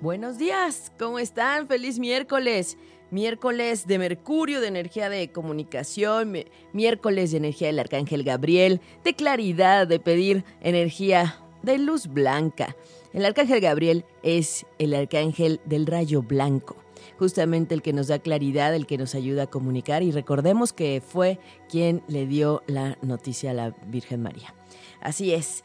Buenos 0.00 0.38
días, 0.38 0.92
¿cómo 0.96 1.18
están? 1.18 1.66
Feliz 1.66 1.98
miércoles. 1.98 2.78
Miércoles 3.10 3.88
de 3.88 3.98
Mercurio, 3.98 4.60
de 4.60 4.68
energía 4.68 5.08
de 5.08 5.32
comunicación, 5.32 6.36
miércoles 6.72 7.32
de 7.32 7.38
energía 7.38 7.66
del 7.66 7.80
Arcángel 7.80 8.22
Gabriel, 8.22 8.80
de 9.02 9.14
claridad, 9.14 9.88
de 9.88 9.98
pedir 9.98 10.44
energía 10.60 11.40
de 11.64 11.78
luz 11.78 12.06
blanca. 12.06 12.76
El 13.12 13.24
Arcángel 13.24 13.60
Gabriel 13.60 14.04
es 14.22 14.66
el 14.78 14.94
Arcángel 14.94 15.60
del 15.64 15.84
rayo 15.84 16.22
blanco, 16.22 16.76
justamente 17.18 17.74
el 17.74 17.82
que 17.82 17.92
nos 17.92 18.06
da 18.06 18.20
claridad, 18.20 18.76
el 18.76 18.86
que 18.86 18.98
nos 18.98 19.16
ayuda 19.16 19.44
a 19.44 19.46
comunicar 19.48 20.04
y 20.04 20.12
recordemos 20.12 20.72
que 20.72 21.02
fue 21.04 21.40
quien 21.68 22.04
le 22.06 22.26
dio 22.26 22.62
la 22.68 22.98
noticia 23.02 23.50
a 23.50 23.54
la 23.54 23.70
Virgen 23.88 24.22
María. 24.22 24.54
Así 25.00 25.34
es, 25.34 25.64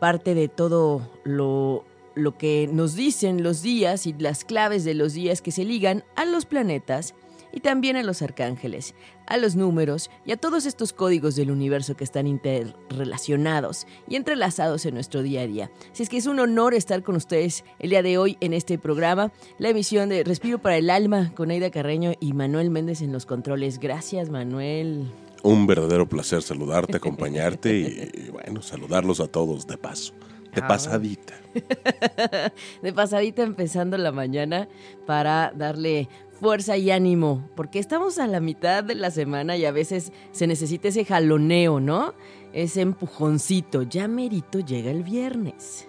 parte 0.00 0.34
de 0.34 0.48
todo 0.48 1.10
lo 1.24 1.84
lo 2.16 2.36
que 2.36 2.68
nos 2.72 2.96
dicen 2.96 3.44
los 3.44 3.62
días 3.62 4.06
y 4.06 4.14
las 4.14 4.44
claves 4.44 4.84
de 4.84 4.94
los 4.94 5.12
días 5.12 5.42
que 5.42 5.52
se 5.52 5.64
ligan 5.64 6.02
a 6.16 6.24
los 6.24 6.46
planetas 6.46 7.14
y 7.52 7.60
también 7.60 7.96
a 7.96 8.02
los 8.02 8.20
arcángeles, 8.22 8.94
a 9.26 9.36
los 9.36 9.56
números 9.56 10.10
y 10.24 10.32
a 10.32 10.36
todos 10.36 10.66
estos 10.66 10.92
códigos 10.92 11.36
del 11.36 11.50
universo 11.50 11.96
que 11.96 12.04
están 12.04 12.26
interrelacionados 12.26 13.86
y 14.08 14.16
entrelazados 14.16 14.84
en 14.84 14.94
nuestro 14.94 15.22
día 15.22 15.42
a 15.42 15.46
día. 15.46 15.70
Si 15.92 16.02
es 16.02 16.08
que 16.08 16.16
es 16.18 16.26
un 16.26 16.40
honor 16.40 16.74
estar 16.74 17.02
con 17.02 17.16
ustedes 17.16 17.64
el 17.78 17.90
día 17.90 18.02
de 18.02 18.18
hoy 18.18 18.36
en 18.40 18.52
este 18.52 18.78
programa, 18.78 19.32
la 19.58 19.70
emisión 19.70 20.08
de 20.08 20.24
Respiro 20.24 20.58
para 20.58 20.76
el 20.76 20.90
Alma 20.90 21.32
con 21.34 21.50
Aida 21.50 21.70
Carreño 21.70 22.12
y 22.20 22.32
Manuel 22.32 22.70
Méndez 22.70 23.00
en 23.00 23.12
los 23.12 23.24
controles. 23.24 23.78
Gracias, 23.78 24.28
Manuel. 24.28 25.06
Un 25.42 25.66
verdadero 25.66 26.08
placer 26.08 26.42
saludarte, 26.42 26.96
acompañarte 26.98 27.72
y, 27.78 28.30
bueno, 28.30 28.62
saludarlos 28.62 29.20
a 29.20 29.28
todos 29.28 29.66
de 29.66 29.78
paso. 29.78 30.12
De 30.56 30.62
ah. 30.62 30.68
pasadita. 30.68 31.34
de 32.82 32.92
pasadita 32.94 33.42
empezando 33.42 33.98
la 33.98 34.10
mañana 34.10 34.68
para 35.06 35.52
darle 35.54 36.08
fuerza 36.40 36.78
y 36.78 36.90
ánimo, 36.90 37.46
porque 37.54 37.78
estamos 37.78 38.18
a 38.18 38.26
la 38.26 38.40
mitad 38.40 38.82
de 38.82 38.94
la 38.94 39.10
semana 39.10 39.56
y 39.58 39.66
a 39.66 39.70
veces 39.70 40.12
se 40.32 40.46
necesita 40.46 40.88
ese 40.88 41.04
jaloneo, 41.04 41.78
¿no? 41.78 42.14
Ese 42.54 42.80
empujoncito. 42.80 43.82
Ya 43.82 44.08
merito 44.08 44.60
llega 44.60 44.90
el 44.90 45.02
viernes. 45.02 45.86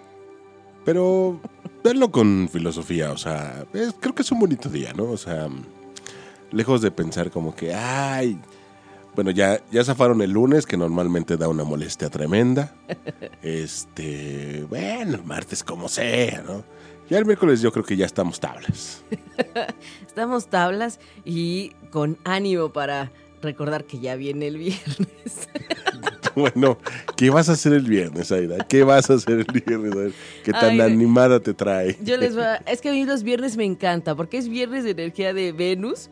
Pero 0.84 1.40
verlo 1.82 2.10
con 2.10 2.50
filosofía, 2.52 3.10
o 3.10 3.16
sea, 3.16 3.64
creo 4.00 4.14
que 4.14 4.22
es 4.22 4.30
un 4.30 4.40
bonito 4.40 4.68
día, 4.68 4.92
¿no? 4.92 5.04
O 5.04 5.16
sea, 5.16 5.48
lejos 6.50 6.82
de 6.82 6.90
pensar 6.90 7.30
como 7.30 7.54
que, 7.54 7.74
ay, 7.74 8.38
bueno, 9.18 9.32
ya, 9.32 9.60
ya 9.72 9.82
zafaron 9.82 10.22
el 10.22 10.30
lunes, 10.30 10.64
que 10.64 10.76
normalmente 10.76 11.36
da 11.36 11.48
una 11.48 11.64
molestia 11.64 12.08
tremenda. 12.08 12.72
Este, 13.42 14.64
bueno, 14.68 15.16
el 15.16 15.24
martes 15.24 15.64
como 15.64 15.88
sea, 15.88 16.40
¿no? 16.42 16.62
Ya 17.10 17.18
el 17.18 17.24
miércoles 17.24 17.60
yo 17.60 17.72
creo 17.72 17.84
que 17.84 17.96
ya 17.96 18.06
estamos 18.06 18.38
tablas. 18.38 19.02
estamos 20.06 20.46
tablas 20.46 21.00
y 21.24 21.72
con 21.90 22.16
ánimo 22.22 22.72
para 22.72 23.10
recordar 23.42 23.86
que 23.86 23.98
ya 23.98 24.14
viene 24.14 24.46
el 24.46 24.58
viernes. 24.58 25.48
bueno, 26.36 26.78
¿qué 27.16 27.30
vas 27.30 27.48
a 27.48 27.52
hacer 27.54 27.72
el 27.72 27.88
viernes, 27.88 28.30
Aida? 28.30 28.58
¿Qué 28.68 28.84
vas 28.84 29.10
a 29.10 29.14
hacer 29.14 29.40
el 29.40 29.62
viernes? 29.64 30.12
¿Qué 30.44 30.52
tan 30.52 30.80
animada 30.80 31.40
te 31.40 31.54
trae? 31.54 31.96
Yo 32.04 32.16
les 32.18 32.36
voy 32.36 32.44
a, 32.44 32.56
es 32.66 32.80
que 32.80 32.90
a 32.90 32.92
mí 32.92 33.04
los 33.04 33.24
viernes 33.24 33.56
me 33.56 33.64
encanta 33.64 34.14
porque 34.14 34.38
es 34.38 34.48
viernes 34.48 34.84
de 34.84 34.90
energía 34.90 35.34
de 35.34 35.50
Venus 35.50 36.08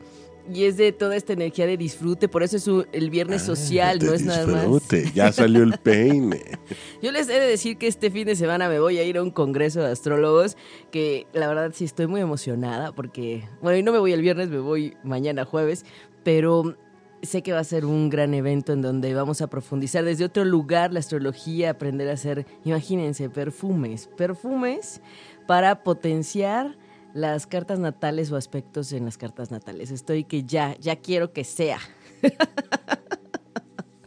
y 0.52 0.64
es 0.64 0.76
de 0.76 0.92
toda 0.92 1.16
esta 1.16 1.32
energía 1.32 1.66
de 1.66 1.76
disfrute, 1.76 2.28
por 2.28 2.42
eso 2.42 2.56
es 2.56 2.86
el 2.92 3.10
viernes 3.10 3.42
ah, 3.42 3.46
social, 3.46 3.98
no 4.02 4.12
es 4.12 4.22
nada 4.22 4.46
más. 4.46 4.66
Ya 5.14 5.32
salió 5.32 5.62
el 5.62 5.78
peine. 5.78 6.42
Yo 7.02 7.12
les 7.12 7.28
he 7.28 7.40
de 7.40 7.46
decir 7.46 7.78
que 7.78 7.86
este 7.86 8.10
fin 8.10 8.26
de 8.26 8.36
semana 8.36 8.68
me 8.68 8.78
voy 8.78 8.98
a 8.98 9.04
ir 9.04 9.18
a 9.18 9.22
un 9.22 9.30
congreso 9.30 9.80
de 9.80 9.90
astrólogos, 9.90 10.56
que 10.90 11.26
la 11.32 11.48
verdad 11.48 11.72
sí 11.74 11.84
estoy 11.84 12.06
muy 12.06 12.20
emocionada, 12.20 12.92
porque, 12.92 13.48
bueno, 13.62 13.78
y 13.78 13.82
no 13.82 13.92
me 13.92 13.98
voy 13.98 14.12
el 14.12 14.22
viernes, 14.22 14.48
me 14.48 14.58
voy 14.58 14.96
mañana 15.02 15.44
jueves, 15.44 15.84
pero 16.22 16.76
sé 17.22 17.42
que 17.42 17.52
va 17.52 17.60
a 17.60 17.64
ser 17.64 17.84
un 17.84 18.10
gran 18.10 18.34
evento 18.34 18.72
en 18.72 18.82
donde 18.82 19.14
vamos 19.14 19.40
a 19.42 19.48
profundizar 19.48 20.04
desde 20.04 20.24
otro 20.24 20.44
lugar 20.44 20.92
la 20.92 21.00
astrología, 21.00 21.70
aprender 21.70 22.08
a 22.08 22.12
hacer, 22.12 22.46
imagínense, 22.64 23.28
perfumes, 23.28 24.08
perfumes 24.16 25.00
para 25.46 25.82
potenciar 25.82 26.76
las 27.16 27.46
cartas 27.46 27.78
natales 27.78 28.30
o 28.30 28.36
aspectos 28.36 28.92
en 28.92 29.06
las 29.06 29.16
cartas 29.16 29.50
natales. 29.50 29.90
Estoy 29.90 30.24
que 30.24 30.44
ya, 30.44 30.76
ya 30.78 30.96
quiero 30.96 31.32
que 31.32 31.44
sea. 31.44 31.80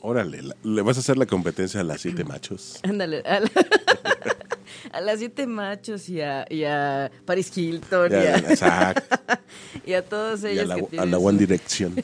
Órale, 0.01 0.43
¿le 0.63 0.81
vas 0.81 0.97
a 0.97 0.99
hacer 0.99 1.17
la 1.17 1.25
competencia 1.25 1.81
a 1.81 1.83
las 1.83 2.01
siete 2.01 2.23
machos? 2.23 2.79
Ándale, 2.83 3.23
a, 4.91 5.01
las 5.01 5.19
siete 5.19 5.47
machos 5.47 6.07
y 6.07 6.21
a, 6.21 6.45
y 6.49 6.63
a 6.63 7.11
Paris 7.25 7.55
Hilton. 7.57 8.11
Y 9.85 9.93
a, 9.93 10.03
todos 10.03 10.43
ellos. 10.43 10.67
Y 10.91 10.97
a 10.97 11.05
la, 11.05 11.17
One 11.17 11.39
Direction. 11.39 11.95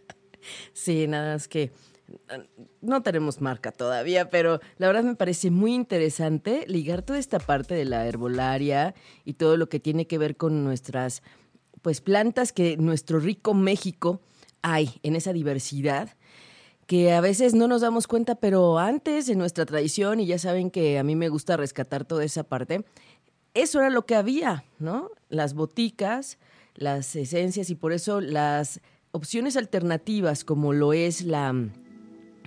sí, 0.72 1.06
nada 1.06 1.34
más 1.34 1.46
que 1.46 1.70
no 2.80 3.02
tenemos 3.02 3.40
marca 3.40 3.72
todavía, 3.72 4.28
pero 4.30 4.60
la 4.78 4.86
verdad 4.86 5.04
me 5.04 5.14
parece 5.14 5.50
muy 5.50 5.74
interesante 5.74 6.64
ligar 6.68 7.02
toda 7.02 7.18
esta 7.18 7.38
parte 7.38 7.74
de 7.74 7.84
la 7.84 8.06
herbolaria 8.06 8.94
y 9.24 9.34
todo 9.34 9.56
lo 9.56 9.68
que 9.68 9.80
tiene 9.80 10.06
que 10.06 10.18
ver 10.18 10.36
con 10.36 10.64
nuestras 10.64 11.22
pues 11.82 12.00
plantas 12.00 12.52
que 12.52 12.76
nuestro 12.76 13.18
rico 13.18 13.52
México 13.52 14.20
hay 14.62 15.00
en 15.02 15.16
esa 15.16 15.32
diversidad 15.32 16.10
que 16.86 17.12
a 17.12 17.20
veces 17.20 17.54
no 17.54 17.66
nos 17.68 17.80
damos 17.80 18.06
cuenta, 18.06 18.34
pero 18.34 18.78
antes 18.78 19.28
en 19.28 19.38
nuestra 19.38 19.64
tradición, 19.64 20.20
y 20.20 20.26
ya 20.26 20.38
saben 20.38 20.70
que 20.70 20.98
a 20.98 21.02
mí 21.02 21.16
me 21.16 21.30
gusta 21.30 21.56
rescatar 21.56 22.04
toda 22.04 22.24
esa 22.24 22.44
parte, 22.44 22.84
eso 23.54 23.78
era 23.78 23.88
lo 23.88 24.04
que 24.04 24.16
había, 24.16 24.64
¿no? 24.78 25.10
Las 25.28 25.54
boticas, 25.54 26.38
las 26.74 27.16
esencias 27.16 27.70
y 27.70 27.74
por 27.74 27.92
eso 27.92 28.20
las 28.20 28.80
opciones 29.12 29.56
alternativas 29.56 30.44
como 30.44 30.72
lo 30.72 30.92
es 30.92 31.22
la 31.22 31.54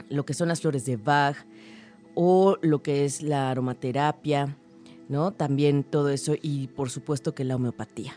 lo 0.09 0.25
que 0.25 0.34
son 0.34 0.47
las 0.47 0.62
flores 0.62 0.85
de 0.85 0.97
Bach 0.97 1.38
o 2.16 2.57
lo 2.62 2.81
que 2.81 3.06
es 3.06 3.22
la 3.22 3.51
aromaterapia, 3.51 4.57
¿no? 5.09 5.31
También 5.31 5.84
todo 5.84 6.09
eso 6.09 6.34
y 6.41 6.68
por 6.68 6.90
supuesto 6.90 7.34
que 7.35 7.44
la 7.44 7.56
homeopatía, 7.56 8.13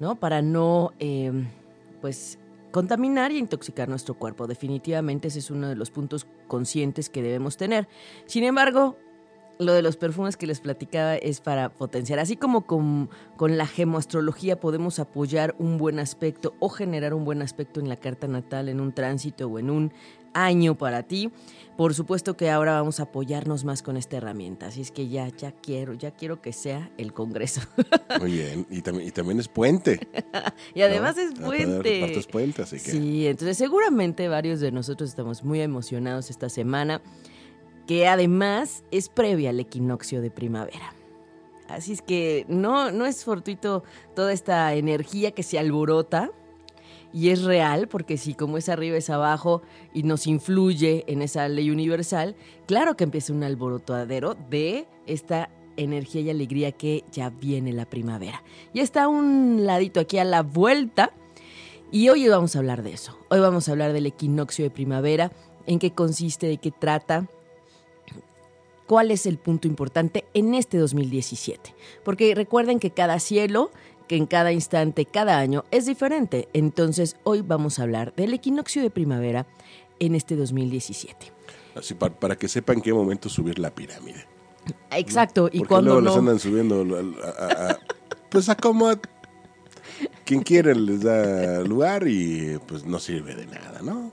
¿no? 0.00 0.16
Para 0.16 0.42
no, 0.42 0.92
em, 0.98 1.46
pues, 2.00 2.38
contaminar 2.72 3.30
y 3.30 3.38
intoxicar 3.38 3.88
nuestro 3.88 4.14
cuerpo. 4.14 4.46
Definitivamente 4.46 5.28
ese 5.28 5.38
es 5.38 5.50
uno 5.50 5.68
de 5.68 5.76
los 5.76 5.90
puntos 5.90 6.26
conscientes 6.48 7.08
que 7.08 7.22
debemos 7.22 7.56
tener. 7.56 7.88
Sin 8.26 8.42
embargo, 8.42 8.96
lo 9.58 9.72
de 9.72 9.82
los 9.82 9.96
perfumes 9.96 10.36
que 10.36 10.46
les 10.46 10.60
platicaba 10.60 11.14
es 11.14 11.40
para 11.40 11.68
potenciar. 11.68 12.18
Así 12.18 12.36
como 12.36 12.62
con, 12.66 13.10
con, 13.36 13.56
la 13.56 13.66
gemoastrología 13.66 14.58
podemos 14.58 14.98
apoyar 14.98 15.54
un 15.58 15.78
buen 15.78 16.00
aspecto 16.00 16.54
o 16.58 16.68
generar 16.68 17.14
un 17.14 17.24
buen 17.24 17.42
aspecto 17.42 17.78
en 17.80 17.88
la 17.88 17.96
carta 17.96 18.26
natal, 18.26 18.68
en 18.68 18.80
un 18.80 18.92
tránsito 18.92 19.46
o 19.46 19.58
en 19.58 19.70
un 19.70 19.92
año 20.34 20.76
para 20.76 21.04
ti. 21.04 21.30
Por 21.76 21.92
supuesto 21.92 22.36
que 22.36 22.50
ahora 22.50 22.74
vamos 22.74 23.00
a 23.00 23.04
apoyarnos 23.04 23.64
más 23.64 23.82
con 23.82 23.96
esta 23.96 24.16
herramienta. 24.16 24.66
Así 24.66 24.80
es 24.80 24.92
que 24.92 25.08
ya, 25.08 25.28
ya 25.28 25.50
quiero, 25.50 25.94
ya 25.94 26.12
quiero 26.12 26.40
que 26.40 26.52
sea 26.52 26.90
el 26.98 27.12
Congreso. 27.12 27.62
Muy 28.20 28.32
bien, 28.32 28.66
y 28.70 28.80
también, 28.82 29.08
y 29.08 29.10
también 29.10 29.40
es 29.40 29.48
puente. 29.48 29.98
y 30.74 30.82
además 30.82 31.18
es 31.18 31.34
puente. 31.34 32.16
Es 32.16 32.26
puente, 32.26 32.62
así 32.62 32.76
que. 32.76 32.92
Sí, 32.92 33.26
entonces 33.26 33.56
seguramente 33.56 34.28
varios 34.28 34.60
de 34.60 34.70
nosotros 34.70 35.08
estamos 35.08 35.42
muy 35.42 35.60
emocionados 35.60 36.30
esta 36.30 36.48
semana, 36.48 37.02
que 37.88 38.06
además 38.06 38.84
es 38.92 39.08
previa 39.08 39.50
al 39.50 39.58
equinoccio 39.58 40.22
de 40.22 40.30
primavera. 40.30 40.94
Así 41.68 41.92
es 41.92 42.02
que 42.02 42.44
no, 42.48 42.92
no 42.92 43.06
es 43.06 43.24
fortuito 43.24 43.82
toda 44.14 44.32
esta 44.32 44.74
energía 44.74 45.32
que 45.32 45.42
se 45.42 45.58
alborota 45.58 46.30
y 47.14 47.30
es 47.30 47.44
real, 47.44 47.86
porque 47.86 48.18
si 48.18 48.34
como 48.34 48.58
es 48.58 48.68
arriba 48.68 48.96
es 48.96 49.08
abajo 49.08 49.62
y 49.94 50.02
nos 50.02 50.26
influye 50.26 51.04
en 51.06 51.22
esa 51.22 51.48
ley 51.48 51.70
universal, 51.70 52.34
claro 52.66 52.96
que 52.96 53.04
empieza 53.04 53.32
un 53.32 53.44
alborotadero 53.44 54.34
de 54.50 54.88
esta 55.06 55.48
energía 55.76 56.22
y 56.22 56.30
alegría 56.30 56.72
que 56.72 57.04
ya 57.12 57.30
viene 57.30 57.72
la 57.72 57.86
primavera. 57.86 58.42
Y 58.72 58.80
está 58.80 59.06
un 59.06 59.64
ladito 59.64 60.00
aquí 60.00 60.18
a 60.18 60.24
la 60.24 60.42
vuelta. 60.42 61.12
Y 61.92 62.08
hoy 62.08 62.26
vamos 62.28 62.56
a 62.56 62.58
hablar 62.58 62.82
de 62.82 62.92
eso. 62.92 63.16
Hoy 63.30 63.38
vamos 63.38 63.68
a 63.68 63.72
hablar 63.72 63.92
del 63.92 64.06
equinoccio 64.06 64.64
de 64.64 64.70
primavera, 64.70 65.30
en 65.66 65.78
qué 65.78 65.92
consiste, 65.92 66.48
de 66.48 66.58
qué 66.58 66.72
trata, 66.72 67.28
cuál 68.86 69.12
es 69.12 69.26
el 69.26 69.38
punto 69.38 69.68
importante 69.68 70.24
en 70.34 70.54
este 70.54 70.78
2017. 70.78 71.74
Porque 72.04 72.34
recuerden 72.34 72.80
que 72.80 72.90
cada 72.90 73.20
cielo 73.20 73.70
que 74.08 74.16
en 74.16 74.26
cada 74.26 74.52
instante, 74.52 75.04
cada 75.04 75.38
año 75.38 75.64
es 75.70 75.86
diferente. 75.86 76.48
Entonces 76.52 77.16
hoy 77.24 77.42
vamos 77.42 77.78
a 77.78 77.82
hablar 77.82 78.14
del 78.14 78.34
equinoccio 78.34 78.82
de 78.82 78.90
primavera 78.90 79.46
en 79.98 80.14
este 80.14 80.36
2017. 80.36 81.32
Así 81.74 81.94
para, 81.94 82.36
que 82.36 82.48
sepan 82.48 82.76
en 82.76 82.82
qué 82.82 82.92
momento 82.92 83.28
subir 83.28 83.58
la 83.58 83.74
pirámide. 83.74 84.26
Exacto, 84.90 85.50
y 85.52 85.62
cuando 85.64 86.00
no. 86.00 86.08
les 86.08 86.16
andan 86.16 86.38
subiendo 86.38 86.86
pues 88.30 88.48
a 88.48 88.54
como 88.54 88.90
quien 90.24 90.42
quiere 90.42 90.74
les 90.74 91.02
da 91.02 91.60
lugar 91.62 92.06
y 92.08 92.58
pues 92.66 92.84
no 92.84 92.98
sirve 92.98 93.34
de 93.34 93.46
nada, 93.46 93.80
¿no? 93.82 94.12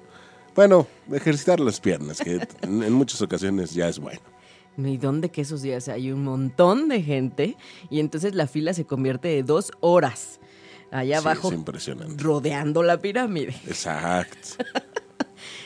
Bueno, 0.55 0.87
ejercitar 1.11 1.59
las 1.59 1.79
piernas, 1.79 2.19
que 2.19 2.45
en 2.61 2.91
muchas 2.91 3.21
ocasiones 3.21 3.73
ya 3.73 3.87
es 3.87 3.99
bueno. 3.99 4.21
¿Y 4.77 4.97
dónde 4.97 5.29
que 5.29 5.41
esos 5.41 5.61
días 5.61 5.87
hay 5.89 6.11
un 6.11 6.23
montón 6.23 6.87
de 6.87 7.01
gente? 7.03 7.57
Y 7.89 7.99
entonces 7.99 8.35
la 8.35 8.47
fila 8.47 8.73
se 8.73 8.85
convierte 8.85 9.27
de 9.27 9.43
dos 9.43 9.71
horas 9.81 10.39
allá 10.91 11.19
Sí, 11.21 11.27
abajo, 11.27 11.47
es 11.49 11.53
impresionante. 11.55 12.23
rodeando 12.23 12.83
la 12.83 12.99
pirámide. 12.99 13.55
Exacto. 13.67 14.63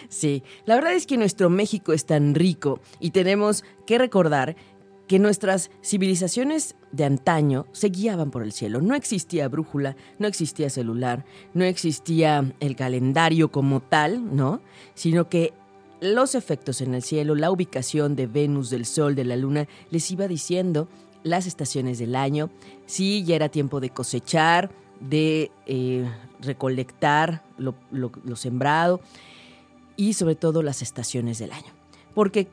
Sí, 0.07 0.43
la 0.65 0.75
verdad 0.75 0.93
es 0.93 1.07
que 1.07 1.17
nuestro 1.17 1.49
México 1.49 1.91
es 1.91 2.05
tan 2.05 2.35
rico 2.35 2.79
y 2.99 3.09
tenemos 3.09 3.65
que 3.85 3.97
recordar 3.97 4.55
que 5.07 5.19
nuestras 5.19 5.71
civilizaciones 5.83 6.75
de 6.91 7.03
antaño 7.05 7.65
se 7.73 7.89
guiaban 7.89 8.31
por 8.31 8.43
el 8.43 8.53
cielo. 8.53 8.81
No 8.81 8.95
existía 8.95 9.47
brújula, 9.49 9.97
no 10.17 10.27
existía 10.27 10.69
celular, 10.69 11.25
no 11.53 11.65
existía 11.65 12.53
el 12.59 12.75
calendario 12.75 13.51
como 13.51 13.81
tal, 13.81 14.35
¿no? 14.35 14.61
Sino 14.93 15.27
que 15.27 15.53
los 16.01 16.35
efectos 16.35 16.81
en 16.81 16.93
el 16.93 17.01
cielo, 17.03 17.35
la 17.35 17.51
ubicación 17.51 18.15
de 18.15 18.27
Venus, 18.27 18.69
del 18.69 18.85
Sol, 18.85 19.15
de 19.15 19.23
la 19.25 19.35
Luna, 19.35 19.67
les 19.89 20.09
iba 20.11 20.27
diciendo 20.27 20.87
las 21.23 21.47
estaciones 21.47 21.97
del 21.99 22.15
año, 22.15 22.49
si 22.85 23.23
ya 23.23 23.35
era 23.35 23.49
tiempo 23.49 23.79
de 23.79 23.89
cosechar, 23.89 24.69
de 24.99 25.51
eh, 25.65 26.07
recolectar 26.41 27.43
lo, 27.57 27.75
lo- 27.91 28.11
lo 28.23 28.35
sembrado 28.35 29.01
y 29.97 30.13
sobre 30.13 30.35
todo 30.35 30.61
las 30.61 30.81
estaciones 30.81 31.39
del 31.39 31.51
año. 31.51 31.73
Porque 32.13 32.47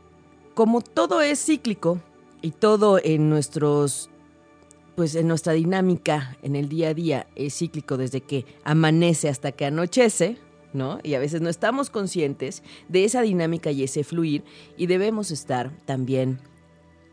como 0.55 0.81
todo 0.81 1.21
es 1.21 1.45
cíclico 1.45 2.01
y 2.41 2.51
todo 2.53 2.99
en 3.03 3.29
nuestros 3.29 4.09
pues 4.95 5.15
en 5.15 5.27
nuestra 5.27 5.55
dinámica 5.55 6.37
en 6.43 6.55
el 6.55 6.69
día 6.69 6.89
a 6.91 6.95
día 6.95 7.27
es 7.35 7.55
cíclico 7.57 7.97
desde 7.97 8.21
que 8.21 8.45
amanece 8.63 9.29
hasta 9.31 9.51
que 9.53 9.65
anochece, 9.65 10.37
Y 11.03 11.15
a 11.15 11.19
veces 11.19 11.41
no 11.41 11.49
estamos 11.49 11.91
conscientes 11.91 12.63
de 12.89 13.05
esa 13.05 13.23
dinámica 13.23 13.71
y 13.71 13.83
ese 13.83 14.05
fluir 14.05 14.43
y 14.77 14.87
debemos 14.87 15.31
estar 15.31 15.71
también 15.85 16.39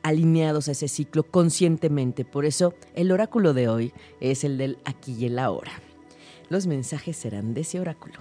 alineados 0.01 0.69
a 0.69 0.71
ese 0.71 0.87
ciclo 0.87 1.23
conscientemente. 1.23 2.23
Por 2.23 2.45
eso 2.45 2.73
el 2.95 3.11
oráculo 3.11 3.53
de 3.53 3.67
hoy 3.67 3.93
es 4.21 4.43
el 4.43 4.57
del 4.57 4.77
aquí 4.85 5.15
y 5.19 5.25
el 5.25 5.39
ahora. 5.39 5.71
Los 6.49 6.67
mensajes 6.67 7.17
serán 7.17 7.53
de 7.53 7.61
ese 7.61 7.79
oráculo. 7.79 8.15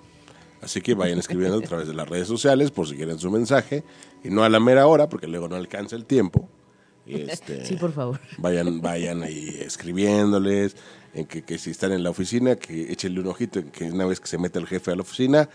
Así 0.61 0.81
que 0.81 0.94
vayan 0.94 1.20
escribiendo 1.20 1.58
a 1.58 1.62
través 1.62 1.87
de 1.87 1.94
las 1.94 2.08
redes 2.08 2.26
sociales 2.26 2.73
por 2.73 2.88
si 2.88 2.96
quieren 2.96 3.19
su 3.19 3.31
mensaje. 3.31 3.85
Y 4.25 4.31
no 4.31 4.43
a 4.43 4.49
la 4.49 4.58
mera 4.58 4.88
hora, 4.88 5.08
porque 5.08 5.29
luego 5.29 5.49
no 5.49 5.55
alcanza 5.55 5.94
el 5.94 6.05
tiempo. 6.05 6.49
Este, 7.08 7.64
Sí, 7.64 7.76
por 7.76 7.93
favor. 7.93 8.20
Vayan, 8.38 8.81
vayan 8.81 9.22
ahí 9.22 9.58
escribiéndoles. 9.60 10.76
En 11.14 11.26
que, 11.26 11.43
que 11.43 11.58
si 11.58 11.70
están 11.70 11.93
en 11.93 12.02
la 12.02 12.10
oficina, 12.10 12.56
que 12.56 12.93
échenle 12.93 13.20
un 13.20 13.26
ojito. 13.28 13.58
en 13.60 13.70
Que 13.70 13.84
una 13.90 14.06
vez 14.06 14.20
que 14.20 14.26
se 14.28 14.38
mete 14.38 14.58
el 14.58 14.66
jefe 14.66 14.90
a 14.90 14.94
la 14.96 15.02
oficina, 15.02 15.49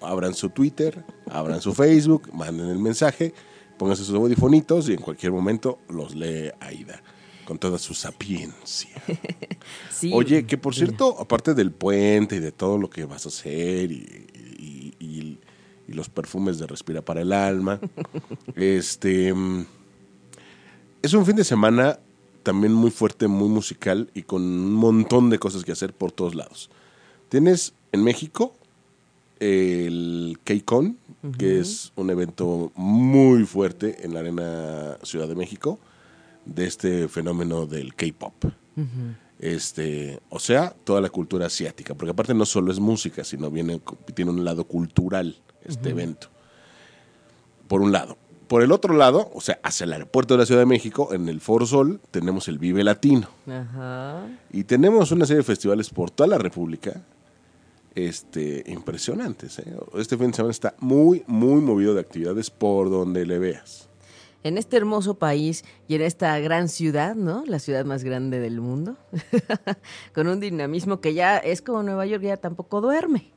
abran 0.00 0.34
su 0.34 0.50
Twitter, 0.50 1.04
abran 1.30 1.60
su 1.60 1.72
Facebook, 1.74 2.28
manden 2.32 2.68
el 2.68 2.78
mensaje, 2.78 3.32
pónganse 3.78 4.04
sus 4.04 4.14
audifonitos 4.14 4.88
y 4.88 4.92
en 4.92 5.00
cualquier 5.00 5.32
momento 5.32 5.78
los 5.88 6.14
lee 6.14 6.50
Aida. 6.60 7.02
Con 7.46 7.58
toda 7.58 7.78
su 7.78 7.94
sapiencia. 7.94 8.90
Sí. 9.90 10.12
Oye, 10.14 10.46
que 10.46 10.56
por 10.58 10.74
cierto, 10.76 11.16
aparte 11.18 11.54
del 11.54 11.72
puente 11.72 12.36
y 12.36 12.38
de 12.40 12.52
todo 12.52 12.78
lo 12.78 12.88
que 12.88 13.04
vas 13.04 13.26
a 13.26 13.30
hacer 13.30 13.90
y, 13.90 14.26
y- 14.58 14.94
y- 15.00 15.38
y 15.88 15.92
los 15.92 16.08
perfumes 16.08 16.58
de 16.58 16.66
Respira 16.68 17.02
para 17.02 17.22
el 17.22 17.32
Alma, 17.32 17.80
este 18.54 19.32
mm, 19.34 19.66
es 21.02 21.14
un 21.14 21.24
fin 21.24 21.36
de 21.36 21.44
semana 21.44 21.98
también 22.42 22.72
muy 22.72 22.90
fuerte, 22.90 23.28
muy 23.28 23.48
musical 23.48 24.10
y 24.14 24.22
con 24.22 24.42
un 24.42 24.72
montón 24.72 25.30
de 25.30 25.38
cosas 25.38 25.64
que 25.64 25.72
hacer 25.72 25.92
por 25.92 26.12
todos 26.12 26.34
lados. 26.34 26.70
Tienes 27.28 27.74
en 27.92 28.02
México 28.02 28.54
el 29.40 30.38
K-Con, 30.44 30.96
que 31.38 31.60
es 31.60 31.92
un 31.96 32.10
evento 32.10 32.72
muy 32.74 33.44
fuerte 33.44 34.04
en 34.04 34.14
la 34.14 34.20
Arena 34.20 34.98
Ciudad 35.02 35.28
de 35.28 35.34
México 35.34 35.78
de 36.44 36.66
este 36.66 37.08
fenómeno 37.08 37.66
del 37.66 37.94
K-pop. 37.94 38.32
Este, 39.38 40.20
o 40.30 40.40
sea, 40.40 40.74
toda 40.84 41.00
la 41.00 41.10
cultura 41.10 41.46
asiática, 41.46 41.94
porque 41.94 42.10
aparte 42.10 42.34
no 42.34 42.46
solo 42.46 42.72
es 42.72 42.80
música, 42.80 43.22
sino 43.22 43.50
viene 43.50 43.80
tiene 44.14 44.30
un 44.30 44.44
lado 44.44 44.64
cultural 44.64 45.36
este 45.64 45.90
evento. 45.90 46.28
Por 47.68 47.82
un 47.82 47.92
lado. 47.92 48.16
Por 48.48 48.62
el 48.62 48.72
otro 48.72 48.94
lado, 48.94 49.30
o 49.34 49.42
sea, 49.42 49.60
hacia 49.62 49.84
el 49.84 49.92
aeropuerto 49.92 50.34
de 50.34 50.38
la 50.38 50.46
Ciudad 50.46 50.62
de 50.62 50.66
México, 50.66 51.10
en 51.12 51.28
el 51.28 51.40
Foro 51.40 51.66
Sol, 51.66 52.00
tenemos 52.10 52.48
el 52.48 52.58
Vive 52.58 52.82
Latino. 52.82 53.28
Ajá. 53.46 54.26
Y 54.50 54.64
tenemos 54.64 55.12
una 55.12 55.26
serie 55.26 55.38
de 55.38 55.44
festivales 55.44 55.90
por 55.90 56.10
toda 56.10 56.28
la 56.28 56.38
República 56.38 57.02
este, 57.94 58.64
impresionantes. 58.66 59.58
¿eh? 59.58 59.76
Este 59.96 60.16
fin 60.16 60.28
de 60.28 60.36
semana 60.36 60.50
está 60.50 60.74
muy, 60.78 61.24
muy 61.26 61.60
movido 61.60 61.92
de 61.92 62.00
actividades 62.00 62.48
por 62.48 62.90
donde 62.90 63.26
le 63.26 63.38
veas. 63.38 63.88
En 64.44 64.56
este 64.56 64.78
hermoso 64.78 65.14
país 65.18 65.64
y 65.86 65.96
en 65.96 66.02
esta 66.02 66.38
gran 66.38 66.68
ciudad, 66.68 67.16
¿no? 67.16 67.44
La 67.46 67.58
ciudad 67.58 67.84
más 67.84 68.04
grande 68.04 68.38
del 68.38 68.60
mundo, 68.60 68.96
con 70.14 70.28
un 70.28 70.40
dinamismo 70.40 71.00
que 71.00 71.12
ya 71.12 71.36
es 71.36 71.60
como 71.60 71.82
Nueva 71.82 72.06
York, 72.06 72.22
ya 72.22 72.36
tampoco 72.36 72.80
duerme, 72.80 73.30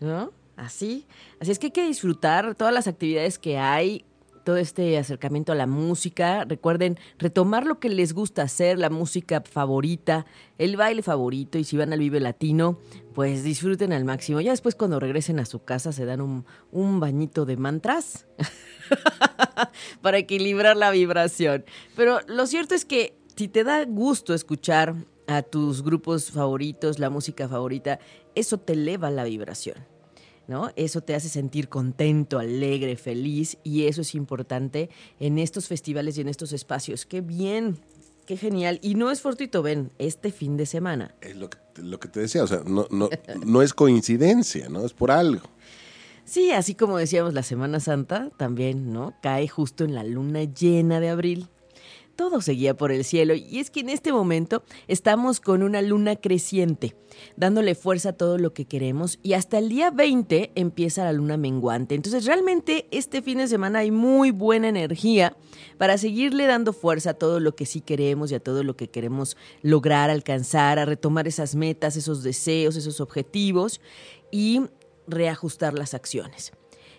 ¿no? 0.00 0.32
Así. 0.56 1.06
Así 1.40 1.52
es 1.52 1.58
que 1.58 1.68
hay 1.68 1.72
que 1.72 1.86
disfrutar 1.86 2.54
todas 2.54 2.74
las 2.74 2.88
actividades 2.88 3.38
que 3.38 3.56
hay, 3.56 4.04
todo 4.46 4.58
este 4.58 4.96
acercamiento 4.96 5.50
a 5.50 5.56
la 5.56 5.66
música. 5.66 6.44
Recuerden 6.44 7.00
retomar 7.18 7.66
lo 7.66 7.80
que 7.80 7.88
les 7.88 8.12
gusta 8.12 8.42
hacer, 8.42 8.78
la 8.78 8.90
música 8.90 9.42
favorita, 9.42 10.24
el 10.56 10.76
baile 10.76 11.02
favorito 11.02 11.58
y 11.58 11.64
si 11.64 11.76
van 11.76 11.92
al 11.92 11.98
Vive 11.98 12.20
Latino, 12.20 12.78
pues 13.12 13.42
disfruten 13.42 13.92
al 13.92 14.04
máximo. 14.04 14.40
Ya 14.40 14.52
después 14.52 14.76
cuando 14.76 15.00
regresen 15.00 15.40
a 15.40 15.46
su 15.46 15.64
casa 15.64 15.90
se 15.90 16.04
dan 16.04 16.20
un, 16.20 16.46
un 16.70 17.00
bañito 17.00 17.44
de 17.44 17.56
mantras 17.56 18.28
para 20.00 20.18
equilibrar 20.18 20.76
la 20.76 20.92
vibración. 20.92 21.64
Pero 21.96 22.20
lo 22.28 22.46
cierto 22.46 22.76
es 22.76 22.84
que 22.84 23.18
si 23.34 23.48
te 23.48 23.64
da 23.64 23.84
gusto 23.84 24.32
escuchar 24.32 24.94
a 25.26 25.42
tus 25.42 25.82
grupos 25.82 26.30
favoritos, 26.30 27.00
la 27.00 27.10
música 27.10 27.48
favorita, 27.48 27.98
eso 28.36 28.58
te 28.58 28.74
eleva 28.74 29.10
la 29.10 29.24
vibración. 29.24 29.95
¿No? 30.48 30.70
Eso 30.76 31.00
te 31.00 31.16
hace 31.16 31.28
sentir 31.28 31.68
contento, 31.68 32.38
alegre, 32.38 32.96
feliz 32.96 33.58
y 33.64 33.86
eso 33.86 34.02
es 34.02 34.14
importante 34.14 34.90
en 35.18 35.38
estos 35.38 35.66
festivales 35.66 36.16
y 36.16 36.20
en 36.20 36.28
estos 36.28 36.52
espacios. 36.52 37.04
Qué 37.04 37.20
bien, 37.20 37.78
qué 38.26 38.36
genial. 38.36 38.78
Y 38.80 38.94
no 38.94 39.10
es 39.10 39.20
fortuito, 39.20 39.62
ven, 39.62 39.90
este 39.98 40.30
fin 40.30 40.56
de 40.56 40.66
semana. 40.66 41.14
Es 41.20 41.34
lo 41.34 41.50
que, 41.50 41.58
lo 41.82 41.98
que 41.98 42.06
te 42.06 42.20
decía, 42.20 42.44
o 42.44 42.46
sea, 42.46 42.62
no, 42.64 42.86
no, 42.90 43.08
no 43.44 43.62
es 43.62 43.74
coincidencia, 43.74 44.68
¿no? 44.68 44.86
Es 44.86 44.92
por 44.92 45.10
algo. 45.10 45.48
Sí, 46.26 46.50
así 46.50 46.74
como 46.74 46.98
decíamos 46.98 47.34
la 47.34 47.44
Semana 47.44 47.78
Santa, 47.78 48.30
también, 48.36 48.92
¿no? 48.92 49.14
Cae 49.22 49.46
justo 49.46 49.84
en 49.84 49.94
la 49.94 50.02
luna 50.02 50.42
llena 50.42 50.98
de 50.98 51.08
abril. 51.08 51.48
Todo 52.16 52.40
seguía 52.40 52.74
por 52.74 52.92
el 52.92 53.04
cielo 53.04 53.34
y 53.34 53.58
es 53.58 53.70
que 53.70 53.80
en 53.80 53.90
este 53.90 54.10
momento 54.10 54.62
estamos 54.88 55.38
con 55.38 55.62
una 55.62 55.82
luna 55.82 56.16
creciente, 56.16 56.96
dándole 57.36 57.74
fuerza 57.74 58.08
a 58.08 58.12
todo 58.14 58.38
lo 58.38 58.54
que 58.54 58.64
queremos 58.64 59.18
y 59.22 59.34
hasta 59.34 59.58
el 59.58 59.68
día 59.68 59.90
20 59.90 60.52
empieza 60.54 61.04
la 61.04 61.12
luna 61.12 61.36
menguante. 61.36 61.94
Entonces 61.94 62.24
realmente 62.24 62.88
este 62.90 63.20
fin 63.20 63.36
de 63.36 63.48
semana 63.48 63.80
hay 63.80 63.90
muy 63.90 64.30
buena 64.30 64.68
energía 64.68 65.36
para 65.76 65.98
seguirle 65.98 66.46
dando 66.46 66.72
fuerza 66.72 67.10
a 67.10 67.14
todo 67.14 67.38
lo 67.38 67.54
que 67.54 67.66
sí 67.66 67.82
queremos 67.82 68.32
y 68.32 68.34
a 68.34 68.40
todo 68.40 68.62
lo 68.62 68.76
que 68.76 68.88
queremos 68.88 69.36
lograr, 69.60 70.08
alcanzar, 70.08 70.78
a 70.78 70.86
retomar 70.86 71.28
esas 71.28 71.54
metas, 71.54 71.96
esos 71.96 72.22
deseos, 72.22 72.76
esos 72.76 73.02
objetivos 73.02 73.82
y 74.30 74.62
reajustar 75.06 75.74
las 75.74 75.92
acciones. 75.92 76.52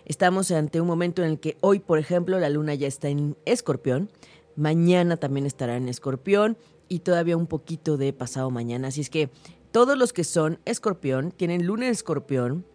Estamos 0.04 0.50
ante 0.52 0.80
un 0.80 0.86
momento 0.86 1.22
en 1.22 1.32
el 1.32 1.40
que 1.40 1.58
hoy, 1.60 1.80
por 1.80 1.98
ejemplo, 1.98 2.38
la 2.40 2.48
luna 2.48 2.74
ya 2.74 2.86
está 2.86 3.08
en 3.08 3.36
escorpión, 3.44 4.10
mañana 4.58 5.16
también 5.16 5.46
estará 5.46 5.76
en 5.76 5.88
escorpión 5.88 6.58
y 6.88 7.00
todavía 7.00 7.36
un 7.36 7.46
poquito 7.46 7.96
de 7.96 8.12
pasado 8.12 8.50
mañana. 8.50 8.88
Así 8.88 9.00
es 9.00 9.08
que 9.08 9.30
todos 9.70 9.96
los 9.96 10.12
que 10.12 10.24
son 10.24 10.58
escorpión 10.64 11.30
tienen 11.30 11.64
luna 11.64 11.86
en 11.86 11.92
escorpión 11.92 12.66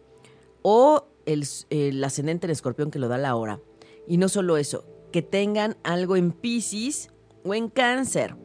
o 0.62 1.08
el, 1.26 2.04
ascendente 2.04 2.48
en 2.48 2.52
escorpión 2.52 2.90
que 2.90 3.00
lo 3.00 3.10
da 3.10 3.18
la 3.18 3.36
hora. 3.36 3.60
Y 4.08 4.18
no 4.18 4.30
solo 4.30 4.58
eso, 4.58 4.86
que 5.12 5.22
tengan 5.22 5.76
algo 5.84 6.16
en 6.16 6.32
Pisces 6.32 7.10
o 7.44 7.54
en 7.54 7.70
cáncer. 7.70 8.36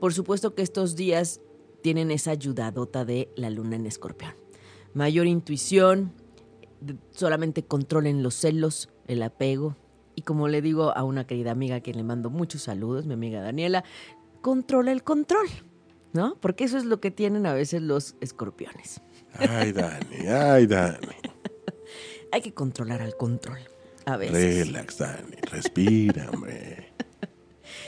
Por 0.00 0.12
supuesto 0.12 0.54
que 0.54 0.62
estos 0.62 0.96
días 0.96 1.40
tienen 1.82 2.10
esa 2.10 2.32
ayudadota 2.32 3.04
de 3.04 3.30
la 3.36 3.50
luna 3.50 3.76
en 3.76 3.86
escorpión. 3.86 4.34
Mayor 4.92 5.26
intuición, 5.26 6.12
solamente 7.12 7.62
controlen 7.64 8.24
los 8.24 8.34
celos, 8.34 8.88
el 9.06 9.22
apego. 9.22 9.76
Y 10.18 10.22
como 10.22 10.48
le 10.48 10.60
digo 10.62 10.96
a 10.96 11.04
una 11.04 11.28
querida 11.28 11.52
amiga 11.52 11.76
a 11.76 11.80
quien 11.80 11.96
le 11.96 12.02
mando 12.02 12.28
muchos 12.28 12.62
saludos, 12.62 13.06
mi 13.06 13.14
amiga 13.14 13.40
Daniela, 13.40 13.84
controla 14.40 14.90
el 14.90 15.04
control, 15.04 15.46
¿no? 16.12 16.34
Porque 16.40 16.64
eso 16.64 16.76
es 16.76 16.84
lo 16.84 17.00
que 17.00 17.12
tienen 17.12 17.46
a 17.46 17.52
veces 17.52 17.82
los 17.82 18.16
escorpiones. 18.20 19.00
Ay, 19.34 19.70
Dani, 19.70 20.26
ay, 20.28 20.66
Dani. 20.66 21.06
Hay 22.32 22.40
que 22.40 22.52
controlar 22.52 23.00
al 23.00 23.16
control. 23.16 23.60
A 24.06 24.16
veces. 24.16 24.66
Relax, 24.66 24.98
Dani. 24.98 25.36
Respira, 25.52 26.28
hombre. 26.32 26.92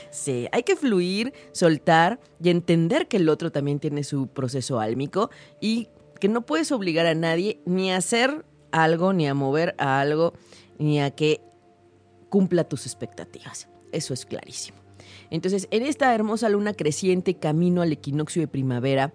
Sí, 0.09 0.47
hay 0.53 0.63
que 0.63 0.77
fluir, 0.77 1.33
soltar 1.51 2.21
y 2.41 2.49
entender 2.49 3.09
que 3.09 3.17
el 3.17 3.27
otro 3.27 3.51
también 3.51 3.81
tiene 3.81 4.05
su 4.05 4.27
proceso 4.27 4.79
álmico 4.79 5.31
y 5.59 5.89
que 6.21 6.29
no 6.29 6.45
puedes 6.45 6.71
obligar 6.71 7.07
a 7.07 7.13
nadie 7.13 7.59
ni 7.65 7.91
a 7.91 7.97
hacer 7.97 8.45
algo, 8.71 9.11
ni 9.11 9.27
a 9.27 9.33
mover 9.33 9.75
a 9.77 9.99
algo, 9.99 10.33
ni 10.79 11.01
a 11.01 11.11
que 11.11 11.41
cumpla 12.31 12.63
tus 12.63 12.87
expectativas. 12.87 13.67
eso 13.91 14.13
es 14.13 14.25
clarísimo. 14.25 14.77
Entonces, 15.29 15.67
en 15.69 15.85
esta 15.85 16.15
hermosa 16.15 16.47
luna 16.47 16.73
creciente, 16.73 17.35
camino 17.35 17.81
al 17.81 17.91
equinoccio 17.91 18.41
de 18.41 18.47
primavera 18.47 19.13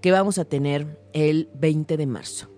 que 0.00 0.12
vamos 0.12 0.38
a 0.38 0.44
tener 0.44 1.00
el 1.12 1.48
20 1.54 1.96
de 1.96 2.06
marzo. 2.06 2.48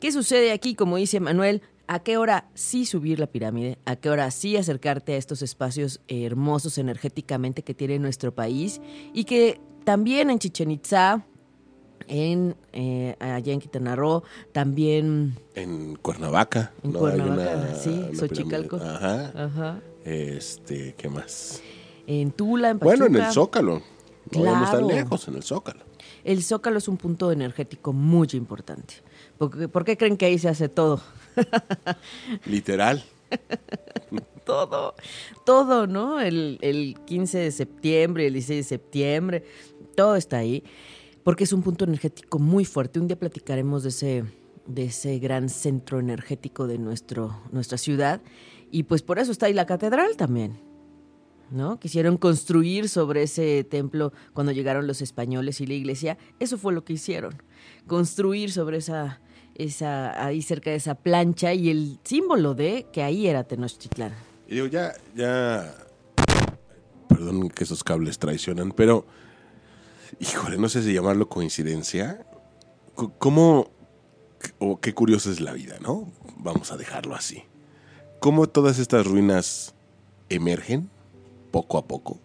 ¿Qué 0.00 0.12
sucede 0.12 0.52
aquí? 0.52 0.74
Como 0.74 0.96
dice 0.96 1.18
Manuel, 1.18 1.62
¿a 1.88 1.98
qué 1.98 2.16
hora 2.16 2.48
sí 2.54 2.86
subir 2.86 3.18
la 3.18 3.26
pirámide? 3.26 3.78
¿A 3.86 3.96
qué 3.96 4.08
hora 4.08 4.30
sí 4.30 4.56
acercarte 4.56 5.14
a 5.14 5.16
estos 5.16 5.42
espacios 5.42 6.00
hermosos 6.06 6.78
energéticamente 6.78 7.64
que 7.64 7.74
tiene 7.74 7.98
nuestro 7.98 8.32
país? 8.32 8.80
Y 9.12 9.24
que 9.24 9.60
también 9.84 10.30
en 10.30 10.38
Chichen 10.38 10.70
Itza, 10.70 11.26
en, 12.08 12.56
eh, 12.72 13.16
allá 13.18 13.52
en 13.52 13.60
Quintana 13.60 13.96
Roo, 13.96 14.22
también... 14.52 15.36
En 15.54 15.96
Cuernavaca. 15.96 16.72
En 16.82 16.92
¿no? 16.92 16.98
Cuernavaca, 16.98 17.56
una- 17.56 17.74
sí, 17.74 18.02
Xochicalco. 18.14 18.76
Ajá. 18.76 19.32
Ajá. 19.34 19.80
Este, 20.04 20.94
¿qué 20.96 21.08
más? 21.08 21.62
En 22.06 22.32
Tula, 22.32 22.70
en 22.70 22.78
Pachuca. 22.78 22.96
Bueno, 22.96 23.18
en 23.18 23.24
el 23.24 23.32
Zócalo. 23.32 23.82
No 24.32 24.42
vamos 24.44 24.70
tan 24.70 24.84
Claro. 24.84 24.94
lejos, 24.96 25.28
en 25.28 25.34
el 25.36 25.42
Zócalo. 25.42 25.80
El 26.24 26.42
Zócalo 26.42 26.78
es 26.78 26.88
un 26.88 26.96
punto 26.96 27.32
energético 27.32 27.92
muy 27.92 28.28
importante. 28.32 28.94
¿Por 29.38 29.56
qué, 29.56 29.68
por 29.68 29.84
qué 29.84 29.96
creen 29.96 30.16
que 30.16 30.26
ahí 30.26 30.38
se 30.38 30.48
hace 30.48 30.68
todo? 30.68 31.00
Literal. 32.46 33.02
todo, 34.44 34.94
todo, 35.44 35.86
¿no? 35.86 36.20
El, 36.20 36.58
el 36.62 36.96
15 37.06 37.38
de 37.38 37.50
septiembre, 37.52 38.26
el 38.26 38.32
16 38.34 38.58
de 38.64 38.68
septiembre, 38.68 39.44
todo 39.94 40.16
está 40.16 40.38
ahí, 40.38 40.64
porque 41.22 41.44
es 41.44 41.52
un 41.52 41.62
punto 41.62 41.84
energético 41.84 42.38
muy 42.38 42.64
fuerte. 42.64 43.00
Un 43.00 43.08
día 43.08 43.18
platicaremos 43.18 43.82
de 43.82 43.88
ese, 43.90 44.24
de 44.66 44.84
ese 44.84 45.18
gran 45.18 45.48
centro 45.48 46.00
energético 46.00 46.66
de 46.66 46.78
nuestro, 46.78 47.40
nuestra 47.52 47.78
ciudad, 47.78 48.20
y 48.70 48.84
pues 48.84 49.02
por 49.02 49.18
eso 49.18 49.32
está 49.32 49.46
ahí 49.46 49.52
la 49.52 49.66
catedral 49.66 50.16
también. 50.16 50.58
¿No? 51.50 51.80
Quisieron 51.80 52.16
construir 52.16 52.88
sobre 52.88 53.24
ese 53.24 53.64
templo 53.64 54.12
cuando 54.34 54.52
llegaron 54.52 54.86
los 54.86 55.02
españoles 55.02 55.60
y 55.60 55.66
la 55.66 55.74
iglesia. 55.74 56.16
Eso 56.38 56.56
fue 56.56 56.72
lo 56.72 56.84
que 56.84 56.92
hicieron. 56.92 57.42
Construir 57.88 58.52
sobre 58.52 58.76
esa, 58.76 59.20
esa, 59.56 60.24
ahí 60.24 60.42
cerca 60.42 60.70
de 60.70 60.76
esa 60.76 60.94
plancha 60.94 61.52
y 61.52 61.70
el 61.70 61.98
símbolo 62.04 62.54
de 62.54 62.86
que 62.92 63.02
ahí 63.02 63.26
era 63.26 63.42
Tenochtitlán. 63.42 64.12
Y 64.46 64.54
digo, 64.54 64.68
ya, 64.68 64.92
ya. 65.16 65.74
Perdón 67.08 67.48
que 67.48 67.64
esos 67.64 67.82
cables 67.82 68.20
traicionan, 68.20 68.70
pero. 68.70 69.04
Híjole, 70.18 70.58
no 70.58 70.68
sé 70.68 70.82
si 70.82 70.92
llamarlo 70.92 71.28
coincidencia. 71.28 72.26
¿Cómo. 73.18 73.70
o 74.58 74.80
qué 74.80 74.94
curiosa 74.94 75.30
es 75.30 75.40
la 75.40 75.52
vida, 75.52 75.78
¿no? 75.80 76.10
Vamos 76.38 76.72
a 76.72 76.76
dejarlo 76.76 77.14
así. 77.14 77.44
¿Cómo 78.18 78.48
todas 78.48 78.78
estas 78.78 79.06
ruinas 79.06 79.74
emergen 80.28 80.90
poco 81.50 81.78
a 81.78 81.86
poco? 81.86 82.18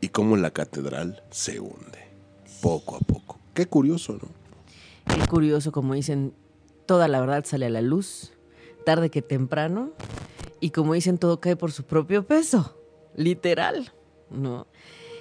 Y 0.00 0.08
cómo 0.08 0.36
la 0.36 0.50
catedral 0.50 1.22
se 1.30 1.60
hunde 1.60 2.08
poco 2.60 2.96
a 2.96 3.00
poco. 3.00 3.38
Qué 3.54 3.66
curioso, 3.66 4.14
¿no? 4.14 4.28
Qué 5.14 5.26
curioso, 5.28 5.70
como 5.70 5.94
dicen, 5.94 6.34
toda 6.86 7.08
la 7.08 7.20
verdad 7.20 7.44
sale 7.44 7.66
a 7.66 7.70
la 7.70 7.82
luz, 7.82 8.32
tarde 8.84 9.10
que 9.10 9.22
temprano, 9.22 9.90
y 10.60 10.70
como 10.70 10.94
dicen, 10.94 11.18
todo 11.18 11.40
cae 11.40 11.56
por 11.56 11.72
su 11.72 11.84
propio 11.84 12.26
peso, 12.26 12.76
literal, 13.16 13.92
¿no? 14.30 14.66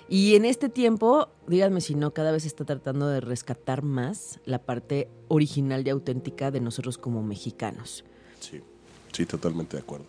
Y 0.09 0.35
en 0.35 0.45
este 0.45 0.69
tiempo, 0.69 1.29
díganme 1.47 1.81
si 1.81 1.95
no, 1.95 2.13
cada 2.13 2.31
vez 2.31 2.43
se 2.43 2.47
está 2.49 2.65
tratando 2.65 3.07
de 3.07 3.21
rescatar 3.21 3.83
más 3.83 4.39
la 4.45 4.59
parte 4.59 5.09
original 5.27 5.85
y 5.85 5.89
auténtica 5.89 6.51
de 6.51 6.59
nosotros 6.59 6.97
como 6.97 7.23
mexicanos. 7.23 8.03
Sí, 8.39 8.61
sí, 9.11 9.25
totalmente 9.25 9.77
de 9.77 9.83
acuerdo. 9.83 10.05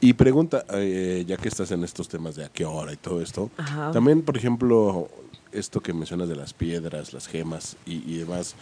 Y 0.00 0.14
pregunta, 0.14 0.64
eh, 0.72 1.24
ya 1.26 1.36
que 1.36 1.48
estás 1.48 1.70
en 1.72 1.84
estos 1.84 2.08
temas 2.08 2.34
de 2.34 2.44
a 2.44 2.48
qué 2.48 2.64
hora 2.64 2.92
y 2.92 2.96
todo 2.96 3.20
esto, 3.20 3.50
Ajá. 3.56 3.90
también, 3.90 4.22
por 4.22 4.36
ejemplo, 4.36 5.08
esto 5.52 5.80
que 5.80 5.92
mencionas 5.92 6.28
de 6.28 6.36
las 6.36 6.54
piedras, 6.54 7.12
las 7.12 7.26
gemas 7.26 7.76
y, 7.84 7.96
y 8.10 8.18
demás, 8.18 8.54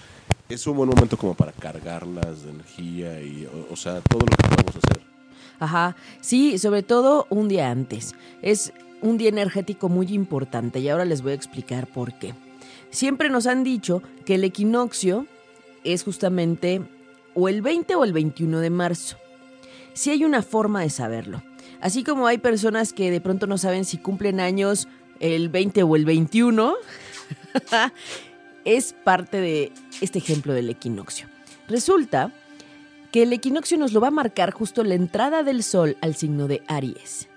es 0.49 0.67
un 0.67 0.77
buen 0.77 0.89
momento 0.89 1.17
como 1.17 1.35
para 1.35 1.53
cargarlas 1.53 2.43
de 2.43 2.51
energía 2.51 3.21
y, 3.21 3.47
o, 3.47 3.73
o 3.73 3.77
sea, 3.77 4.01
todo 4.01 4.21
lo 4.21 4.27
que 4.27 4.49
podemos 4.49 4.77
hacer. 4.77 5.03
Ajá, 5.61 5.97
sí, 6.21 6.59
sobre 6.59 6.83
todo 6.83 7.27
un 7.31 7.49
día 7.49 7.71
antes. 7.71 8.15
Es 8.43 8.73
un 9.01 9.19
día 9.19 9.29
energético 9.29 9.89
muy 9.89 10.09
importante 10.09 10.81
y 10.81 10.89
ahora 10.89 11.05
les 11.05 11.23
voy 11.23 11.33
a 11.33 11.37
explicar 11.37 11.87
por 11.87 12.15
qué. 12.19 12.35
Siempre 12.91 13.29
nos 13.29 13.47
han 13.47 13.65
dicho 13.65 14.03
que 14.25 14.37
el 14.37 14.45
equinoccio 14.45 15.27
es 15.85 16.03
justamente 16.03 16.83
o 17.35 17.49
el 17.49 17.63
20 17.63 17.95
o 17.97 18.05
el 18.05 18.13
21 18.13 18.61
de 18.61 18.71
marzo. 18.71 19.17
Sí 19.95 20.11
hay 20.11 20.25
una 20.25 20.43
forma 20.43 20.83
de 20.83 20.91
saberlo. 20.91 21.43
Así 21.81 22.03
como 22.03 22.27
hay 22.27 22.39
personas 22.39 22.93
que 22.93 23.11
de 23.11 23.21
pronto 23.21 23.47
no 23.47 23.59
saben 23.59 23.85
si 23.85 23.99
cumplen 23.99 24.41
años 24.41 24.89
el 25.21 25.49
20 25.49 25.83
o 25.83 25.97
el 25.97 26.05
21, 26.05 26.75
es 28.65 28.93
parte 28.93 29.41
de 29.41 29.73
este 30.01 30.19
ejemplo 30.19 30.53
del 30.53 30.71
equinoccio. 30.71 31.29
Resulta 31.69 32.33
que 33.13 33.23
el 33.23 33.33
equinoccio 33.33 33.79
nos 33.79 33.93
lo 33.93 34.01
va 34.01 34.09
a 34.09 34.13
marcar 34.13 34.53
justo 34.53 34.85
la 34.85 34.95
entrada 34.95 35.43
del 35.43 35.63
sol 35.63 35.97
al 36.01 36.15
signo 36.15 36.49
de 36.49 36.63
Aries. 36.67 37.29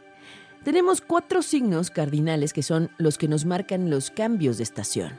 Tenemos 0.64 1.02
cuatro 1.02 1.42
signos 1.42 1.90
cardinales 1.90 2.54
que 2.54 2.62
son 2.62 2.92
los 3.00 3.18
que 3.18 3.28
nos 3.28 3.46
marcan 3.46 3.90
los 3.90 4.12
cambios 4.12 4.58
de 4.58 4.64
estación. 4.64 5.14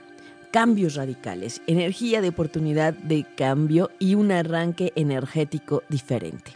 Cambios 0.52 0.94
radicales, 0.94 1.62
energía 1.66 2.20
de 2.20 2.28
oportunidad 2.28 2.94
de 2.94 3.26
cambio 3.37 3.90
y 3.99 4.14
un 4.14 4.30
arranque 4.30 4.92
energético 4.94 5.82
diferente. 5.88 6.52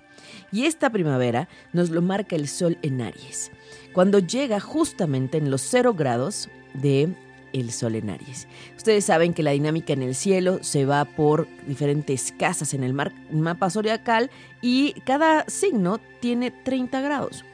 Y 0.53 0.67
esta 0.67 0.91
primavera 0.91 1.49
nos 1.73 1.91
lo 1.91 2.01
marca 2.01 2.37
el 2.37 2.47
sol 2.47 2.79
en 2.83 3.01
Aries, 3.01 3.51
cuando 3.93 4.21
llega 4.21 4.61
justamente 4.61 5.39
en 5.39 5.51
los 5.51 5.63
cero 5.63 5.95
grados 5.95 6.49
de 6.73 7.09
el 7.53 7.73
sol 7.73 7.97
en 7.97 8.11
Aries. 8.11 8.47
Ustedes 8.77 9.05
saben 9.05 9.35
que 9.35 9.43
la 9.43 9.51
dinámica 9.51 9.95
en 9.95 10.03
el 10.03 10.15
cielo 10.15 10.61
se 10.63 10.85
va 10.85 11.05
por 11.05 11.49
diferentes 11.67 12.33
casas 12.39 12.73
en 12.73 12.85
el 12.85 12.95
mapa 12.95 13.69
zodiacal 13.69 14.31
y 14.63 14.93
cada 15.05 15.45
signo 15.49 15.99
tiene 16.21 16.53
30 16.53 17.01
grados. 17.01 17.45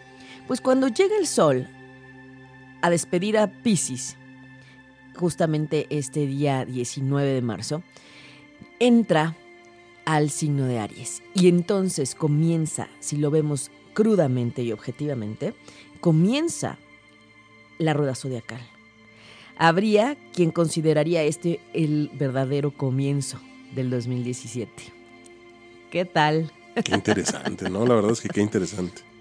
Pues 0.47 0.61
cuando 0.61 0.89
llega 0.89 1.17
el 1.19 1.27
sol 1.27 1.69
a 2.81 2.91
despedir 2.91 3.39
a 3.39 3.47
Pisces, 3.47 4.17
justamente 5.17 5.87
este 5.91 6.27
día 6.27 6.65
19 6.65 7.33
de 7.33 7.43
marzo, 7.43 7.83
entra 8.79 9.37
al 10.05 10.31
signo 10.31 10.67
de 10.67 10.79
Aries. 10.79 11.23
Y 11.35 11.49
entonces 11.49 12.15
comienza, 12.15 12.89
si 13.01 13.17
lo 13.17 13.31
vemos 13.31 13.71
crudamente 13.95 14.63
y 14.63 14.73
objetivamente, 14.73 15.55
comienza 16.01 16.79
la 17.79 17.95
rueda 17.95 18.15
zodiacal. 18.15 18.61
Habría 19.57 20.17
quien 20.33 20.51
consideraría 20.51 21.23
este 21.23 21.61
el 21.73 22.11
verdadero 22.15 22.73
comienzo 22.73 23.39
del 23.75 23.91
2017. 23.91 24.71
¿Qué 25.91 26.05
tal? 26.05 26.51
Qué 26.85 26.95
interesante, 26.95 27.69
¿no? 27.69 27.87
La 27.87 27.95
verdad 27.95 28.13
es 28.13 28.21
que 28.21 28.29
qué 28.29 28.41
interesante. 28.41 29.12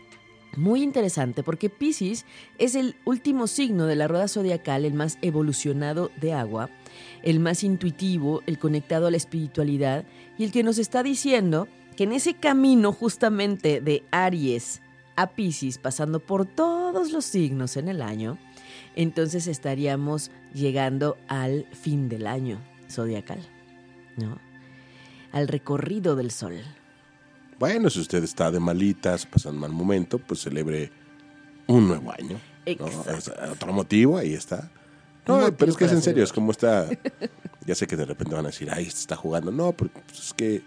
Muy 0.58 0.84
interesante 0.84 1.44
porque 1.44 1.70
Pisces 1.70 2.26
es 2.58 2.76
el 2.76 2.96
último 3.06 3.48
signo 3.48 3.86
de 3.86 3.96
la 3.96 4.08
rueda 4.08 4.28
zodiacal, 4.28 4.84
el 4.84 4.94
más 4.94 5.18
evolucionado 5.22 6.12
de 6.20 6.34
agua, 6.34 6.70
el 7.24 7.40
más 7.40 7.64
intuitivo, 7.64 8.44
el 8.48 8.60
conectado 8.60 9.08
a 9.08 9.12
la 9.12 9.18
espiritualidad 9.18 10.04
y 10.38 10.44
el 10.44 10.52
que 10.52 10.64
nos 10.64 10.78
está 10.78 11.04
diciendo 11.04 11.70
que 11.96 12.04
en 12.04 12.12
ese 12.12 12.34
camino 12.34 12.92
justamente 12.92 13.80
de 13.80 14.04
Aries 14.12 14.82
a 15.16 15.28
Pisces, 15.28 15.78
pasando 15.78 16.20
por 16.20 16.46
todos 16.46 17.12
los 17.12 17.24
signos 17.24 17.78
en 17.78 17.88
el 17.88 18.02
año, 18.02 18.38
entonces 18.96 19.48
estaríamos 19.48 20.32
llegando 20.54 21.18
al 21.28 21.66
fin 21.72 22.10
del 22.10 22.28
año 22.28 22.60
zodiacal, 22.90 23.40
¿no? 24.18 24.38
Al 25.32 25.48
recorrido 25.48 26.18
del 26.18 26.32
sol. 26.32 26.56
Bueno, 27.62 27.92
si 27.92 28.00
usted 28.00 28.24
está 28.24 28.50
de 28.50 28.60
malitas, 28.60 29.28
pasando 29.28 29.60
mal 29.60 29.72
momento, 29.72 30.18
pues 30.18 30.42
celebre 30.42 30.92
un 31.68 31.88
nuevo 31.88 32.12
año. 32.12 32.40
¿no? 32.80 33.52
Otro 33.52 33.72
motivo, 33.72 34.18
ahí 34.18 34.34
está. 34.34 34.72
No, 35.28 35.36
motivo 35.36 35.58
pero 35.58 35.72
es 35.72 35.78
que 35.78 35.86
es 35.86 35.92
en 35.92 36.02
serio, 36.02 36.24
es 36.24 36.34
como 36.34 36.52
está. 36.52 36.90
Ya 37.68 37.76
sé 37.76 37.86
que 37.86 37.96
de 37.96 38.06
repente 38.06 38.34
van 38.34 38.46
a 38.46 38.50
decir, 38.50 38.68
ay, 38.72 38.88
está 38.88 39.16
jugando. 39.16 39.52
No, 39.52 39.74
pero 39.74 39.92
pues, 40.08 40.20
es 40.20 40.34
que, 40.34 40.64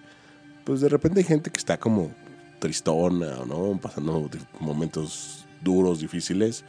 pues 0.62 0.80
de 0.80 0.88
repente 0.88 1.18
hay 1.18 1.24
gente 1.24 1.50
que 1.50 1.58
está 1.58 1.76
como 1.76 2.12
tristona, 2.60 3.40
o 3.40 3.44
¿no? 3.44 3.76
Pasando 3.80 4.30
momentos 4.60 5.44
duros, 5.60 5.98
difíciles. 5.98 6.64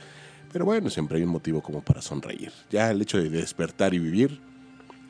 Pero 0.52 0.66
bueno, 0.66 0.90
siempre 0.90 1.20
hay 1.20 1.24
un 1.24 1.30
motivo 1.30 1.62
como 1.62 1.82
para 1.84 2.02
sonreír. 2.02 2.52
Ya 2.72 2.90
el 2.90 3.00
hecho 3.00 3.20
de 3.20 3.30
despertar 3.30 3.94
y 3.94 4.00
vivir 4.00 4.42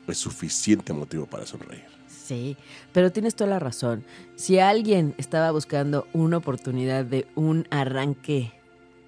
es 0.06 0.18
suficiente 0.18 0.92
motivo 0.92 1.24
para 1.24 1.46
sonreír. 1.46 1.95
Sí, 2.26 2.56
pero 2.92 3.12
tienes 3.12 3.36
toda 3.36 3.50
la 3.50 3.58
razón. 3.60 4.04
Si 4.34 4.58
alguien 4.58 5.14
estaba 5.16 5.52
buscando 5.52 6.08
una 6.12 6.38
oportunidad 6.38 7.04
de 7.04 7.28
un 7.36 7.66
arranque 7.70 8.52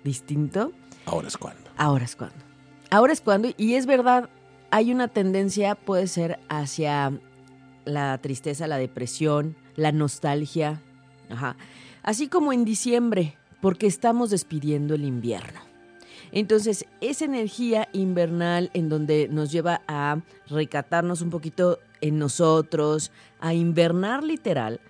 distinto, 0.04 0.72
Ahora 1.04 1.26
es 1.26 1.36
cuando. 1.36 1.68
ahora 1.76 2.04
es 2.04 2.14
cuando. 2.14 2.36
Ahora 2.90 3.12
es 3.12 3.20
cuando, 3.20 3.48
y 3.56 3.74
es 3.74 3.86
verdad, 3.86 4.30
hay 4.70 4.92
una 4.92 5.08
tendencia, 5.08 5.74
puede 5.74 6.06
ser 6.06 6.38
hacia 6.48 7.12
la 7.84 8.18
tristeza, 8.18 8.66
la 8.68 8.78
depresión, 8.78 9.56
la 9.74 9.90
nostalgia, 9.90 10.80
ajá. 11.28 11.56
así 12.02 12.28
como 12.28 12.52
en 12.52 12.64
diciembre, 12.64 13.36
porque 13.60 13.86
estamos 13.88 14.30
despidiendo 14.30 14.94
el 14.94 15.04
invierno. 15.04 15.60
Entonces, 16.32 16.86
esa 17.00 17.24
energía 17.24 17.88
invernal 17.92 18.70
en 18.74 18.88
donde 18.88 19.28
nos 19.28 19.50
lleva 19.50 19.82
a 19.88 20.20
recatarnos 20.48 21.22
un 21.22 21.30
poquito 21.30 21.78
en 22.00 22.18
nosotros, 22.18 23.10
a 23.40 23.54
invernar 23.54 24.24
literal, 24.24 24.80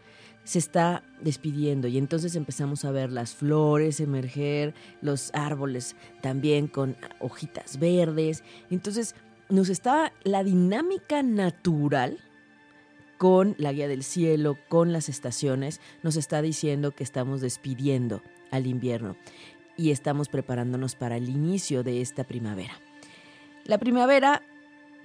se 0.45 0.59
está 0.59 1.02
despidiendo 1.21 1.88
y 1.88 1.99
entonces 1.99 2.35
empezamos 2.35 2.87
a 2.87 2.90
ver 2.90 3.12
las 3.12 3.35
flores 3.35 4.00
emerger, 4.00 4.73
los 5.02 5.30
árboles 5.35 5.95
también 6.23 6.68
con 6.68 6.97
hojitas 7.21 7.78
verdes. 7.78 8.42
Entonces 8.71 9.14
nos 9.50 9.68
está 9.68 10.12
la 10.23 10.45
dinámica 10.45 11.23
natural 11.23 12.18
con 13.18 13.57
la 13.59 13.73
guía 13.73 13.88
del 13.88 14.04
cielo, 14.04 14.57
con 14.68 14.92
las 14.92 15.11
estaciones, 15.11 15.80
nos 16.02 16.16
está 16.16 16.40
diciendo 16.40 16.92
que 16.92 17.04
estamos 17.04 17.42
despidiendo 17.42 18.23
al 18.50 18.66
invierno 18.66 19.16
y 19.78 19.92
estamos 19.92 20.28
preparándonos 20.28 20.94
para 20.97 21.16
el 21.16 21.30
inicio 21.30 21.82
de 21.82 22.02
esta 22.02 22.25
primavera. 22.25 22.75
La 23.64 23.78
primavera 23.78 24.42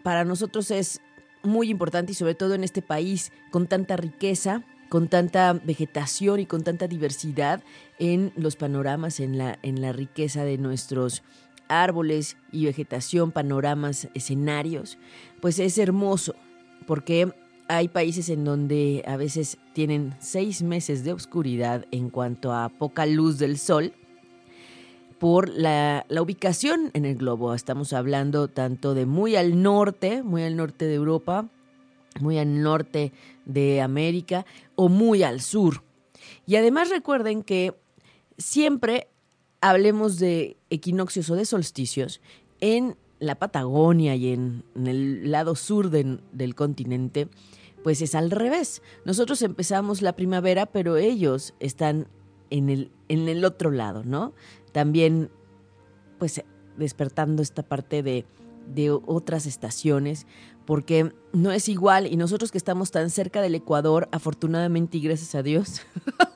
para 0.01 0.25
nosotros 0.25 0.71
es 0.71 0.99
muy 1.43 1.69
importante 1.69 2.11
y 2.11 2.15
sobre 2.15 2.35
todo 2.35 2.55
en 2.55 2.63
este 2.63 2.81
país 2.81 3.31
con 3.51 3.67
tanta 3.67 3.95
riqueza, 3.95 4.63
con 4.89 5.07
tanta 5.07 5.53
vegetación 5.53 6.39
y 6.39 6.45
con 6.45 6.63
tanta 6.63 6.87
diversidad 6.87 7.63
en 7.99 8.33
los 8.35 8.55
panoramas, 8.55 9.19
en 9.19 9.37
la, 9.37 9.59
en 9.61 9.81
la 9.81 9.93
riqueza 9.93 10.43
de 10.43 10.57
nuestros 10.57 11.23
árboles 11.67 12.35
y 12.51 12.65
vegetación, 12.65 13.31
panoramas, 13.31 14.09
escenarios, 14.13 14.97
pues 15.39 15.59
es 15.59 15.77
hermoso 15.77 16.35
porque 16.85 17.31
hay 17.67 17.87
países 17.87 18.29
en 18.29 18.43
donde 18.43 19.03
a 19.07 19.17
veces 19.17 19.57
tienen 19.73 20.15
seis 20.19 20.61
meses 20.61 21.03
de 21.03 21.13
oscuridad 21.13 21.85
en 21.91 22.09
cuanto 22.09 22.53
a 22.53 22.69
poca 22.69 23.05
luz 23.05 23.37
del 23.39 23.57
sol 23.57 23.93
por 25.23 25.47
la, 25.47 26.05
ubicación 26.19 26.91
en 26.91 27.05
el 27.05 27.15
globo. 27.15 27.53
Estamos 27.53 27.93
hablando 27.93 28.49
tanto 28.49 28.93
de 28.93 29.05
muy 29.05 29.37
al 29.37 29.63
norte, 29.63 30.21
muy 30.21 30.43
al 30.43 30.57
norte 30.57 30.83
de 30.83 30.95
Europa, 30.95 31.47
muy 32.19 32.39
al 32.39 32.61
norte 32.61 33.13
de 33.45 33.81
América 33.81 34.45
o 34.75 34.89
muy 34.89 35.23
al 35.23 35.39
sur. 35.39 35.81
Y 36.45 36.57
además 36.57 36.89
recuerden 36.89 37.41
que 37.41 37.73
siempre 38.37 39.07
hablemos 39.61 40.19
de 40.19 40.57
equinoccios 40.69 41.29
o 41.29 41.35
de 41.35 41.45
solsticios 41.45 42.19
en 42.59 42.97
la 43.19 43.35
Patagonia 43.35 44.17
y 44.17 44.33
en, 44.33 44.65
el 44.75 45.31
lado 45.31 45.55
sur 45.55 45.89
del 45.89 46.53
continente, 46.53 47.29
pues 47.81 48.01
es 48.01 48.13
al 48.13 48.29
revés. 48.29 48.81
Nosotros 49.05 49.41
empezamos 49.41 50.01
la 50.01 50.17
primavera, 50.17 50.65
pero 50.65 50.97
ellos 50.97 51.53
están 51.61 52.09
en 52.49 52.69
el, 52.69 52.91
en 53.07 53.29
el 53.29 53.45
otro 53.45 53.71
lado, 53.71 54.03
¿no? 54.03 54.33
También, 54.73 55.31
pues, 56.19 56.43
despertando 56.77 57.41
esta 57.41 57.63
parte 57.63 58.03
de, 58.03 58.25
de 58.67 58.91
otras 58.91 59.45
estaciones, 59.45 60.27
porque 60.65 61.13
no 61.31 61.51
es 61.51 61.69
igual 61.69 62.07
y 62.07 62.17
nosotros 62.17 62.51
que 62.51 62.57
estamos 62.57 62.91
tan 62.91 63.09
cerca 63.09 63.41
del 63.41 63.55
Ecuador, 63.55 64.07
afortunadamente 64.11 64.97
y 64.97 65.01
gracias 65.01 65.35
a 65.35 65.43
Dios, 65.43 65.81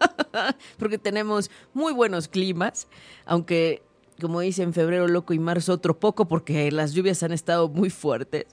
porque 0.77 0.97
tenemos 0.97 1.49
muy 1.73 1.93
buenos 1.93 2.27
climas, 2.27 2.87
aunque 3.25 3.81
como 4.19 4.39
dicen 4.41 4.73
febrero 4.73 5.07
loco 5.07 5.33
y 5.33 5.39
marzo 5.39 5.73
otro 5.73 5.99
poco 5.99 6.27
porque 6.27 6.71
las 6.71 6.93
lluvias 6.93 7.23
han 7.23 7.31
estado 7.31 7.69
muy 7.69 7.89
fuertes, 7.89 8.45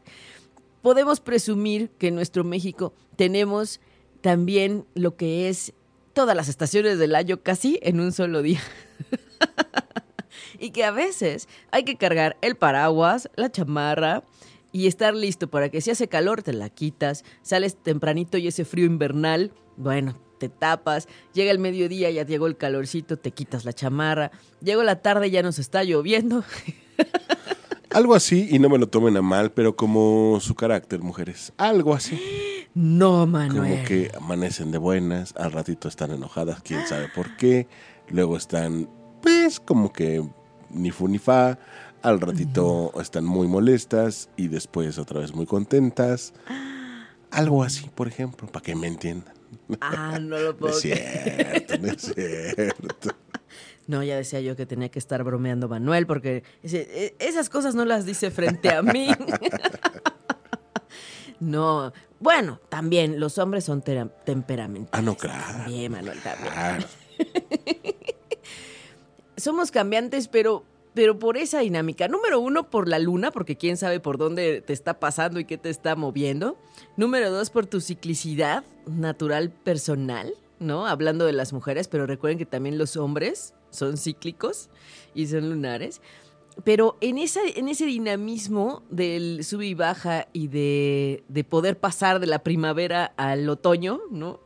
podemos 0.82 1.20
presumir 1.20 1.90
que 1.98 2.08
en 2.08 2.14
nuestro 2.14 2.44
México 2.44 2.92
tenemos 3.16 3.80
también 4.20 4.86
lo 4.94 5.16
que 5.16 5.48
es 5.48 5.72
todas 6.12 6.36
las 6.36 6.48
estaciones 6.48 6.98
del 6.98 7.14
año 7.14 7.42
casi 7.42 7.78
en 7.82 8.00
un 8.00 8.12
solo 8.12 8.42
día. 8.42 8.60
y 10.58 10.70
que 10.70 10.84
a 10.84 10.90
veces 10.90 11.48
hay 11.70 11.84
que 11.84 11.96
cargar 11.96 12.36
el 12.40 12.56
paraguas, 12.56 13.28
la 13.36 13.50
chamarra 13.50 14.24
y 14.72 14.86
estar 14.86 15.14
listo 15.14 15.48
para 15.48 15.68
que 15.68 15.80
si 15.80 15.90
hace 15.90 16.08
calor 16.08 16.42
te 16.42 16.52
la 16.52 16.68
quitas, 16.68 17.24
sales 17.42 17.76
tempranito 17.76 18.38
y 18.38 18.48
ese 18.48 18.64
frío 18.64 18.86
invernal, 18.86 19.52
bueno, 19.76 20.14
te 20.38 20.48
tapas, 20.48 21.08
llega 21.32 21.50
el 21.50 21.58
mediodía, 21.58 22.10
ya 22.10 22.24
llegó 22.24 22.46
el 22.46 22.56
calorcito, 22.56 23.16
te 23.16 23.30
quitas 23.30 23.64
la 23.64 23.72
chamarra, 23.72 24.30
llegó 24.60 24.82
la 24.82 25.00
tarde, 25.00 25.30
ya 25.30 25.42
nos 25.42 25.58
está 25.58 25.84
lloviendo. 25.84 26.44
Algo 27.90 28.16
así, 28.16 28.48
y 28.50 28.58
no 28.58 28.68
me 28.68 28.78
lo 28.78 28.88
tomen 28.88 29.16
a 29.16 29.22
mal, 29.22 29.52
pero 29.52 29.76
como 29.76 30.38
su 30.40 30.56
carácter, 30.56 31.00
mujeres. 31.00 31.52
Algo 31.56 31.94
así. 31.94 32.20
No, 32.74 33.24
Manuel. 33.24 33.70
Como 33.70 33.84
que 33.84 34.10
amanecen 34.16 34.72
de 34.72 34.78
buenas, 34.78 35.32
al 35.36 35.52
ratito 35.52 35.86
están 35.86 36.10
enojadas, 36.10 36.60
quién 36.60 36.84
sabe 36.88 37.08
por 37.14 37.36
qué. 37.36 37.68
Luego 38.08 38.36
están, 38.36 38.88
pues, 39.22 39.60
como 39.60 39.92
que 39.92 40.24
ni 40.70 40.90
fu 40.90 41.08
ni 41.08 41.18
fa. 41.18 41.58
Al 42.02 42.20
ratito 42.20 42.92
están 43.00 43.24
muy 43.24 43.48
molestas 43.48 44.28
y 44.36 44.48
después 44.48 44.98
otra 44.98 45.20
vez 45.20 45.34
muy 45.34 45.46
contentas. 45.46 46.34
Algo 47.30 47.64
así, 47.64 47.90
por 47.94 48.06
ejemplo, 48.06 48.46
para 48.46 48.62
que 48.62 48.76
me 48.76 48.86
entiendan. 48.86 49.34
Ah, 49.80 50.18
no 50.20 50.38
lo 50.38 50.56
puedo 50.56 50.72
no 50.72 50.76
es 50.76 50.82
cierto, 50.82 51.78
no 51.78 51.88
es 51.88 52.02
cierto. 52.02 53.10
No, 53.86 54.02
ya 54.02 54.16
decía 54.16 54.40
yo 54.40 54.56
que 54.56 54.64
tenía 54.64 54.88
que 54.88 54.98
estar 54.98 55.22
bromeando 55.24 55.68
Manuel 55.68 56.06
porque 56.06 56.42
e, 56.62 57.14
esas 57.18 57.50
cosas 57.50 57.74
no 57.74 57.84
las 57.84 58.06
dice 58.06 58.30
frente 58.30 58.70
a 58.70 58.80
mí. 58.80 59.08
no, 61.40 61.92
bueno, 62.18 62.60
también 62.70 63.20
los 63.20 63.36
hombres 63.36 63.64
son 63.64 63.82
temperamentales. 63.82 64.88
Ah, 64.92 65.02
no, 65.02 65.14
claro. 65.16 65.58
También, 65.58 65.92
Manuel, 65.92 66.18
también. 66.22 66.86
Somos 69.44 69.70
cambiantes, 69.70 70.28
pero 70.28 70.64
pero 70.94 71.18
por 71.18 71.36
esa 71.36 71.58
dinámica. 71.58 72.08
Número 72.08 72.40
uno, 72.40 72.70
por 72.70 72.88
la 72.88 72.98
luna, 72.98 73.30
porque 73.30 73.56
quién 73.56 73.76
sabe 73.76 74.00
por 74.00 74.16
dónde 74.16 74.62
te 74.62 74.72
está 74.72 74.98
pasando 75.00 75.38
y 75.38 75.44
qué 75.44 75.58
te 75.58 75.68
está 75.68 75.96
moviendo. 75.96 76.56
Número 76.96 77.30
dos, 77.30 77.50
por 77.50 77.66
tu 77.66 77.82
ciclicidad 77.82 78.64
natural 78.86 79.50
personal, 79.50 80.32
¿no? 80.60 80.86
Hablando 80.86 81.26
de 81.26 81.34
las 81.34 81.52
mujeres, 81.52 81.88
pero 81.88 82.06
recuerden 82.06 82.38
que 82.38 82.46
también 82.46 82.78
los 82.78 82.96
hombres 82.96 83.52
son 83.68 83.98
cíclicos 83.98 84.70
y 85.14 85.26
son 85.26 85.50
lunares. 85.50 86.00
Pero 86.64 86.96
en, 87.02 87.18
esa, 87.18 87.40
en 87.44 87.68
ese 87.68 87.84
dinamismo 87.84 88.82
del 88.88 89.44
sub 89.44 89.60
y 89.60 89.74
baja 89.74 90.28
y 90.32 90.48
de, 90.48 91.22
de 91.28 91.44
poder 91.44 91.76
pasar 91.76 92.18
de 92.18 92.28
la 92.28 92.38
primavera 92.38 93.12
al 93.18 93.46
otoño, 93.50 94.00
¿no? 94.10 94.40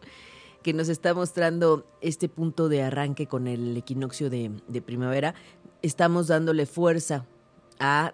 Que 0.69 0.75
nos 0.75 0.91
está 0.91 1.15
mostrando 1.15 1.87
este 2.03 2.29
punto 2.29 2.69
de 2.69 2.83
arranque 2.83 3.27
con 3.27 3.47
el 3.47 3.75
equinoccio 3.75 4.29
de, 4.29 4.51
de 4.69 4.83
primavera, 4.83 5.35
estamos 5.81 6.27
dándole 6.27 6.67
fuerza 6.67 7.25
a, 7.81 8.13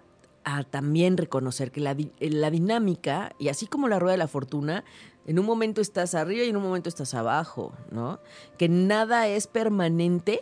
también 0.69 1.17
reconocer 1.17 1.69
que 1.69 1.81
la, 1.81 1.97
la, 2.21 2.49
dinámica, 2.51 3.35
y 3.39 3.49
así 3.49 3.67
como 3.67 3.89
la 3.89 3.99
rueda 3.99 4.13
de 4.13 4.19
la 4.19 4.29
fortuna, 4.29 4.85
en 5.27 5.37
un 5.37 5.45
momento 5.45 5.81
estás 5.81 6.15
arriba 6.15 6.45
y 6.45 6.49
en 6.49 6.55
un 6.55 6.63
momento 6.63 6.87
estás 6.87 7.13
abajo, 7.13 7.73
¿no? 7.91 8.21
Que 8.57 8.69
nada 8.69 9.27
es 9.27 9.47
permanente 9.47 10.39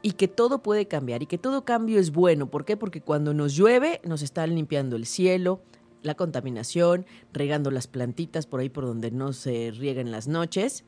y 0.00 0.12
que 0.12 0.28
todo 0.28 0.62
puede 0.62 0.88
cambiar 0.88 1.22
y 1.22 1.26
que 1.26 1.36
todo 1.36 1.66
cambio 1.66 2.00
es 2.00 2.12
bueno. 2.12 2.46
¿Por 2.46 2.64
qué? 2.64 2.78
Porque 2.78 3.02
cuando 3.02 3.34
nos 3.34 3.54
llueve 3.54 4.00
nos 4.04 4.22
están 4.22 4.54
limpiando 4.54 4.96
el 4.96 5.04
cielo, 5.04 5.60
la 6.00 6.14
contaminación, 6.14 7.04
regando 7.30 7.70
las 7.70 7.88
plantitas 7.88 8.46
por 8.46 8.60
ahí 8.60 8.70
por 8.70 8.86
donde 8.86 9.10
no 9.10 9.34
se 9.34 9.70
riegan 9.70 10.10
las 10.10 10.28
noches. 10.28 10.86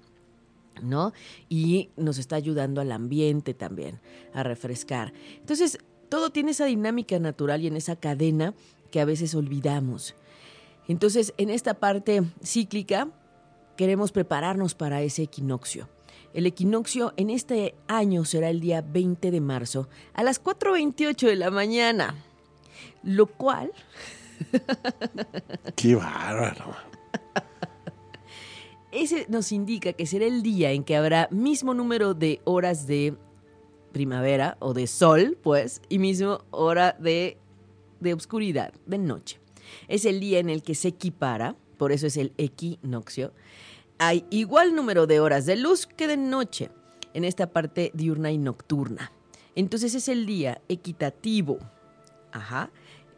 ¿No? 0.82 1.12
Y 1.48 1.90
nos 1.96 2.18
está 2.18 2.36
ayudando 2.36 2.80
al 2.80 2.92
ambiente 2.92 3.54
también, 3.54 4.00
a 4.32 4.42
refrescar. 4.42 5.12
Entonces, 5.38 5.78
todo 6.08 6.30
tiene 6.30 6.52
esa 6.52 6.66
dinámica 6.66 7.18
natural 7.18 7.62
y 7.62 7.66
en 7.66 7.76
esa 7.76 7.96
cadena 7.96 8.54
que 8.90 9.00
a 9.00 9.04
veces 9.04 9.34
olvidamos. 9.34 10.14
Entonces, 10.86 11.34
en 11.38 11.50
esta 11.50 11.74
parte 11.74 12.22
cíclica, 12.42 13.08
queremos 13.76 14.12
prepararnos 14.12 14.74
para 14.74 15.02
ese 15.02 15.22
equinoccio. 15.22 15.88
El 16.32 16.46
equinoccio 16.46 17.12
en 17.16 17.30
este 17.30 17.74
año 17.86 18.24
será 18.24 18.50
el 18.50 18.60
día 18.60 18.82
20 18.82 19.30
de 19.30 19.40
marzo 19.40 19.88
a 20.14 20.22
las 20.22 20.42
4.28 20.42 21.28
de 21.28 21.36
la 21.36 21.50
mañana, 21.50 22.14
lo 23.02 23.26
cual... 23.26 23.72
¡Qué 25.76 25.94
bárbaro! 25.94 26.93
Ese 28.94 29.26
nos 29.28 29.50
indica 29.50 29.92
que 29.92 30.06
será 30.06 30.24
el 30.24 30.44
día 30.44 30.70
en 30.70 30.84
que 30.84 30.94
habrá 30.94 31.26
mismo 31.32 31.74
número 31.74 32.14
de 32.14 32.40
horas 32.44 32.86
de 32.86 33.16
primavera 33.90 34.56
o 34.60 34.72
de 34.72 34.86
sol, 34.86 35.36
pues, 35.42 35.82
y 35.88 35.98
mismo 35.98 36.44
hora 36.52 36.96
de, 37.00 37.36
de 37.98 38.14
oscuridad, 38.14 38.72
de 38.86 38.98
noche. 38.98 39.40
Es 39.88 40.04
el 40.04 40.20
día 40.20 40.38
en 40.38 40.48
el 40.48 40.62
que 40.62 40.76
se 40.76 40.88
equipara, 40.88 41.56
por 41.76 41.90
eso 41.90 42.06
es 42.06 42.16
el 42.16 42.32
equinoccio. 42.38 43.32
Hay 43.98 44.26
igual 44.30 44.76
número 44.76 45.08
de 45.08 45.18
horas 45.18 45.44
de 45.44 45.56
luz 45.56 45.86
que 45.86 46.06
de 46.06 46.16
noche 46.16 46.70
en 47.14 47.24
esta 47.24 47.48
parte 47.48 47.90
diurna 47.94 48.30
y 48.30 48.38
nocturna. 48.38 49.10
Entonces 49.56 49.96
es 49.96 50.08
el 50.08 50.24
día 50.24 50.60
equitativo, 50.68 51.58
ajá, 52.30 52.70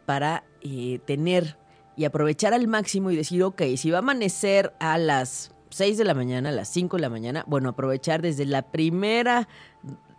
para 0.07 0.43
eh, 0.63 1.01
tener 1.05 1.59
y 1.99 2.05
aprovechar 2.05 2.55
al 2.55 2.67
máximo 2.67 3.11
y 3.11 3.17
decir, 3.17 3.43
ok, 3.43 3.61
si 3.77 3.91
va 3.91 3.99
a 3.99 4.01
amanecer 4.01 4.73
a 4.81 4.97
las 4.97 5.51
6 5.77 5.99
de 5.99 6.05
la 6.05 6.15
mañana, 6.15 6.49
a 6.49 6.53
las 6.53 6.69
5 6.71 6.97
de 6.97 7.03
la 7.03 7.11
mañana, 7.11 7.45
bueno, 7.47 7.69
aprovechar 7.69 8.23
desde 8.23 8.47
la 8.47 8.63
primera 8.63 9.47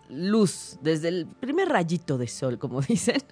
luz, 0.07 0.77
desde 0.83 1.07
el 1.07 1.25
primer 1.25 1.67
rayito 1.67 2.19
de 2.19 2.27
sol, 2.27 2.59
como 2.59 2.79
dicen, 2.87 3.23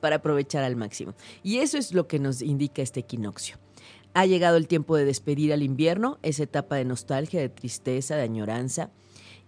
para 0.00 0.16
aprovechar 0.16 0.62
al 0.62 0.76
máximo. 0.76 1.14
Y 1.42 1.58
eso 1.58 1.78
es 1.78 1.94
lo 1.94 2.06
que 2.06 2.20
nos 2.20 2.42
indica 2.42 2.80
este 2.80 3.00
equinoccio. 3.00 3.56
Ha 4.14 4.24
llegado 4.24 4.56
el 4.56 4.68
tiempo 4.68 4.96
de 4.96 5.04
despedir 5.04 5.52
al 5.52 5.64
invierno, 5.64 6.20
esa 6.22 6.44
etapa 6.44 6.76
de 6.76 6.84
nostalgia, 6.84 7.40
de 7.40 7.48
tristeza, 7.48 8.14
de 8.14 8.22
añoranza. 8.22 8.92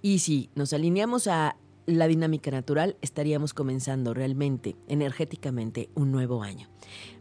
Y 0.02 0.18
si 0.18 0.50
nos 0.57 0.72
alineamos 0.72 1.28
a 1.28 1.57
la 1.87 2.09
dinámica 2.09 2.50
natural, 2.50 2.96
estaríamos 3.02 3.54
comenzando 3.54 4.14
realmente, 4.14 4.74
energéticamente, 4.88 5.90
un 5.94 6.11
nuevo 6.11 6.42
año. 6.42 6.68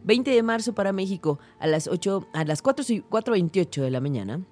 20 0.02 0.32
de 0.32 0.42
marzo 0.42 0.74
para 0.74 0.92
México 0.92 1.38
a 1.60 1.68
las 1.68 1.86
8, 1.86 2.26
a 2.32 2.44
las 2.44 2.64
4.28 2.64 3.80
de 3.80 3.90
la 3.92 4.00
mañana. 4.00 4.44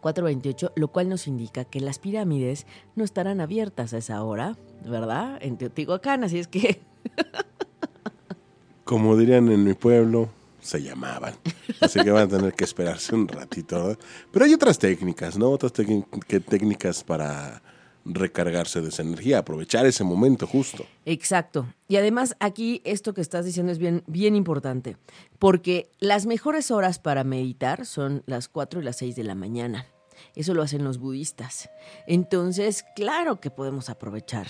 4.28, 0.00 0.72
lo 0.76 0.88
cual 0.88 1.08
nos 1.08 1.26
indica 1.26 1.64
que 1.64 1.80
las 1.80 1.98
pirámides 1.98 2.66
no 2.94 3.04
estarán 3.04 3.40
abiertas 3.40 3.92
a 3.92 3.98
esa 3.98 4.22
hora, 4.22 4.56
¿verdad? 4.84 5.38
En 5.40 5.56
Teotihuacán, 5.56 6.24
así 6.24 6.38
es 6.38 6.48
que... 6.48 6.80
Como 8.84 9.16
dirían 9.16 9.50
en 9.50 9.64
mi 9.64 9.74
pueblo, 9.74 10.28
se 10.60 10.82
llamaban. 10.82 11.34
Así 11.80 12.00
que 12.00 12.10
van 12.10 12.24
a 12.24 12.28
tener 12.28 12.52
que 12.54 12.64
esperarse 12.64 13.14
un 13.14 13.26
ratito, 13.26 13.76
¿verdad? 13.76 13.98
Pero 14.30 14.44
hay 14.44 14.54
otras 14.54 14.78
técnicas, 14.78 15.38
¿no? 15.38 15.50
Otras 15.50 15.72
técnicas 15.72 17.02
para 17.02 17.62
recargarse 18.06 18.80
de 18.80 18.88
esa 18.88 19.02
energía, 19.02 19.38
aprovechar 19.38 19.86
ese 19.86 20.04
momento 20.04 20.46
justo. 20.46 20.86
Exacto. 21.04 21.66
Y 21.88 21.96
además 21.96 22.36
aquí 22.40 22.80
esto 22.84 23.14
que 23.14 23.20
estás 23.20 23.44
diciendo 23.44 23.72
es 23.72 23.78
bien, 23.78 24.02
bien 24.06 24.36
importante, 24.36 24.96
porque 25.38 25.90
las 25.98 26.26
mejores 26.26 26.70
horas 26.70 26.98
para 26.98 27.24
meditar 27.24 27.86
son 27.86 28.22
las 28.26 28.48
4 28.48 28.80
y 28.80 28.84
las 28.84 28.96
6 28.96 29.16
de 29.16 29.24
la 29.24 29.34
mañana. 29.34 29.86
Eso 30.34 30.54
lo 30.54 30.62
hacen 30.62 30.84
los 30.84 30.98
budistas. 30.98 31.70
Entonces, 32.06 32.84
claro 32.94 33.40
que 33.40 33.50
podemos 33.50 33.90
aprovechar. 33.90 34.46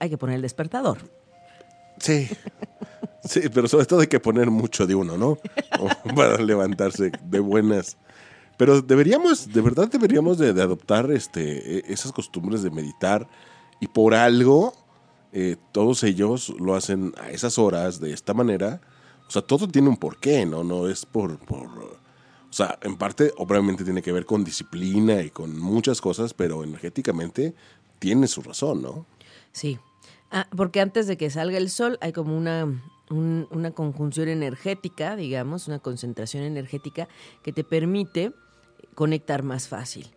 Hay 0.00 0.10
que 0.10 0.18
poner 0.18 0.36
el 0.36 0.42
despertador. 0.42 0.98
Sí. 1.98 2.28
Sí, 3.24 3.42
pero 3.52 3.68
sobre 3.68 3.86
todo 3.86 4.00
hay 4.00 4.06
que 4.06 4.20
poner 4.20 4.50
mucho 4.50 4.86
de 4.86 4.94
uno, 4.94 5.18
¿no? 5.18 5.38
Para 6.16 6.38
levantarse 6.38 7.10
de 7.22 7.40
buenas. 7.40 7.98
Pero 8.58 8.82
deberíamos, 8.82 9.50
de 9.52 9.60
verdad 9.62 9.88
deberíamos 9.88 10.36
de, 10.36 10.50
adoptar 10.50 11.10
este, 11.12 11.78
e, 11.78 11.84
esas 11.92 12.12
costumbres 12.12 12.62
de 12.62 12.70
meditar 12.70 13.26
y 13.80 13.86
por 13.86 14.14
algo 14.14 14.74
eh, 15.32 15.56
todos 15.72 16.02
ellos 16.02 16.52
lo 16.58 16.74
hacen 16.74 17.14
a 17.18 17.30
esas 17.30 17.58
horas 17.58 18.00
de 18.00 18.12
esta 18.12 18.34
manera. 18.34 18.80
O 19.28 19.30
sea, 19.30 19.42
todo 19.42 19.68
tiene 19.68 19.88
un 19.88 19.96
porqué, 19.96 20.44
¿no? 20.44 20.64
No 20.64 20.88
es 20.88 21.06
por, 21.06 21.38
por... 21.38 21.68
O 21.68 22.52
sea, 22.52 22.78
en 22.82 22.96
parte 22.96 23.32
obviamente 23.36 23.84
tiene 23.84 24.02
que 24.02 24.10
ver 24.10 24.26
con 24.26 24.42
disciplina 24.42 25.22
y 25.22 25.30
con 25.30 25.58
muchas 25.60 26.00
cosas, 26.00 26.34
pero 26.34 26.64
energéticamente 26.64 27.54
tiene 28.00 28.26
su 28.26 28.42
razón, 28.42 28.82
¿no? 28.82 29.06
Sí. 29.52 29.78
Ah, 30.32 30.48
porque 30.56 30.80
antes 30.80 31.06
de 31.06 31.16
que 31.16 31.30
salga 31.30 31.58
el 31.58 31.70
sol 31.70 31.96
hay 32.00 32.12
como 32.12 32.36
una, 32.36 32.66
una 33.10 33.70
conjunción 33.70 34.28
energética, 34.28 35.14
digamos, 35.14 35.68
una 35.68 35.78
concentración 35.78 36.42
energética 36.42 37.08
que 37.42 37.52
te 37.52 37.62
permite 37.64 38.32
conectar 38.94 39.42
más 39.42 39.68
fácil. 39.68 40.08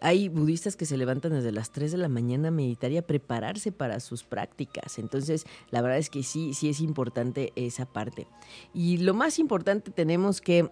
Hay 0.00 0.28
budistas 0.28 0.76
que 0.76 0.86
se 0.86 0.96
levantan 0.96 1.32
desde 1.32 1.50
las 1.50 1.72
3 1.72 1.90
de 1.90 1.98
la 1.98 2.08
mañana 2.08 2.48
a 2.48 2.52
meditar 2.52 2.92
y 2.92 2.98
a 2.98 3.06
prepararse 3.06 3.72
para 3.72 3.98
sus 3.98 4.22
prácticas. 4.22 4.98
Entonces, 4.98 5.44
la 5.70 5.82
verdad 5.82 5.98
es 5.98 6.08
que 6.08 6.22
sí, 6.22 6.54
sí 6.54 6.68
es 6.68 6.80
importante 6.80 7.52
esa 7.56 7.84
parte. 7.84 8.28
Y 8.72 8.98
lo 8.98 9.12
más 9.12 9.40
importante 9.40 9.90
tenemos 9.90 10.40
que 10.40 10.70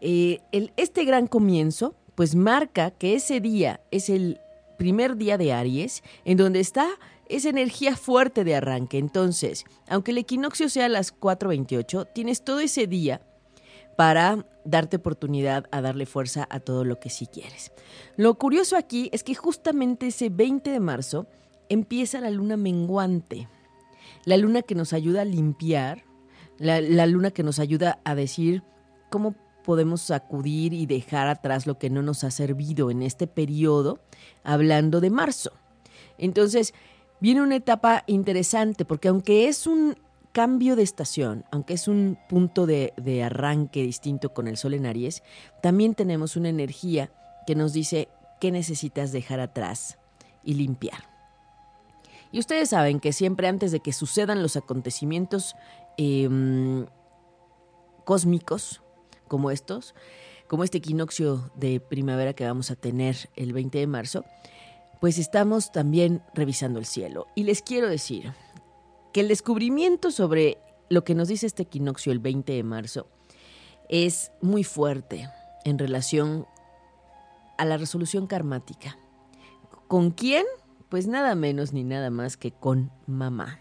eh, 0.00 0.40
este 0.76 1.04
gran 1.04 1.26
comienzo, 1.26 1.96
pues 2.14 2.36
marca 2.36 2.92
que 2.92 3.14
ese 3.14 3.40
día 3.40 3.80
es 3.90 4.08
el 4.08 4.38
primer 4.78 5.16
día 5.16 5.38
de 5.38 5.52
Aries, 5.52 6.02
en 6.24 6.36
donde 6.36 6.60
está 6.60 6.88
esa 7.28 7.48
energía 7.48 7.96
fuerte 7.96 8.44
de 8.44 8.54
arranque. 8.54 8.98
Entonces, 8.98 9.64
aunque 9.88 10.12
el 10.12 10.18
equinoccio 10.18 10.68
sea 10.68 10.86
a 10.86 10.88
las 10.88 11.18
4.28, 11.18 12.08
tienes 12.14 12.44
todo 12.44 12.60
ese 12.60 12.86
día 12.86 13.22
para 13.96 14.46
darte 14.64 14.96
oportunidad 14.96 15.66
a 15.70 15.80
darle 15.80 16.06
fuerza 16.06 16.46
a 16.50 16.60
todo 16.60 16.84
lo 16.84 16.98
que 16.98 17.10
sí 17.10 17.26
quieres. 17.26 17.72
Lo 18.16 18.34
curioso 18.34 18.76
aquí 18.76 19.10
es 19.12 19.24
que 19.24 19.34
justamente 19.34 20.08
ese 20.08 20.28
20 20.28 20.70
de 20.70 20.80
marzo 20.80 21.26
empieza 21.68 22.20
la 22.20 22.30
luna 22.30 22.56
menguante, 22.56 23.48
la 24.24 24.36
luna 24.36 24.62
que 24.62 24.74
nos 24.74 24.92
ayuda 24.92 25.22
a 25.22 25.24
limpiar, 25.24 26.04
la, 26.58 27.06
luna 27.06 27.30
que 27.30 27.42
nos 27.42 27.58
ayuda 27.58 27.98
a 28.04 28.14
decir 28.14 28.62
cómo 29.10 29.34
podemos 29.64 30.02
sacudir 30.02 30.72
y 30.72 30.86
dejar 30.86 31.28
atrás 31.28 31.66
lo 31.66 31.78
que 31.78 31.90
no 31.90 32.02
nos 32.02 32.24
ha 32.24 32.30
servido 32.30 32.90
en 32.90 33.02
este 33.02 33.26
periodo, 33.26 34.00
hablando 34.44 35.00
de 35.00 35.10
marzo. 35.10 35.52
Entonces, 36.18 36.74
viene 37.20 37.42
una 37.42 37.56
etapa 37.56 38.04
interesante 38.06 38.84
porque 38.84 39.08
aunque 39.08 39.48
es 39.48 39.66
un 39.66 39.96
cambio 40.32 40.76
de 40.76 40.82
estación, 40.82 41.44
aunque 41.50 41.74
es 41.74 41.88
un 41.88 42.18
punto 42.28 42.66
de, 42.66 43.22
arranque 43.24 43.82
distinto 43.82 44.32
con 44.32 44.48
el 44.48 44.56
Sol 44.56 44.74
en 44.74 44.86
Aries, 44.86 45.22
también 45.62 45.94
tenemos 45.94 46.36
una 46.36 46.48
energía 46.48 47.10
que 47.46 47.54
nos 47.54 47.72
dice 47.72 48.08
qué 48.40 48.50
necesitas 48.50 49.12
dejar 49.12 49.40
atrás 49.40 49.98
y 50.42 50.54
limpiar. 50.54 51.10
Y 52.32 52.38
ustedes 52.38 52.70
saben 52.70 52.98
que 52.98 53.12
siempre 53.12 53.46
antes 53.46 53.72
de 53.72 53.80
que 53.80 53.92
sucedan 53.92 54.42
los 54.42 54.56
acontecimientos 54.56 55.54
em, 55.98 56.86
cósmicos 58.04 58.82
como 59.28 59.50
estos, 59.50 59.94
como 60.48 60.64
este 60.64 60.78
equinoccio 60.78 61.50
de 61.56 61.78
primavera 61.78 62.32
que 62.32 62.46
vamos 62.46 62.70
a 62.70 62.76
tener 62.76 63.28
el 63.36 63.52
20 63.52 63.78
de 63.78 63.86
marzo, 63.86 64.24
pues 65.00 65.18
estamos 65.18 65.72
también 65.72 66.22
revisando 66.34 66.78
el 66.78 66.86
cielo. 66.86 67.26
Y 67.34 67.44
les 67.44 67.60
quiero 67.60 67.88
decir, 67.88 68.32
que 69.12 69.20
el 69.20 69.28
descubrimiento 69.28 70.10
sobre 70.10 70.58
lo 70.88 71.04
que 71.04 71.14
nos 71.14 71.28
dice 71.28 71.46
este 71.46 71.64
equinoccio 71.64 72.12
el 72.12 72.18
20 72.18 72.52
de 72.52 72.62
marzo 72.62 73.08
es 73.88 74.32
muy 74.40 74.64
fuerte 74.64 75.28
en 75.64 75.78
relación 75.78 76.46
a 77.58 77.64
la 77.64 77.76
resolución 77.76 78.26
karmática. 78.26 78.96
¿Con 79.88 80.10
quién? 80.10 80.44
Pues 80.88 81.06
nada 81.06 81.34
menos 81.34 81.72
ni 81.72 81.84
nada 81.84 82.10
más 82.10 82.36
que 82.36 82.50
con 82.50 82.90
mamá. 83.06 83.60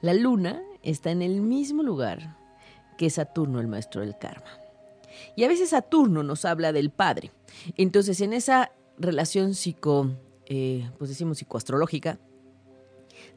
La 0.00 0.14
luna 0.14 0.62
está 0.82 1.10
en 1.10 1.22
el 1.22 1.40
mismo 1.40 1.82
lugar 1.82 2.36
que 2.98 3.10
Saturno, 3.10 3.60
el 3.60 3.68
maestro 3.68 4.00
del 4.00 4.18
karma. 4.18 4.50
Y 5.36 5.44
a 5.44 5.48
veces 5.48 5.70
Saturno 5.70 6.22
nos 6.22 6.44
habla 6.44 6.72
del 6.72 6.90
padre. 6.90 7.30
Entonces, 7.76 8.20
en 8.20 8.32
esa 8.32 8.72
relación 8.98 9.54
psico, 9.54 10.10
eh, 10.46 10.90
pues 10.98 11.10
decimos 11.10 11.38
psicoastrológica, 11.38 12.18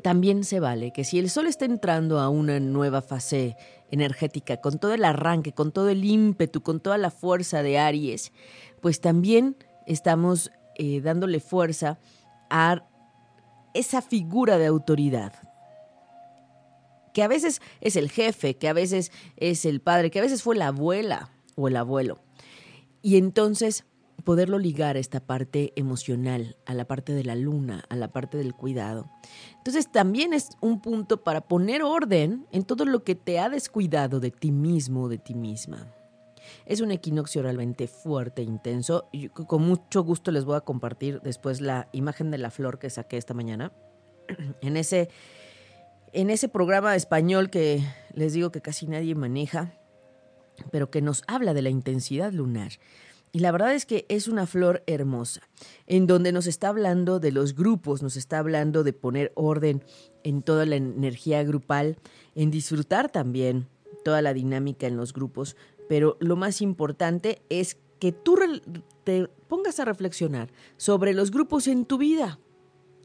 también 0.02 0.44
se 0.44 0.60
vale 0.60 0.92
que 0.92 1.04
si 1.04 1.20
el 1.20 1.30
Sol 1.30 1.48
está 1.48 1.66
entrando 1.66 2.20
a 2.20 2.30
una 2.30 2.60
nueva 2.60 3.02
fase 3.02 3.56
energética, 3.92 4.58
con 4.58 4.80
todo 4.80 4.94
el 4.94 5.06
arranque, 5.06 5.54
con 5.54 5.72
todo 5.72 5.90
el 5.90 6.04
ímpetu, 6.04 6.62
con 6.62 6.80
toda 6.80 6.98
la 6.98 7.12
fuerza 7.12 7.64
de 7.64 7.80
Aries, 7.80 8.32
pues 8.82 9.02
también 9.02 9.56
estamos 9.86 10.52
eh, 10.76 11.02
dándole 11.02 11.40
fuerza 11.40 12.00
a 12.50 12.86
esa 13.74 14.02
figura 14.02 14.58
de 14.58 14.66
autoridad, 14.66 15.34
que 17.14 17.24
a 17.24 17.28
veces 17.28 17.62
es 17.82 17.96
el 17.96 18.12
jefe, 18.12 18.58
que 18.58 18.68
a 18.68 18.74
veces 18.74 19.12
es 19.38 19.66
el 19.66 19.82
padre, 19.82 20.12
que 20.12 20.20
a 20.20 20.24
veces 20.24 20.44
fue 20.44 20.56
la 20.56 20.68
abuela 20.68 21.32
o 21.56 21.68
el 21.68 21.78
abuelo. 21.78 22.20
Y 23.02 23.18
entonces 23.18 23.86
poderlo 24.28 24.60
ligar 24.60 24.98
a 24.98 25.00
esta 25.00 25.22
parte 25.22 25.72
emocional, 25.78 26.58
a 26.66 26.74
la 26.74 26.84
parte 26.84 27.14
de 27.14 27.24
la 27.24 27.34
luna, 27.34 27.86
a 27.88 27.96
la 27.96 28.12
parte 28.12 28.38
del 28.38 28.54
cuidado. 28.54 29.10
Entonces 29.56 29.90
también 29.90 30.34
es 30.34 30.50
un 30.60 30.82
punto 30.82 31.24
para 31.24 31.48
poner 31.48 31.82
orden 31.82 32.46
en 32.52 32.66
todo 32.66 32.84
lo 32.84 33.06
que 33.06 33.16
te 33.16 33.40
ha 33.40 33.48
descuidado 33.48 34.20
de 34.20 34.32
ti 34.32 34.52
mismo, 34.52 35.08
de 35.08 35.18
ti 35.18 35.34
misma. 35.34 35.94
Es 36.66 36.82
un 36.82 36.92
equinoccio 36.92 37.42
realmente 37.42 37.88
fuerte, 37.88 38.42
intenso. 38.42 39.08
Y 39.14 39.30
con 39.30 39.62
mucho 39.62 40.04
gusto 40.04 40.30
les 40.32 40.44
voy 40.44 40.58
a 40.58 40.62
compartir 40.62 41.22
después 41.22 41.62
la 41.62 41.88
imagen 41.94 42.30
de 42.30 42.38
la 42.38 42.52
flor 42.52 42.80
que 42.80 42.90
saqué 42.90 43.16
esta 43.16 43.34
mañana. 43.34 43.72
En 44.60 44.76
ese, 44.76 45.08
en 46.12 46.30
ese 46.30 46.50
programa 46.50 46.98
español 46.98 47.50
que 47.50 47.82
les 48.14 48.34
digo 48.34 48.52
que 48.52 48.60
casi 48.60 48.88
nadie 48.88 49.16
maneja, 49.16 49.72
pero 50.70 50.92
que 50.92 51.02
nos 51.02 51.24
habla 51.28 51.54
de 51.54 51.62
la 51.62 51.70
intensidad 51.70 52.34
lunar. 52.34 52.74
Y 53.38 53.40
la 53.40 53.52
verdad 53.52 53.76
es 53.76 53.86
que 53.86 54.08
es 54.10 54.28
una 54.28 54.48
flor 54.48 54.82
hermosa, 54.88 55.42
en 55.86 56.08
donde 56.08 56.32
nos 56.32 56.48
está 56.48 56.70
hablando 56.70 57.20
de 57.20 57.32
los 57.32 57.54
grupos, 57.54 58.02
nos 58.02 58.18
está 58.18 58.40
hablando 58.40 58.84
de 58.84 58.94
poner 58.94 59.32
orden 59.36 59.84
en 60.24 60.42
toda 60.42 60.66
la 60.66 60.76
energía 60.76 61.44
grupal, 61.44 61.98
en 62.34 62.50
disfrutar 62.50 63.12
también 63.12 63.68
toda 64.04 64.24
la 64.24 64.34
dinámica 64.34 64.88
en 64.88 64.98
los 64.98 65.14
grupos, 65.14 65.56
pero 65.88 66.18
lo 66.20 66.36
más 66.36 66.64
importante 66.64 67.44
es 67.50 67.78
que 68.00 68.12
tú 68.12 68.40
te 69.04 69.28
pongas 69.48 69.80
a 69.80 69.86
reflexionar 69.86 70.50
sobre 70.78 71.14
los 71.14 71.30
grupos 71.30 71.68
en 71.68 71.86
tu 71.86 72.00
vida. 72.00 72.40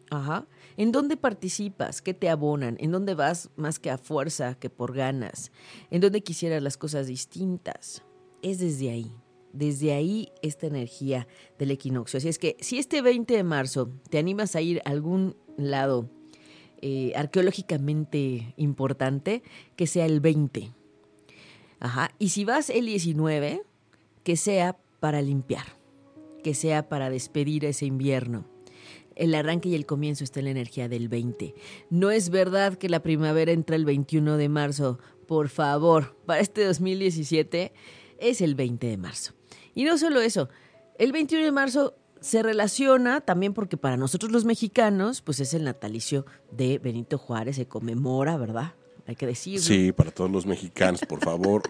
Ajá. 0.08 0.46
¿En 0.78 0.92
dónde 0.92 1.18
participas? 1.18 2.00
¿Qué 2.00 2.14
te 2.14 2.30
abonan? 2.30 2.78
¿En 2.80 2.90
dónde 2.90 3.14
vas 3.14 3.50
más 3.56 3.78
que 3.78 3.90
a 3.90 3.98
fuerza, 3.98 4.54
que 4.54 4.70
por 4.70 4.94
ganas? 4.94 5.52
¿En 5.90 6.00
dónde 6.00 6.22
quisieras 6.22 6.62
las 6.62 6.78
cosas 6.78 7.06
distintas? 7.06 8.02
Es 8.40 8.60
desde 8.60 8.88
ahí 8.88 9.21
desde 9.52 9.92
ahí 9.92 10.30
esta 10.42 10.66
energía 10.66 11.26
del 11.58 11.70
equinoccio. 11.70 12.18
Así 12.18 12.28
es 12.28 12.38
que 12.38 12.56
si 12.60 12.78
este 12.78 13.02
20 13.02 13.34
de 13.34 13.44
marzo 13.44 13.90
te 14.10 14.18
animas 14.18 14.56
a 14.56 14.60
ir 14.60 14.80
a 14.84 14.90
algún 14.90 15.36
lado 15.56 16.08
eh, 16.80 17.12
arqueológicamente 17.14 18.54
importante, 18.56 19.42
que 19.76 19.86
sea 19.86 20.04
el 20.04 20.20
20. 20.20 20.72
Ajá. 21.78 22.10
Y 22.18 22.30
si 22.30 22.44
vas 22.44 22.70
el 22.70 22.86
19, 22.86 23.62
que 24.24 24.36
sea 24.36 24.76
para 24.98 25.22
limpiar, 25.22 25.76
que 26.42 26.54
sea 26.54 26.88
para 26.88 27.10
despedir 27.10 27.64
ese 27.64 27.86
invierno. 27.86 28.46
El 29.14 29.34
arranque 29.34 29.68
y 29.68 29.74
el 29.74 29.86
comienzo 29.86 30.24
está 30.24 30.40
en 30.40 30.46
la 30.46 30.50
energía 30.52 30.88
del 30.88 31.08
20. 31.08 31.54
No 31.90 32.10
es 32.10 32.30
verdad 32.30 32.76
que 32.78 32.88
la 32.88 33.02
primavera 33.02 33.52
entra 33.52 33.76
el 33.76 33.84
21 33.84 34.36
de 34.36 34.48
marzo. 34.48 34.98
Por 35.26 35.48
favor, 35.50 36.16
para 36.26 36.40
este 36.40 36.64
2017 36.64 37.72
es 38.18 38.40
el 38.40 38.54
20 38.54 38.86
de 38.86 38.96
marzo. 38.96 39.34
Y 39.74 39.84
no 39.84 39.98
solo 39.98 40.20
eso, 40.20 40.48
el 40.98 41.12
21 41.12 41.44
de 41.44 41.52
marzo 41.52 41.94
se 42.20 42.42
relaciona 42.42 43.20
también 43.20 43.52
porque 43.52 43.76
para 43.76 43.96
nosotros 43.96 44.30
los 44.30 44.44
mexicanos, 44.44 45.20
pues 45.22 45.40
es 45.40 45.54
el 45.54 45.64
natalicio 45.64 46.24
de 46.50 46.78
Benito 46.78 47.18
Juárez, 47.18 47.56
se 47.56 47.66
conmemora, 47.66 48.36
¿verdad? 48.36 48.74
Hay 49.06 49.16
que 49.16 49.26
decirlo. 49.26 49.60
Sí, 49.60 49.90
para 49.90 50.12
todos 50.12 50.30
los 50.30 50.46
mexicanos, 50.46 51.00
por 51.08 51.20
favor. 51.20 51.62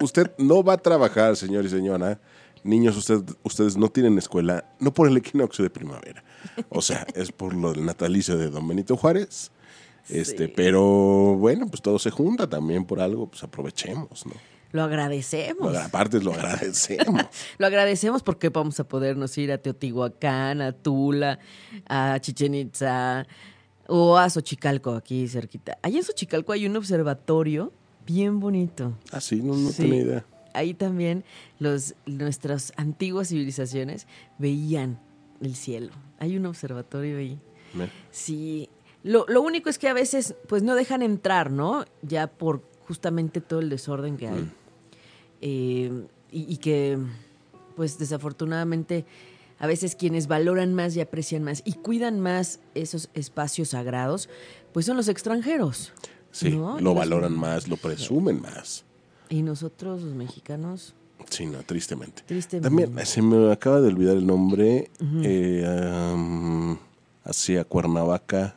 usted 0.00 0.32
no 0.38 0.62
va 0.64 0.74
a 0.74 0.78
trabajar, 0.78 1.36
señor 1.36 1.66
y 1.66 1.68
señora. 1.68 2.18
Niños, 2.64 2.96
usted, 2.96 3.22
ustedes 3.42 3.76
no 3.76 3.90
tienen 3.90 4.16
escuela, 4.16 4.64
no 4.78 4.94
por 4.94 5.08
el 5.08 5.16
equinoccio 5.16 5.62
de 5.62 5.70
primavera. 5.70 6.24
O 6.70 6.80
sea, 6.80 7.06
es 7.14 7.30
por 7.32 7.54
lo 7.54 7.72
del 7.72 7.84
natalicio 7.84 8.38
de 8.38 8.48
don 8.48 8.66
Benito 8.66 8.96
Juárez. 8.96 9.50
Este, 10.08 10.48
pero 10.48 11.36
bueno, 11.36 11.66
pues 11.68 11.82
todo 11.82 11.98
se 11.98 12.10
junta 12.10 12.48
también 12.48 12.84
por 12.84 13.00
algo, 13.00 13.28
pues 13.28 13.42
aprovechemos, 13.42 14.26
¿no? 14.26 14.32
Lo 14.72 14.82
agradecemos. 14.82 15.76
aparte 15.76 16.20
lo 16.20 16.32
agradecemos. 16.32 17.26
lo 17.58 17.66
agradecemos 17.66 18.22
porque 18.22 18.48
vamos 18.48 18.80
a 18.80 18.84
podernos 18.84 19.36
ir 19.36 19.52
a 19.52 19.58
Teotihuacán, 19.58 20.62
a 20.62 20.72
Tula, 20.72 21.38
a 21.86 22.18
Chichen 22.20 22.54
Itza 22.54 23.26
o 23.86 24.16
a 24.16 24.30
Xochicalco, 24.30 24.94
aquí 24.94 25.28
cerquita. 25.28 25.78
Allá 25.82 25.98
en 25.98 26.04
Xochicalco 26.04 26.52
hay 26.52 26.66
un 26.66 26.76
observatorio 26.76 27.72
bien 28.06 28.40
bonito. 28.40 28.96
Ah, 29.10 29.20
sí, 29.20 29.42
no, 29.42 29.70
tenía 29.70 30.02
idea. 30.02 30.26
Ahí 30.54 30.72
también 30.72 31.24
los, 31.58 31.94
nuestras 32.06 32.72
antiguas 32.76 33.28
civilizaciones 33.28 34.06
veían 34.38 34.98
el 35.42 35.54
cielo. 35.54 35.92
Hay 36.18 36.36
un 36.36 36.46
observatorio 36.46 37.18
ahí. 37.18 37.38
Sí. 38.10 38.68
Lo, 39.02 39.26
lo, 39.28 39.42
único 39.42 39.68
es 39.68 39.78
que 39.78 39.88
a 39.88 39.94
veces 39.94 40.34
pues 40.48 40.62
no 40.62 40.74
dejan 40.74 41.02
entrar, 41.02 41.50
¿no? 41.50 41.84
Ya 42.02 42.26
por 42.26 42.62
justamente 42.86 43.40
todo 43.40 43.60
el 43.60 43.68
desorden 43.68 44.16
que 44.16 44.28
hay. 44.28 44.42
Mm. 44.42 44.50
Eh, 45.42 46.06
y, 46.30 46.56
que, 46.56 46.98
pues 47.76 47.98
desafortunadamente, 47.98 49.04
a 49.58 49.66
veces 49.66 49.94
quienes 49.94 50.28
valoran 50.28 50.72
más 50.72 50.96
y 50.96 51.00
aprecian 51.00 51.42
más 51.42 51.62
y 51.66 51.74
cuidan 51.74 52.20
más 52.20 52.60
esos 52.74 53.10
espacios 53.12 53.70
sagrados, 53.70 54.30
pues 54.72 54.86
son 54.86 54.96
los 54.96 55.08
extranjeros. 55.08 55.92
Sí, 56.30 56.50
lo 56.50 56.94
valoran 56.94 57.36
más, 57.36 57.68
lo 57.68 57.76
presumen 57.76 58.40
más. 58.40 58.84
Y 59.28 59.42
nosotros, 59.42 60.00
los 60.00 60.14
mexicanos. 60.14 60.94
Sí, 61.28 61.44
no, 61.44 61.62
tristemente. 61.62 62.22
También 62.60 62.94
se 63.04 63.20
me 63.20 63.52
acaba 63.52 63.80
de 63.82 63.88
olvidar 63.88 64.16
el 64.16 64.26
nombre. 64.26 64.90
Eh, 65.22 66.76
hacia 67.24 67.64
Cuernavaca 67.64 68.56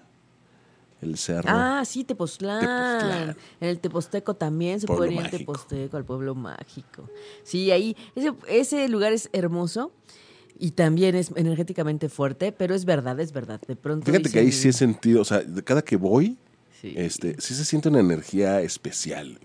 el 1.05 1.17
cerro. 1.17 1.49
Ah, 1.49 1.83
sí, 1.85 2.03
Tepoztlán. 2.03 3.35
En 3.59 3.69
el 3.69 3.79
Teposteco 3.79 4.35
también 4.35 4.79
se 4.79 4.87
puede 4.87 5.13
ir 5.13 5.21
en 5.21 5.29
Teposteco, 5.29 5.97
al 5.97 6.05
pueblo 6.05 6.35
mágico. 6.35 7.09
Sí, 7.43 7.71
ahí, 7.71 7.95
ese, 8.15 8.33
ese 8.47 8.89
lugar 8.89 9.13
es 9.13 9.29
hermoso 9.33 9.91
y 10.57 10.71
también 10.71 11.15
es 11.15 11.31
energéticamente 11.35 12.09
fuerte, 12.09 12.51
pero 12.51 12.75
es 12.75 12.85
verdad, 12.85 13.19
es 13.19 13.31
verdad. 13.31 13.61
De 13.67 13.75
pronto. 13.75 14.05
Fíjate 14.05 14.29
que 14.29 14.39
ahí 14.39 14.51
sí 14.51 14.69
he 14.69 14.73
sentido, 14.73 15.21
o 15.21 15.25
sea, 15.25 15.43
cada 15.63 15.81
que 15.81 15.97
voy, 15.97 16.37
sí. 16.81 16.93
este, 16.95 17.35
sí 17.39 17.53
se 17.53 17.65
siente 17.65 17.89
una 17.89 17.99
energía 17.99 18.61
especial. 18.61 19.39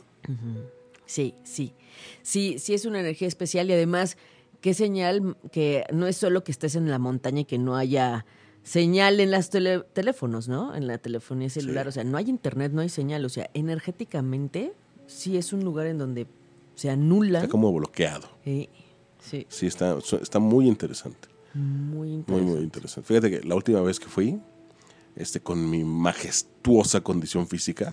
Sí, 1.07 1.35
sí. 1.43 1.75
Sí, 2.23 2.59
sí 2.59 2.75
es 2.75 2.85
una 2.85 3.01
energía 3.01 3.29
especial 3.29 3.69
y 3.69 3.73
además, 3.73 4.17
qué 4.61 4.75
señal 4.75 5.37
que 5.51 5.85
no 5.93 6.07
es 6.07 6.17
solo 6.17 6.45
que 6.45 6.53
estés 6.53 6.77
en 6.77 6.89
la 6.89 6.99
montaña 6.99 7.41
y 7.41 7.45
que 7.45 7.59
no 7.59 7.77
haya 7.77 8.25
señal 8.63 9.21
en 9.21 9.31
los 9.31 9.51
teléfonos, 9.51 10.49
¿no? 10.49 10.75
En 10.75 10.87
la 10.87 10.99
telefonía 10.99 11.51
celular. 11.51 11.89
O 11.89 11.93
sea, 11.93 12.05
no 12.05 12.17
hay 12.17 12.29
internet, 12.29 12.73
no 12.73 12.81
hay 12.81 12.89
señal. 12.89 13.25
O 13.25 13.29
sea, 13.29 13.51
energéticamente 13.55 14.73
sí 15.07 15.37
es 15.37 15.53
un 15.53 15.65
lugar 15.65 15.87
en 15.87 15.99
donde 15.99 16.27
se 16.75 16.91
anula. 16.91 17.41
Está 17.41 17.51
como 17.51 17.73
bloqueado. 17.73 18.29
Sí. 18.45 18.69
Sí, 19.23 19.47
sí 19.51 19.67
está, 19.67 19.99
está 20.21 20.39
muy 20.39 20.67
interesante. 20.67 21.29
Muy 21.53 22.13
interesante. 22.13 22.33
Muy, 22.33 22.55
muy 22.55 22.65
interesante. 22.65 23.07
Fíjate 23.07 23.31
que 23.31 23.47
la 23.47 23.55
última 23.55 23.83
vez 23.83 24.01
que 24.01 24.07
fui, 24.07 24.41
este, 25.17 25.41
con 25.41 25.69
mi 25.69 25.85
majestuosa 25.85 27.03
condición 27.03 27.47
física, 27.47 27.93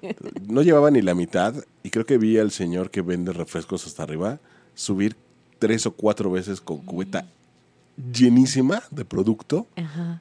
no 0.48 0.62
llevaba 0.62 0.90
ni 0.90 1.02
la 1.02 1.14
mitad 1.14 1.54
y 1.82 1.90
creo 1.90 2.06
que 2.06 2.18
vi 2.18 2.38
al 2.38 2.52
señor 2.52 2.90
que 2.90 3.02
vende 3.02 3.32
refrescos 3.32 3.86
hasta 3.86 4.04
arriba 4.04 4.40
subir 4.74 5.16
tres 5.58 5.86
o 5.86 5.92
cuatro 5.92 6.30
veces 6.30 6.60
con 6.60 6.78
cubeta 6.78 7.26
llenísima 8.12 8.82
de 8.90 9.04
producto, 9.04 9.66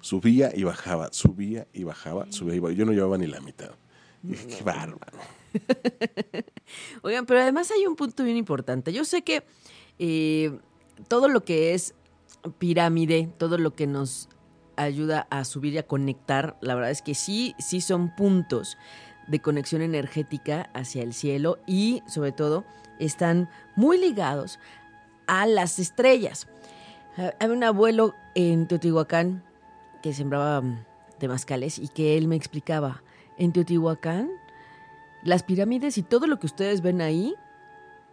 subía 0.01 0.51
y 0.53 0.63
bajaba, 0.63 1.09
subía 1.11 1.67
y 1.73 1.83
bajaba, 1.83 2.31
subía 2.31 2.55
y 2.55 2.59
bajaba. 2.59 2.77
Yo 2.77 2.85
no 2.85 2.93
llevaba 2.93 3.17
ni 3.17 3.27
la 3.27 3.39
mitad. 3.39 3.71
qué 4.23 4.63
bárbaro. 4.63 5.19
Oigan, 7.01 7.25
pero 7.25 7.41
además 7.41 7.71
hay 7.71 7.85
un 7.85 7.95
punto 7.95 8.23
bien 8.23 8.37
importante. 8.37 8.91
Yo 8.93 9.05
sé 9.05 9.21
que 9.21 9.43
eh, 9.99 10.57
todo 11.07 11.27
lo 11.27 11.43
que 11.43 11.73
es 11.73 11.93
pirámide, 12.57 13.29
todo 13.37 13.57
lo 13.57 13.75
que 13.75 13.87
nos 13.87 14.29
ayuda 14.75 15.27
a 15.29 15.43
subir 15.43 15.73
y 15.73 15.77
a 15.79 15.87
conectar, 15.87 16.57
la 16.61 16.75
verdad 16.75 16.91
es 16.91 17.01
que 17.01 17.15
sí, 17.15 17.55
sí 17.59 17.81
son 17.81 18.15
puntos 18.15 18.77
de 19.27 19.41
conexión 19.41 19.81
energética 19.81 20.69
hacia 20.73 21.03
el 21.03 21.13
cielo 21.13 21.59
y 21.67 22.01
sobre 22.07 22.31
todo 22.31 22.63
están 22.99 23.49
muy 23.75 23.97
ligados 23.97 24.59
a 25.27 25.45
las 25.45 25.79
estrellas. 25.79 26.47
Había 27.17 27.55
un 27.55 27.63
abuelo 27.63 28.13
en 28.35 28.67
Teotihuacán 28.67 29.43
que 30.01 30.13
sembraba 30.13 30.61
mm, 30.61 30.85
temazcales 31.17 31.79
y 31.79 31.87
que 31.87 32.17
él 32.17 32.27
me 32.27 32.35
explicaba, 32.35 33.03
en 33.37 33.51
Teotihuacán 33.51 34.29
las 35.23 35.43
pirámides 35.43 35.97
y 35.97 36.03
todo 36.03 36.27
lo 36.27 36.39
que 36.39 36.45
ustedes 36.45 36.81
ven 36.81 37.01
ahí 37.01 37.35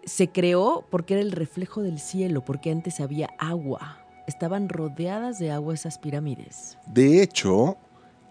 se 0.05 0.29
creó 0.29 0.85
porque 0.91 1.15
era 1.15 1.23
el 1.23 1.33
reflejo 1.33 1.83
del 1.83 1.99
cielo, 1.99 2.45
porque 2.45 2.71
antes 2.71 3.01
había 3.01 3.29
agua. 3.39 4.05
Estaban 4.27 4.69
rodeadas 4.69 5.39
de 5.39 5.51
agua 5.51 5.75
esas 5.75 5.99
pirámides. 5.99 6.79
De 6.87 7.23
hecho, 7.23 7.77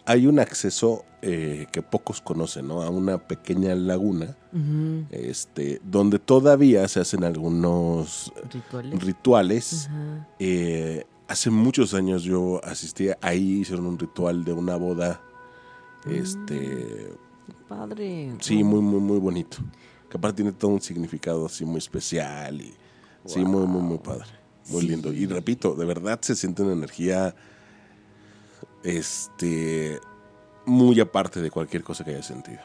hay 0.06 0.28
un 0.28 0.39
acceso 0.39 1.06
eh, 1.22 1.68
que 1.72 1.82
pocos 1.82 2.20
conocen, 2.22 2.68
¿no? 2.68 2.82
A 2.82 2.89
una 2.89 3.18
pequeña 3.18 3.74
laguna, 3.76 4.36
este, 5.10 5.80
donde 5.84 6.20
todavía 6.20 6.88
se 6.88 7.00
hacen 7.00 7.24
algunos 7.24 8.34
rituales. 9.00 9.89
Eh, 10.39 11.06
hace 11.28 11.50
muchos 11.50 11.94
años 11.94 12.24
yo 12.24 12.60
asistí, 12.63 13.08
ahí 13.22 13.62
hicieron 13.62 13.86
un 13.86 13.98
ritual 13.98 14.44
de 14.44 14.52
una 14.52 14.76
boda, 14.76 15.22
este, 16.06 17.13
mm, 17.48 17.68
padre. 17.70 18.34
Sí, 18.39 18.63
muy, 18.63 18.82
muy, 18.82 19.00
muy 19.00 19.20
bonito. 19.20 19.58
Que 20.10 20.18
aparte 20.18 20.44
tiene 20.44 20.52
todo 20.52 20.72
un 20.72 20.82
significado 20.82 21.46
así 21.46 21.63
muy 21.63 21.78
especial 21.78 22.62
y 22.62 22.74
sí, 23.26 23.39
muy, 23.46 23.66
muy, 23.66 23.82
muy 23.82 23.98
padre, 23.98 24.28
muy 24.70 24.82
lindo. 24.84 25.13
Y 25.13 25.26
repito, 25.26 25.74
de 25.74 25.86
verdad 25.86 26.20
se 26.22 26.36
siente 26.36 26.62
una 26.63 26.74
energía 26.74 27.34
este, 28.84 30.00
muy 30.65 31.00
aparte 31.00 31.41
de 31.41 31.52
cualquier 31.52 31.84
cosa 31.84 32.04
que 32.04 32.12
haya 32.12 32.24
sentido. 32.24 32.60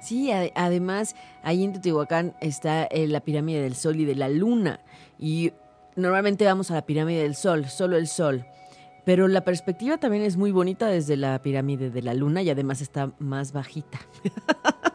Sí, 0.00 0.30
además, 0.30 1.16
ahí 1.42 1.64
en 1.64 1.72
Teotihuacán 1.72 2.36
está 2.40 2.84
eh, 2.84 3.06
la 3.08 3.20
pirámide 3.20 3.62
del 3.62 3.74
Sol 3.74 3.98
y 3.98 4.04
de 4.04 4.14
la 4.14 4.28
Luna. 4.28 4.80
Y 5.18 5.52
normalmente 5.96 6.44
vamos 6.44 6.70
a 6.70 6.74
la 6.74 6.86
pirámide 6.86 7.22
del 7.22 7.34
Sol, 7.34 7.66
solo 7.66 7.96
el 7.96 8.06
Sol. 8.06 8.46
Pero 9.04 9.28
la 9.28 9.42
perspectiva 9.44 9.98
también 9.98 10.24
es 10.24 10.36
muy 10.36 10.52
bonita 10.52 10.88
desde 10.88 11.16
la 11.16 11.40
pirámide 11.42 11.90
de 11.90 12.02
la 12.02 12.14
Luna 12.14 12.42
y 12.42 12.50
además 12.50 12.80
está 12.80 13.12
más 13.18 13.52
bajita. 13.52 13.98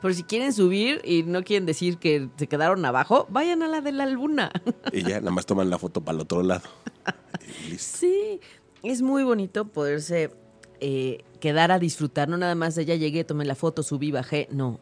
Por 0.00 0.14
si 0.14 0.22
quieren 0.22 0.52
subir 0.52 1.00
y 1.04 1.24
no 1.24 1.42
quieren 1.42 1.66
decir 1.66 1.98
que 1.98 2.28
se 2.36 2.46
quedaron 2.46 2.84
abajo, 2.84 3.26
vayan 3.30 3.62
a 3.62 3.68
la 3.68 3.80
de 3.80 3.90
la 3.90 4.06
luna. 4.06 4.52
Y 4.92 5.02
ya, 5.02 5.18
nada 5.18 5.32
más 5.32 5.44
toman 5.44 5.70
la 5.70 5.78
foto 5.78 6.02
para 6.02 6.16
el 6.16 6.22
otro 6.22 6.42
lado. 6.42 6.68
Sí, 7.78 8.40
es 8.82 9.02
muy 9.02 9.24
bonito 9.24 9.66
poderse 9.66 10.30
eh, 10.80 11.24
quedar 11.40 11.72
a 11.72 11.78
disfrutar, 11.78 12.28
no 12.28 12.36
nada 12.36 12.54
más 12.54 12.74
de 12.74 12.84
ya 12.84 12.94
llegué, 12.94 13.24
tomé 13.24 13.44
la 13.44 13.54
foto, 13.54 13.82
subí, 13.82 14.10
bajé, 14.10 14.48
no. 14.50 14.80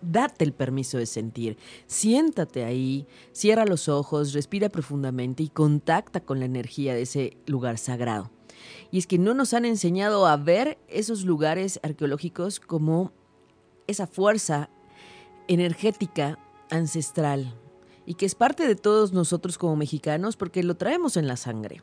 Date 0.00 0.44
el 0.44 0.52
permiso 0.52 0.98
de 0.98 1.06
sentir, 1.06 1.56
siéntate 1.86 2.64
ahí, 2.64 3.06
cierra 3.32 3.64
los 3.64 3.88
ojos, 3.88 4.32
respira 4.32 4.68
profundamente 4.68 5.42
y 5.42 5.48
contacta 5.48 6.20
con 6.20 6.38
la 6.38 6.46
energía 6.46 6.94
de 6.94 7.02
ese 7.02 7.36
lugar 7.46 7.78
sagrado. 7.78 8.30
Y 8.90 8.98
es 8.98 9.06
que 9.06 9.18
no 9.18 9.34
nos 9.34 9.54
han 9.54 9.64
enseñado 9.64 10.26
a 10.26 10.36
ver 10.36 10.78
esos 10.88 11.24
lugares 11.24 11.80
arqueológicos 11.82 12.60
como 12.60 13.12
esa 13.86 14.06
fuerza 14.06 14.70
energética 15.48 16.38
ancestral 16.70 17.54
y 18.06 18.14
que 18.14 18.26
es 18.26 18.34
parte 18.34 18.66
de 18.66 18.76
todos 18.76 19.12
nosotros 19.12 19.58
como 19.58 19.76
mexicanos 19.76 20.36
porque 20.36 20.62
lo 20.62 20.76
traemos 20.76 21.16
en 21.16 21.26
la 21.26 21.36
sangre. 21.36 21.82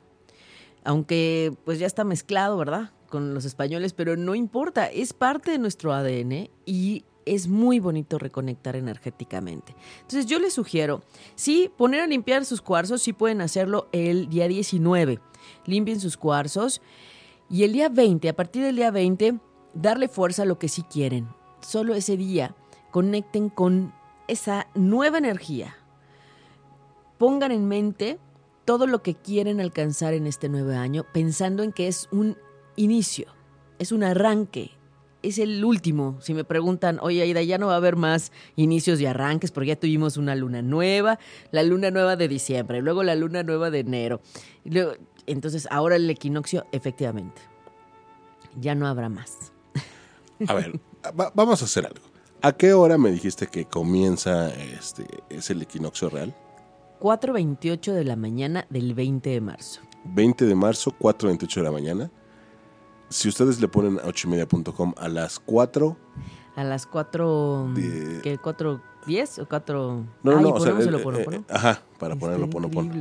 Aunque 0.85 1.53
pues 1.65 1.79
ya 1.79 1.87
está 1.87 2.03
mezclado, 2.03 2.57
¿verdad? 2.57 2.91
Con 3.09 3.33
los 3.33 3.43
españoles, 3.43 3.93
pero 3.93 4.15
no 4.15 4.35
importa, 4.35 4.85
es 4.85 5.13
parte 5.13 5.51
de 5.51 5.57
nuestro 5.57 5.93
ADN 5.93 6.49
y 6.65 7.03
es 7.25 7.47
muy 7.47 7.79
bonito 7.79 8.19
reconectar 8.19 8.75
energéticamente. 8.75 9.75
Entonces 10.01 10.27
yo 10.27 10.39
les 10.39 10.53
sugiero, 10.53 11.01
sí, 11.35 11.71
poner 11.75 12.01
a 12.01 12.07
limpiar 12.07 12.45
sus 12.45 12.61
cuarzos, 12.61 13.01
sí 13.01 13.13
pueden 13.13 13.41
hacerlo 13.41 13.87
el 13.91 14.29
día 14.29 14.47
19. 14.47 15.19
Limpien 15.65 15.99
sus 15.99 16.17
cuarzos 16.17 16.81
y 17.49 17.63
el 17.63 17.73
día 17.73 17.89
20, 17.89 18.29
a 18.29 18.35
partir 18.35 18.63
del 18.63 18.75
día 18.75 18.91
20, 18.91 19.39
darle 19.73 20.07
fuerza 20.07 20.43
a 20.43 20.45
lo 20.45 20.59
que 20.59 20.69
sí 20.69 20.83
quieren. 20.83 21.27
Solo 21.61 21.95
ese 21.95 22.15
día 22.15 22.55
conecten 22.91 23.49
con 23.49 23.91
esa 24.27 24.67
nueva 24.75 25.17
energía. 25.17 25.75
Pongan 27.17 27.51
en 27.51 27.67
mente 27.67 28.19
todo 28.65 28.87
lo 28.87 29.01
que 29.01 29.13
quieren 29.13 29.61
alcanzar 29.61 30.13
en 30.13 30.27
este 30.27 30.49
nuevo 30.49 30.71
año, 30.71 31.05
pensando 31.13 31.63
en 31.63 31.71
que 31.71 31.87
es 31.87 32.07
un 32.11 32.37
inicio, 32.75 33.27
es 33.79 33.91
un 33.91 34.03
arranque, 34.03 34.71
es 35.21 35.37
el 35.37 35.63
último. 35.63 36.17
Si 36.21 36.33
me 36.33 36.43
preguntan, 36.43 36.99
oye 37.01 37.21
Aida, 37.21 37.41
ya 37.43 37.57
no 37.57 37.67
va 37.67 37.73
a 37.73 37.77
haber 37.77 37.95
más 37.95 38.31
inicios 38.55 38.99
y 38.99 39.05
arranques 39.05 39.51
porque 39.51 39.69
ya 39.69 39.75
tuvimos 39.75 40.17
una 40.17 40.35
luna 40.35 40.61
nueva, 40.61 41.19
la 41.51 41.63
luna 41.63 41.91
nueva 41.91 42.15
de 42.15 42.27
diciembre, 42.27 42.81
luego 42.81 43.03
la 43.03 43.15
luna 43.15 43.43
nueva 43.43 43.69
de 43.69 43.79
enero. 43.79 44.21
entonces, 45.25 45.67
ahora 45.71 45.95
el 45.95 46.09
equinoccio, 46.09 46.65
efectivamente, 46.71 47.41
ya 48.59 48.75
no 48.75 48.87
habrá 48.87 49.09
más. 49.09 49.51
A 50.47 50.53
ver, 50.53 50.79
vamos 51.33 51.61
a 51.61 51.65
hacer 51.65 51.85
algo. 51.85 52.05
¿A 52.41 52.51
qué 52.51 52.73
hora 52.73 52.97
me 52.97 53.11
dijiste 53.11 53.47
que 53.47 53.65
comienza 53.65 54.53
este 54.53 55.05
es 55.29 55.49
el 55.49 55.61
equinoccio 55.61 56.09
real? 56.09 56.35
4.28 56.99 57.93
de 57.93 58.03
la 58.03 58.15
mañana 58.15 58.65
del 58.69 58.93
20 58.93 59.29
de 59.29 59.41
marzo. 59.41 59.81
20 60.05 60.45
de 60.45 60.55
marzo, 60.55 60.93
4.28 60.99 61.55
de 61.55 61.63
la 61.63 61.71
mañana. 61.71 62.11
Si 63.09 63.29
ustedes 63.29 63.61
le 63.61 63.67
ponen 63.67 63.99
a 63.99 64.03
8media.com 64.03 64.93
a 64.97 65.07
las 65.07 65.39
4... 65.39 65.97
A 66.55 66.63
las 66.63 66.85
4... 66.87 67.73
¿Qué? 68.23 68.39
¿4.10 68.39 69.41
o 69.41 69.47
4...? 69.47 70.05
No, 70.23 70.31
no, 70.31 70.41
no. 70.41 70.49
O 70.49 70.59
sea, 70.59 70.77
el, 70.77 70.95
oponopono? 70.95 71.37
Eh, 71.37 71.43
ajá, 71.49 71.81
para 71.99 72.15
poner 72.15 72.37
el 72.37 72.43
oponopono. 72.43 72.91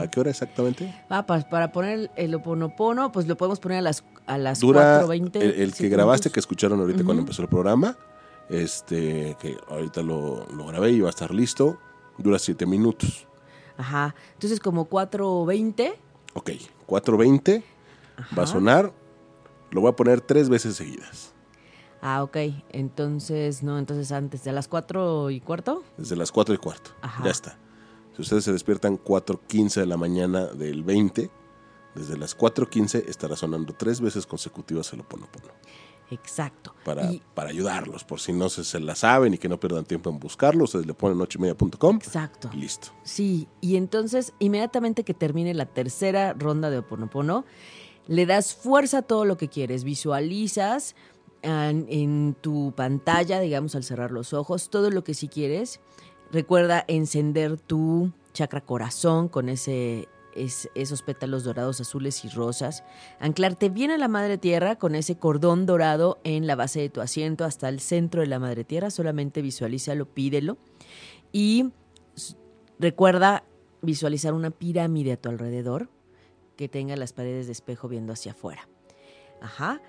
¿A 0.00 0.08
qué 0.08 0.20
hora 0.20 0.30
exactamente? 0.30 0.94
Ah, 1.08 1.26
para, 1.26 1.48
para 1.48 1.72
poner 1.72 2.10
el 2.16 2.34
oponopono, 2.34 3.12
pues 3.12 3.26
lo 3.26 3.36
podemos 3.36 3.60
poner 3.60 3.78
a 3.78 3.82
las, 3.82 4.04
a 4.26 4.38
las 4.38 4.62
4.20. 4.62 5.36
El, 5.36 5.50
el 5.60 5.74
que 5.74 5.88
grabaste, 5.88 6.30
que 6.30 6.40
escucharon 6.40 6.80
ahorita 6.80 7.04
cuando 7.04 7.22
empezó 7.22 7.42
el 7.42 7.48
programa, 7.48 7.96
este 8.48 9.36
que 9.40 9.56
ahorita 9.68 10.02
lo, 10.02 10.46
lo 10.46 10.66
grabé 10.66 10.90
y 10.90 11.00
va 11.00 11.08
a 11.08 11.10
estar 11.10 11.32
listo, 11.32 11.78
dura 12.18 12.38
7 12.38 12.66
minutos. 12.66 13.26
Ajá. 13.76 14.14
Entonces, 14.34 14.60
como 14.60 14.88
4.20. 14.88 15.94
Ok, 16.34 16.50
4.20 16.86 17.62
va 18.36 18.42
a 18.42 18.46
sonar. 18.46 18.92
Lo 19.70 19.80
voy 19.80 19.90
a 19.90 19.96
poner 19.96 20.20
tres 20.20 20.48
veces 20.48 20.76
seguidas. 20.76 21.32
Ah, 22.00 22.22
ok. 22.22 22.36
Entonces, 22.70 23.62
no, 23.62 23.78
entonces 23.78 24.12
antes 24.12 24.44
de 24.44 24.52
las 24.52 24.68
4 24.68 25.30
y 25.30 25.40
cuarto. 25.40 25.82
Desde 25.96 26.16
las 26.16 26.30
4 26.32 26.54
y 26.54 26.58
cuarto. 26.58 26.90
Ya 27.24 27.30
está. 27.30 27.58
Si 28.14 28.22
ustedes 28.22 28.44
se 28.44 28.52
despiertan 28.52 28.98
4.15 28.98 29.80
de 29.80 29.86
la 29.86 29.96
mañana 29.96 30.44
del 30.46 30.84
20, 30.84 31.30
desde 31.94 32.16
las 32.16 32.36
4.15 32.36 33.08
estará 33.08 33.36
sonando 33.36 33.72
tres 33.72 34.00
veces 34.00 34.26
consecutivas 34.26 34.92
el 34.92 35.00
Oponopono. 35.00 35.52
Exacto. 36.14 36.74
Para, 36.84 37.10
para 37.34 37.50
ayudarlos, 37.50 38.04
por 38.04 38.20
si 38.20 38.32
no 38.32 38.48
se, 38.48 38.64
se, 38.64 38.80
la 38.80 38.94
saben 38.94 39.34
y 39.34 39.38
que 39.38 39.48
no 39.48 39.58
pierdan 39.58 39.84
tiempo 39.84 40.10
en 40.10 40.18
buscarlo, 40.18 40.64
ustedes 40.64 40.86
le 40.86 40.94
ponen 40.94 41.18
media.com. 41.38 41.96
Exacto. 41.96 42.50
Y 42.52 42.56
listo. 42.56 42.88
Sí, 43.02 43.48
y 43.60 43.76
entonces 43.76 44.32
inmediatamente 44.38 45.04
que 45.04 45.14
termine 45.14 45.54
la 45.54 45.66
tercera 45.66 46.32
ronda 46.34 46.70
de 46.70 46.78
Oponopono, 46.78 47.44
le 48.06 48.26
das 48.26 48.54
fuerza 48.54 48.98
a 48.98 49.02
todo 49.02 49.24
lo 49.24 49.36
que 49.36 49.48
quieres, 49.48 49.84
visualizas 49.84 50.94
en, 51.42 51.86
en 51.88 52.36
tu 52.40 52.72
pantalla, 52.76 53.40
digamos, 53.40 53.74
al 53.74 53.84
cerrar 53.84 54.10
los 54.10 54.32
ojos, 54.32 54.70
todo 54.70 54.90
lo 54.90 55.04
que 55.04 55.14
sí 55.14 55.28
quieres. 55.28 55.80
Recuerda 56.30 56.84
encender 56.88 57.58
tu 57.58 58.12
chakra 58.32 58.60
corazón 58.60 59.28
con 59.28 59.48
ese 59.48 60.08
esos 60.34 61.02
pétalos 61.02 61.44
dorados, 61.44 61.80
azules 61.80 62.24
y 62.24 62.28
rosas, 62.28 62.84
anclarte 63.20 63.68
bien 63.68 63.90
a 63.90 63.98
la 63.98 64.08
madre 64.08 64.38
tierra 64.38 64.76
con 64.76 64.94
ese 64.94 65.16
cordón 65.16 65.66
dorado 65.66 66.18
en 66.24 66.46
la 66.46 66.56
base 66.56 66.80
de 66.80 66.88
tu 66.88 67.00
asiento 67.00 67.44
hasta 67.44 67.68
el 67.68 67.80
centro 67.80 68.20
de 68.20 68.26
la 68.26 68.38
madre 68.38 68.64
tierra, 68.64 68.90
solamente 68.90 69.42
visualízalo, 69.42 70.06
pídelo 70.06 70.58
y 71.32 71.70
recuerda 72.78 73.44
visualizar 73.82 74.34
una 74.34 74.50
pirámide 74.50 75.12
a 75.12 75.16
tu 75.16 75.28
alrededor 75.28 75.88
que 76.56 76.68
tenga 76.68 76.96
las 76.96 77.12
paredes 77.12 77.46
de 77.46 77.52
espejo 77.52 77.88
viendo 77.88 78.12
hacia 78.12 78.32
afuera. 78.32 78.68
Ajá. 79.40 79.80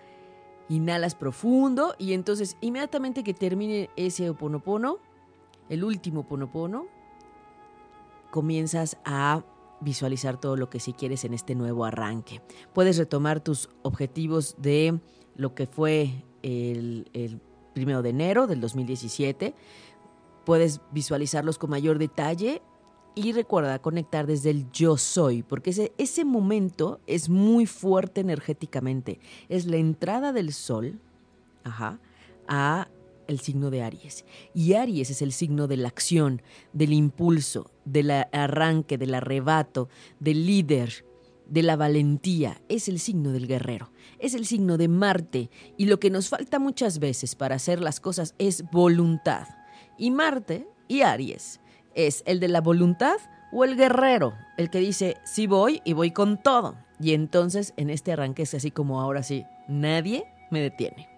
Inhalas 0.67 1.15
profundo 1.15 1.95
y 1.99 2.13
entonces 2.13 2.57
inmediatamente 2.61 3.23
que 3.23 3.33
termine 3.33 3.89
ese 3.95 4.29
oponopono, 4.29 4.97
el 5.69 5.83
último 5.83 6.21
oponopono, 6.21 6.87
comienzas 8.31 8.97
a 9.05 9.43
visualizar 9.85 10.37
todo 10.39 10.57
lo 10.57 10.69
que 10.69 10.81
sí 10.81 10.91
quieres 10.91 11.23
en 11.23 11.33
este 11.33 11.55
nuevo 11.55 11.85
arranque. 11.85 12.41
Puedes 12.73 12.97
retomar 12.97 13.39
tus 13.39 13.69
objetivos 13.83 14.55
de 14.57 14.99
lo 15.37 15.55
que 15.55 15.67
fue 15.67 16.25
el, 16.43 17.09
el 17.13 17.39
primero 17.73 18.01
de 18.01 18.09
enero 18.09 18.47
del 18.47 18.59
2017. 18.59 19.53
Puedes 20.43 20.81
visualizarlos 20.91 21.57
con 21.57 21.69
mayor 21.69 21.97
detalle 21.97 22.61
y 23.15 23.31
recuerda 23.31 23.79
conectar 23.79 24.27
desde 24.27 24.49
el 24.49 24.69
yo 24.71 24.97
soy, 24.97 25.41
porque 25.41 25.69
ese, 25.69 25.93
ese 25.97 26.25
momento 26.25 26.99
es 27.07 27.29
muy 27.29 27.65
fuerte 27.65 28.19
energéticamente. 28.19 29.19
Es 29.47 29.65
la 29.65 29.77
entrada 29.77 30.33
del 30.33 30.51
sol 30.51 30.99
ajá, 31.65 31.99
a 32.47 32.87
el 33.27 33.39
signo 33.39 33.69
de 33.69 33.83
Aries. 33.83 34.25
Y 34.53 34.73
Aries 34.73 35.09
es 35.09 35.21
el 35.21 35.31
signo 35.31 35.67
de 35.67 35.77
la 35.77 35.87
acción, 35.87 36.41
del 36.73 36.93
impulso, 36.93 37.71
del 37.85 38.11
arranque, 38.11 38.97
del 38.97 39.13
arrebato, 39.13 39.89
del 40.19 40.45
líder, 40.45 41.05
de 41.47 41.63
la 41.63 41.75
valentía. 41.75 42.61
Es 42.69 42.87
el 42.87 42.99
signo 42.99 43.31
del 43.31 43.47
guerrero. 43.47 43.91
Es 44.19 44.33
el 44.33 44.45
signo 44.45 44.77
de 44.77 44.87
Marte. 44.87 45.49
Y 45.77 45.85
lo 45.85 45.99
que 45.99 46.09
nos 46.09 46.29
falta 46.29 46.59
muchas 46.59 46.99
veces 46.99 47.35
para 47.35 47.55
hacer 47.55 47.81
las 47.81 47.99
cosas 47.99 48.35
es 48.37 48.63
voluntad. 48.71 49.47
Y 49.97 50.11
Marte 50.11 50.67
y 50.87 51.01
Aries 51.01 51.59
es 51.93 52.23
el 52.25 52.39
de 52.39 52.47
la 52.47 52.61
voluntad 52.61 53.17
o 53.51 53.63
el 53.63 53.77
guerrero, 53.77 54.33
el 54.57 54.69
que 54.69 54.79
dice, 54.79 55.15
sí 55.23 55.47
voy 55.47 55.81
y 55.85 55.93
voy 55.93 56.11
con 56.11 56.41
todo. 56.41 56.75
Y 56.99 57.13
entonces 57.13 57.73
en 57.77 57.89
este 57.89 58.11
arranque 58.11 58.43
es 58.43 58.53
así 58.53 58.71
como 58.71 59.01
ahora 59.01 59.23
sí, 59.23 59.45
nadie 59.67 60.25
me 60.51 60.59
detiene. 60.59 61.14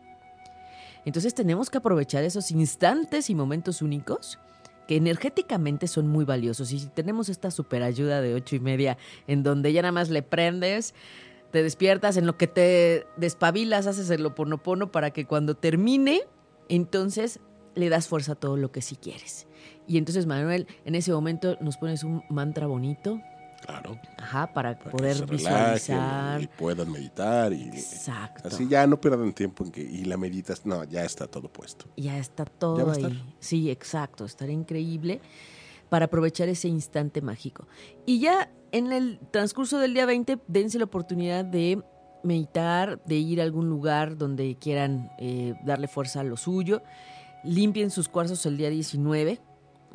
Entonces 1.07 1.33
tenemos 1.33 1.69
que 1.69 1.77
aprovechar 1.77 2.25
esos 2.25 2.51
instantes 2.51 3.29
y 3.29 3.35
momentos 3.35 3.81
únicos 3.81 4.39
que 4.89 4.97
energéticamente 4.97 5.87
son 5.87 6.09
muy 6.09 6.25
valiosos. 6.25 6.73
Y 6.73 6.79
si 6.79 6.87
tenemos 6.87 7.29
esta 7.29 7.49
super 7.49 7.81
ayuda 7.81 8.19
de 8.19 8.33
ocho 8.33 8.57
y 8.57 8.59
media, 8.59 8.97
en 9.25 9.41
donde 9.41 9.71
ya 9.71 9.81
nada 9.81 9.93
más 9.93 10.09
le 10.09 10.21
prendes, 10.21 10.93
te 11.53 11.63
despiertas, 11.63 12.17
en 12.17 12.25
lo 12.25 12.35
que 12.35 12.47
te 12.47 13.07
despabilas, 13.15 13.87
haces 13.87 14.09
el 14.09 14.25
oponopono 14.25 14.91
para 14.91 15.11
que 15.11 15.25
cuando 15.25 15.55
termine, 15.55 16.23
entonces 16.67 17.39
le 17.73 17.87
das 17.87 18.09
fuerza 18.09 18.33
a 18.33 18.35
todo 18.35 18.57
lo 18.57 18.73
que 18.73 18.81
sí 18.81 18.97
quieres. 18.97 19.47
Y 19.87 19.97
entonces, 19.97 20.25
Manuel, 20.25 20.67
en 20.83 20.93
ese 20.93 21.13
momento 21.13 21.57
nos 21.61 21.77
pones 21.77 22.03
un 22.03 22.21
mantra 22.29 22.67
bonito, 22.67 23.21
Claro. 23.65 23.99
Ajá, 24.17 24.53
para, 24.53 24.77
poder 24.77 25.25
visualizar. 25.25 26.41
Y 26.41 26.47
puedan 26.47 26.91
meditar. 26.91 27.51
Y, 27.53 27.63
Exacto. 27.63 28.47
Así 28.47 28.67
ya 28.67 28.85
no 28.87 28.99
pierdan 28.99 29.33
tiempo 29.33 29.63
en 29.63 29.71
que. 29.71 29.81
Y 29.81 30.05
la 30.05 30.17
meditas. 30.17 30.65
No, 30.65 30.83
ya 30.83 31.03
está 31.03 31.27
todo 31.27 31.49
puesto. 31.49 31.85
Ya 31.97 32.17
está 32.17 32.45
todo 32.45 32.91
ahí. 32.91 33.23
Sí, 33.39 33.69
exacto. 33.69 34.25
Estará 34.25 34.51
increíble 34.51 35.21
para 35.89 36.05
aprovechar 36.05 36.49
ese 36.49 36.67
instante 36.67 37.21
mágico. 37.21 37.67
Y 38.05 38.19
ya 38.19 38.49
en 38.71 38.91
el 38.91 39.19
transcurso 39.31 39.79
del 39.79 39.93
día 39.93 40.05
20, 40.05 40.39
dense 40.47 40.77
la 40.77 40.85
oportunidad 40.85 41.45
de 41.45 41.81
meditar, 42.23 43.01
de 43.05 43.15
ir 43.15 43.39
a 43.39 43.43
algún 43.43 43.69
lugar 43.69 44.17
donde 44.17 44.57
quieran 44.59 45.11
eh, 45.17 45.55
darle 45.65 45.87
fuerza 45.87 46.21
a 46.21 46.23
lo 46.23 46.37
suyo. 46.37 46.81
Limpien 47.43 47.91
sus 47.91 48.09
cuarzos 48.09 48.45
el 48.45 48.57
día 48.57 48.69
19, 48.69 49.39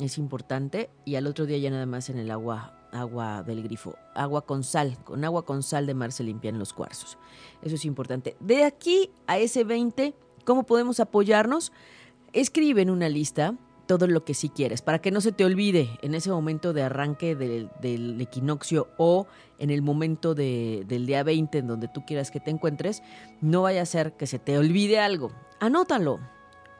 es 0.01 0.19
importante. 0.19 0.91
Y 1.05 1.17
al 1.17 1.27
otro 1.27 1.47
día 1.47 1.59
ya 1.59 1.71
nada 1.71 1.87
más 1.87 2.09
en 2.09 2.19
el 2.19 2.31
agua 2.31 2.82
agua 2.93 3.43
del 3.43 3.63
grifo, 3.63 3.97
agua 4.15 4.47
con 4.47 4.63
sal, 4.63 4.97
con 5.05 5.25
agua 5.25 5.45
con 5.45 5.63
sal 5.63 5.87
de 5.87 5.95
mar 5.95 6.13
se 6.13 6.23
limpian 6.23 6.59
los 6.59 6.73
cuarzos. 6.73 7.19
Eso 7.63 7.75
es 7.75 7.85
importante. 7.85 8.37
De 8.41 8.65
aquí 8.65 9.11
a 9.27 9.39
ese 9.39 9.65
20, 9.65 10.15
¿cómo 10.45 10.65
podemos 10.65 11.01
apoyarnos? 11.01 11.73
Escribe 12.33 12.83
en 12.83 12.91
una 12.91 13.09
lista 13.09 13.57
todo 13.87 14.07
lo 14.07 14.25
que 14.25 14.35
sí 14.35 14.49
quieres, 14.49 14.81
para 14.81 15.01
que 15.01 15.11
no 15.11 15.21
se 15.21 15.33
te 15.33 15.45
olvide 15.45 15.99
en 16.03 16.15
ese 16.15 16.31
momento 16.31 16.73
de 16.73 16.83
arranque 16.83 17.35
del, 17.35 18.21
equinoccio 18.21 18.89
o 18.97 19.27
en 19.59 19.71
el 19.71 19.83
momento 19.83 20.35
del 20.35 21.07
día 21.07 21.23
20 21.23 21.59
en 21.59 21.67
donde 21.67 21.89
tú 21.89 22.05
quieras 22.07 22.31
que 22.31 22.41
te 22.41 22.51
encuentres, 22.51 23.03
no 23.41 23.63
vaya 23.63 23.83
a 23.83 23.87
ser 23.87 24.15
que 24.15 24.27
se 24.27 24.39
te 24.39 24.57
olvide 24.57 24.99
algo. 24.99 25.33
Anótalo 25.61 26.21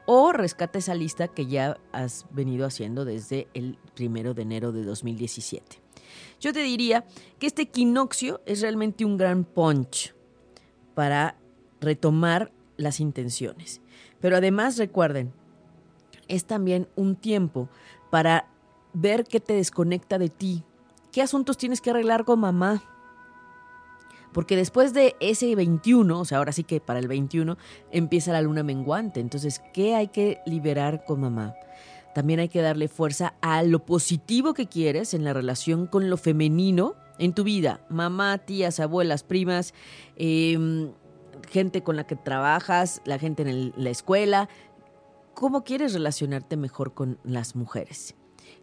o 0.05 0.31
rescata 0.33 0.79
esa 0.79 0.95
lista 0.95 1.27
que 1.27 1.45
ya 1.45 1.77
has 1.91 2.25
venido 2.31 2.65
haciendo 2.65 3.05
desde 3.05 3.47
el 3.53 3.77
primero 3.95 4.33
de 4.33 4.41
enero 4.41 4.71
de 4.71 4.83
2017. 4.83 5.82
Yo 6.39 6.53
te 6.53 6.61
diría 6.61 7.05
que 7.39 7.47
este 7.47 7.63
equinoccio 7.63 8.41
es 8.45 8.61
realmente 8.61 9.05
un 9.05 9.17
gran 9.17 9.43
punch 9.43 10.13
para 10.93 11.37
retomar 11.79 12.51
las 12.77 12.99
intenciones. 12.99 13.81
Pero 14.19 14.37
además 14.37 14.77
recuerden, 14.77 15.33
es 16.27 16.45
también 16.45 16.87
un 16.95 17.15
tiempo 17.15 17.69
para 18.09 18.47
ver 18.93 19.25
qué 19.25 19.39
te 19.39 19.53
desconecta 19.53 20.17
de 20.17 20.29
ti, 20.29 20.63
qué 21.11 21.21
asuntos 21.21 21.57
tienes 21.57 21.81
que 21.81 21.89
arreglar 21.89 22.25
con 22.25 22.39
mamá. 22.39 22.83
Porque 24.31 24.55
después 24.55 24.93
de 24.93 25.15
ese 25.19 25.53
21, 25.55 26.19
o 26.19 26.25
sea, 26.25 26.39
ahora 26.39 26.51
sí 26.51 26.63
que 26.63 26.79
para 26.79 26.99
el 26.99 27.07
21 27.07 27.57
empieza 27.91 28.31
la 28.31 28.41
luna 28.41 28.63
menguante. 28.63 29.19
Entonces, 29.19 29.61
¿qué 29.73 29.93
hay 29.95 30.07
que 30.07 30.39
liberar 30.45 31.05
con 31.05 31.21
mamá? 31.21 31.53
También 32.13 32.39
hay 32.39 32.49
que 32.49 32.61
darle 32.61 32.87
fuerza 32.87 33.35
a 33.41 33.63
lo 33.63 33.85
positivo 33.85 34.53
que 34.53 34.67
quieres 34.67 35.13
en 35.13 35.23
la 35.23 35.33
relación 35.33 35.87
con 35.87 36.09
lo 36.09 36.17
femenino 36.17 36.95
en 37.19 37.33
tu 37.33 37.43
vida. 37.43 37.85
Mamá, 37.89 38.37
tías, 38.39 38.79
abuelas, 38.79 39.23
primas, 39.23 39.73
em, 40.15 40.91
gente 41.49 41.83
con 41.83 41.95
la 41.95 42.05
que 42.05 42.15
trabajas, 42.15 43.01
la 43.05 43.19
gente 43.19 43.43
en 43.43 43.73
la 43.75 43.89
escuela. 43.89 44.49
¿Cómo 45.33 45.63
quieres 45.63 45.93
relacionarte 45.93 46.57
mejor 46.57 46.93
con 46.93 47.19
las 47.23 47.55
mujeres? 47.55 48.15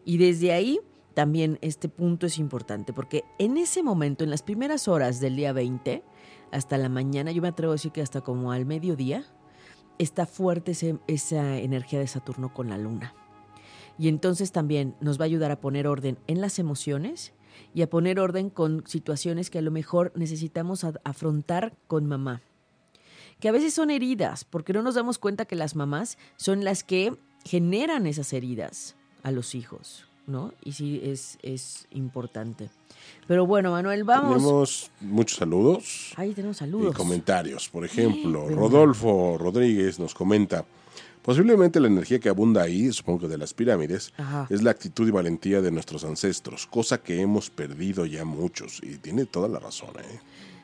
Y 0.05 0.18
desde 0.18 0.53
ahí 0.53 0.80
también 1.14 1.59
este 1.61 1.88
punto 1.88 2.26
es 2.26 2.38
importante, 2.38 2.92
porque 2.92 3.24
en 3.38 3.57
ese 3.57 3.82
momento, 3.82 4.24
en 4.24 4.30
las 4.30 4.42
primeras 4.42 4.86
horas 4.88 5.20
del 5.20 5.36
día 5.36 5.53
20, 5.53 6.05
hasta 6.53 6.78
la 6.78 6.88
mañana, 6.88 7.32
yo 7.32 7.42
me 7.42 7.48
atrevo 7.48 7.72
a 7.72 7.74
decir 7.74 7.92
que 7.92 8.03
hasta 8.03 8.20
como 8.20 8.53
al 8.53 8.64
mediodía, 8.64 9.24
está 9.98 10.24
fuerte 10.24 10.72
esa 11.09 11.59
energía 11.59 11.98
de 11.98 12.07
Saturno 12.07 12.55
con 12.55 12.70
la 12.70 12.78
luna. 12.78 13.14
Y 14.01 14.09
entonces 14.09 14.51
también 14.51 14.94
nos 15.03 15.20
va 15.20 15.24
a 15.24 15.26
ayudar 15.26 15.51
a 15.51 15.61
poner 15.61 15.86
orden 15.86 16.16
en 16.26 16.40
las 16.40 16.59
emociones 16.59 17.34
y 17.74 17.82
a 17.82 17.90
poner 17.90 18.18
orden 18.18 18.48
con 18.48 18.82
situaciones 18.86 19.51
que 19.51 19.59
a 19.59 19.62
lo 19.62 19.70
mejor 19.70 20.11
necesitamos 20.16 20.84
afrontar 21.05 21.74
con 21.86 22.07
mamá. 22.07 22.40
Que 23.40 23.51
a 23.51 23.53
veces 23.53 23.74
son 23.74 23.90
heridas, 23.90 24.44
porque 24.44 24.72
no 24.72 24.80
nos 24.80 24.94
damos 24.94 25.18
cuenta 25.18 25.44
que 25.44 25.55
las 25.55 25.76
mamás 25.76 26.16
son 26.36 26.64
las 26.64 26.82
que 26.82 27.14
generan 27.44 28.07
esas 28.07 28.32
heridas 28.32 28.96
a 29.22 29.32
los 29.32 29.55
hijos. 29.55 30.07
¿no? 30.26 30.55
Y 30.64 30.72
sí, 30.72 31.01
es, 31.05 31.38
es 31.42 31.86
importante. 31.90 32.70
Pero 33.26 33.44
bueno, 33.44 33.72
Manuel, 33.72 34.05
vamos. 34.05 34.36
Tenemos 34.36 34.90
muchos 35.01 35.38
saludos. 35.38 36.12
Ahí 36.16 36.32
tenemos 36.32 36.57
saludos. 36.57 36.94
Y 36.94 36.96
comentarios. 36.96 37.68
Por 37.68 37.84
ejemplo, 37.84 38.48
Rodolfo 38.48 39.36
Rodríguez 39.38 39.98
nos 39.98 40.14
comenta. 40.14 40.64
Posiblemente 41.23 41.81
la 41.81 41.89
energía 41.89 42.18
que 42.18 42.29
abunda 42.29 42.62
ahí, 42.62 42.91
supongo 42.93 43.21
que 43.21 43.29
de 43.29 43.39
las 43.39 43.53
pirámides, 43.53 44.12
es 44.49 44.62
la 44.62 44.71
actitud 44.71 45.07
y 45.07 45.11
valentía 45.11 45.61
de 45.61 45.71
nuestros 45.71 46.05
ancestros, 46.05 46.66
cosa 46.66 47.03
que 47.03 47.21
hemos 47.21 47.51
perdido 47.51 48.07
ya 48.07 48.25
muchos. 48.25 48.81
Y 48.83 48.97
tiene 48.97 49.27
toda 49.27 49.49
la 49.49 49.59
razón, 49.59 49.91
¿eh? 49.99 50.21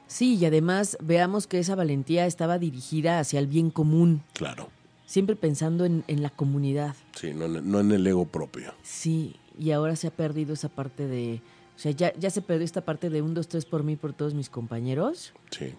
Sí, 0.07 0.37
y 0.37 0.45
además 0.45 0.97
veamos 1.03 1.47
que 1.47 1.59
esa 1.59 1.75
valentía 1.75 2.27
estaba 2.27 2.59
dirigida 2.59 3.19
hacia 3.19 3.41
el 3.41 3.49
bien 3.49 3.71
común. 3.71 4.23
Claro. 4.35 4.71
Siempre 5.05 5.37
pensando 5.37 5.85
en, 5.85 6.05
en 6.07 6.23
la 6.23 6.31
comunidad. 6.31 6.95
Sí, 7.15 7.35
no, 7.35 7.49
no 7.49 7.81
en 7.81 7.93
el 7.93 8.07
ego 8.07 8.25
propio. 8.25 8.73
Sí, 8.83 9.37
y 9.59 9.73
ahora 9.73 9.97
se 9.97 10.07
ha 10.07 10.11
perdido 10.11 10.55
esa 10.55 10.69
parte 10.69 11.07
de, 11.07 11.43
o 11.77 11.79
sea, 11.79 11.93
ya, 11.93 12.13
ya 12.15 12.31
se 12.31 12.41
perdió 12.41 12.65
esta 12.65 12.81
parte 12.85 13.11
de 13.11 13.21
un, 13.21 13.35
dos, 13.35 13.49
tres 13.49 13.67
por 13.67 13.83
mí, 13.83 13.97
por 13.97 14.13
todos 14.15 14.33
mis 14.35 14.49
compañeros. 14.49 15.33
Sí. 15.51 15.75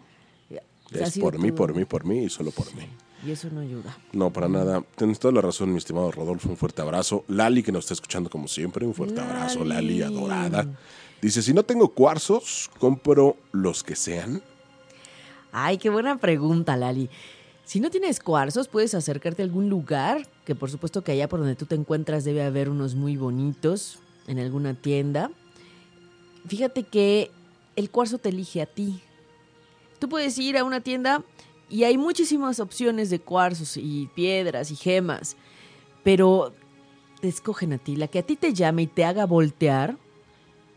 es 0.91 1.17
por 1.19 1.39
mí, 1.39 1.51
por 1.51 1.73
mí, 1.73 1.85
por 1.85 2.05
mí 2.05 2.25
y 2.25 2.29
solo 2.29 2.51
por 2.51 2.73
mí. 2.75 2.83
Y 3.27 3.31
eso 3.31 3.49
no 3.51 3.59
ayuda. 3.59 3.97
No, 4.13 4.31
para 4.31 4.47
nada. 4.47 4.81
Tienes 4.95 5.19
toda 5.19 5.33
la 5.33 5.41
razón, 5.41 5.71
mi 5.73 5.79
estimado 5.79 6.09
Rodolfo. 6.11 6.47
Un 6.47 6.55
fuerte 6.55 6.81
abrazo. 6.81 7.25
Lali, 7.27 7.61
que 7.61 7.73
nos 7.73 7.83
está 7.83 7.93
escuchando 7.93 8.29
como 8.29 8.47
siempre, 8.47 8.85
un 8.85 8.93
fuerte 8.93 9.19
abrazo. 9.19 9.65
Lali, 9.65 10.01
adorada. 10.01 10.65
Dice, 11.21 11.41
si 11.41 11.53
no 11.53 11.63
tengo 11.63 11.89
cuarzos, 11.89 12.71
compro 12.79 13.35
los 13.51 13.83
que 13.83 13.97
sean. 13.97 14.41
Ay, 15.51 15.77
qué 15.77 15.89
buena 15.89 16.17
pregunta, 16.19 16.77
Lali. 16.77 17.09
Si 17.65 17.81
no 17.81 17.89
tienes 17.89 18.21
cuarzos, 18.21 18.69
puedes 18.69 18.93
acercarte 18.93 19.41
a 19.41 19.45
algún 19.45 19.69
lugar, 19.69 20.25
que 20.45 20.55
por 20.55 20.71
supuesto 20.71 21.03
que 21.03 21.11
allá 21.11 21.27
por 21.27 21.39
donde 21.39 21.55
tú 21.55 21.65
te 21.65 21.75
encuentras 21.75 22.23
debe 22.23 22.43
haber 22.43 22.69
unos 22.69 22.95
muy 22.95 23.17
bonitos, 23.17 23.99
en 24.27 24.39
alguna 24.39 24.73
tienda. 24.73 25.31
Fíjate 26.47 26.83
que 26.83 27.29
el 27.75 27.89
cuarzo 27.89 28.19
te 28.19 28.29
elige 28.29 28.61
a 28.61 28.67
ti. 28.67 29.01
Tú 29.99 30.07
puedes 30.07 30.37
ir 30.37 30.57
a 30.57 30.63
una 30.63 30.79
tienda 30.79 31.25
y 31.69 31.83
hay 31.83 31.97
muchísimas 31.97 32.59
opciones 32.59 33.09
de 33.09 33.19
cuarzos 33.19 33.77
y 33.77 34.09
piedras 34.15 34.71
y 34.71 34.75
gemas, 34.75 35.35
pero 36.03 36.53
te 37.19 37.27
escogen 37.27 37.73
a 37.73 37.77
ti. 37.77 37.95
La 37.95 38.07
que 38.07 38.19
a 38.19 38.23
ti 38.23 38.35
te 38.35 38.53
llame 38.53 38.83
y 38.83 38.87
te 38.87 39.03
haga 39.03 39.25
voltear, 39.25 39.97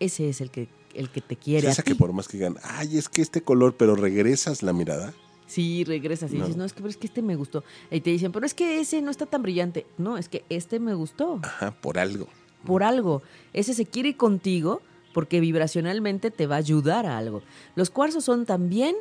ese 0.01 0.29
es 0.29 0.41
el 0.41 0.51
que, 0.51 0.69
el 0.95 1.11
que 1.11 1.21
te 1.21 1.37
quiere. 1.37 1.69
esa 1.69 1.83
que 1.83 1.95
por 1.95 2.13
más 2.13 2.27
que 2.29 2.39
digan, 2.39 2.57
ay, 2.63 2.99
es 2.99 3.09
que 3.09 3.23
este 3.23 3.43
color, 3.43 3.77
pero 3.77 3.95
regresas 3.95 4.63
la 4.63 4.73
mirada. 4.73 5.15
Sí, 5.47 5.83
regresas 5.83 6.33
y 6.33 6.37
dices, 6.37 6.57
no, 6.57 6.65
es 6.65 6.73
que, 6.73 6.87
es 6.87 6.97
que 6.97 7.09
este 7.09 7.23
me 7.23 7.35
gustó. 7.35 7.65
Y 7.91 8.01
te 8.01 8.11
dicen, 8.11 8.31
pero 8.31 8.47
es 8.47 8.55
que 8.55 8.81
ese 8.81 9.03
no 9.03 9.11
está 9.11 9.27
tan 9.27 9.43
brillante. 9.43 9.85
No, 9.99 10.17
es 10.17 10.29
que 10.29 10.45
este 10.49 10.79
me 10.79 10.95
gustó. 10.95 11.41
Ajá, 11.43 11.73
por 11.73 11.99
algo. 11.99 12.29
Por 12.65 12.85
algo. 12.85 13.23
Ese 13.53 13.75
se 13.75 13.85
quiere 13.85 14.11
ir 14.11 14.17
contigo 14.17 14.81
porque 15.13 15.41
vibracionalmente 15.41 16.31
te 16.31 16.47
va 16.47 16.55
a 16.55 16.59
ayudar 16.59 17.05
a 17.05 17.19
algo. 17.19 17.43
Los 17.75 17.91
cuarzos 17.91 18.25
son 18.25 18.47
también 18.47 18.95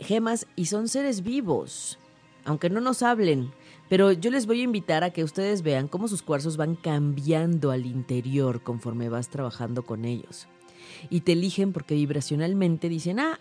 gemas 0.00 0.46
y 0.56 0.66
son 0.66 0.88
seres 0.88 1.22
vivos, 1.22 1.98
aunque 2.44 2.70
no 2.70 2.80
nos 2.80 3.02
hablen. 3.02 3.52
Pero 3.88 4.12
yo 4.12 4.30
les 4.30 4.46
voy 4.46 4.60
a 4.60 4.64
invitar 4.64 5.02
a 5.02 5.10
que 5.10 5.24
ustedes 5.24 5.62
vean 5.62 5.88
cómo 5.88 6.08
sus 6.08 6.22
cuarzos 6.22 6.56
van 6.56 6.76
cambiando 6.76 7.70
al 7.70 7.86
interior 7.86 8.62
conforme 8.62 9.08
vas 9.08 9.28
trabajando 9.28 9.84
con 9.84 10.04
ellos. 10.04 10.46
Y 11.10 11.22
te 11.22 11.32
eligen 11.32 11.72
porque 11.72 11.94
vibracionalmente 11.94 12.88
dicen, 12.88 13.20
ah, 13.20 13.40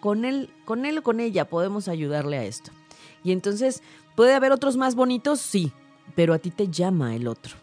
con 0.00 0.24
él, 0.24 0.50
con 0.64 0.84
él 0.84 0.98
o 0.98 1.02
con 1.02 1.20
ella 1.20 1.48
podemos 1.48 1.88
ayudarle 1.88 2.38
a 2.38 2.44
esto. 2.44 2.72
Y 3.22 3.32
entonces, 3.32 3.82
¿puede 4.16 4.34
haber 4.34 4.52
otros 4.52 4.76
más 4.76 4.94
bonitos? 4.94 5.40
Sí, 5.40 5.72
pero 6.14 6.34
a 6.34 6.38
ti 6.38 6.50
te 6.50 6.68
llama 6.68 7.14
el 7.14 7.26
otro. 7.26 7.54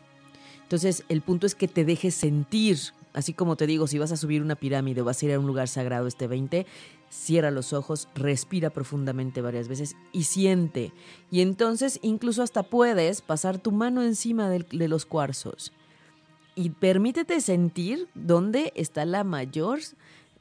Entonces, 0.64 1.04
el 1.10 1.22
punto 1.22 1.46
es 1.46 1.54
que 1.54 1.68
te 1.68 1.84
dejes 1.84 2.16
sentir, 2.16 2.78
así 3.14 3.34
como 3.34 3.58
te 3.58 3.68
digo, 3.68 3.88
si 3.88 4.00
vas 4.00 4.12
a 4.14 4.18
subir 4.18 4.42
una 4.42 4.56
pirámide 4.56 5.02
o 5.02 5.06
vas 5.06 5.22
a 5.22 5.26
ir 5.26 5.34
a 5.34 5.40
un 5.40 5.46
lugar 5.46 5.68
sagrado 5.68 6.08
este 6.08 6.28
20, 6.28 6.66
cierra 7.12 7.52
los 7.52 7.74
ojos, 7.74 8.08
respira 8.16 8.70
profundamente 8.70 9.42
varias 9.42 9.68
veces 9.68 9.96
y 10.14 10.24
siente. 10.24 10.94
Y 11.30 11.42
entonces 11.42 12.00
incluso 12.02 12.42
hasta 12.42 12.64
puedes 12.64 13.22
pasar 13.22 13.60
tu 13.60 13.72
mano 13.72 14.02
encima 14.02 14.50
de, 14.50 14.88
los 14.88 15.06
cuarzos 15.06 15.74
y 16.56 16.70
permítete 16.70 17.42
sentir 17.42 18.08
dónde 18.16 18.72
está 18.76 19.06
la 19.06 19.24
mayor 19.24 19.80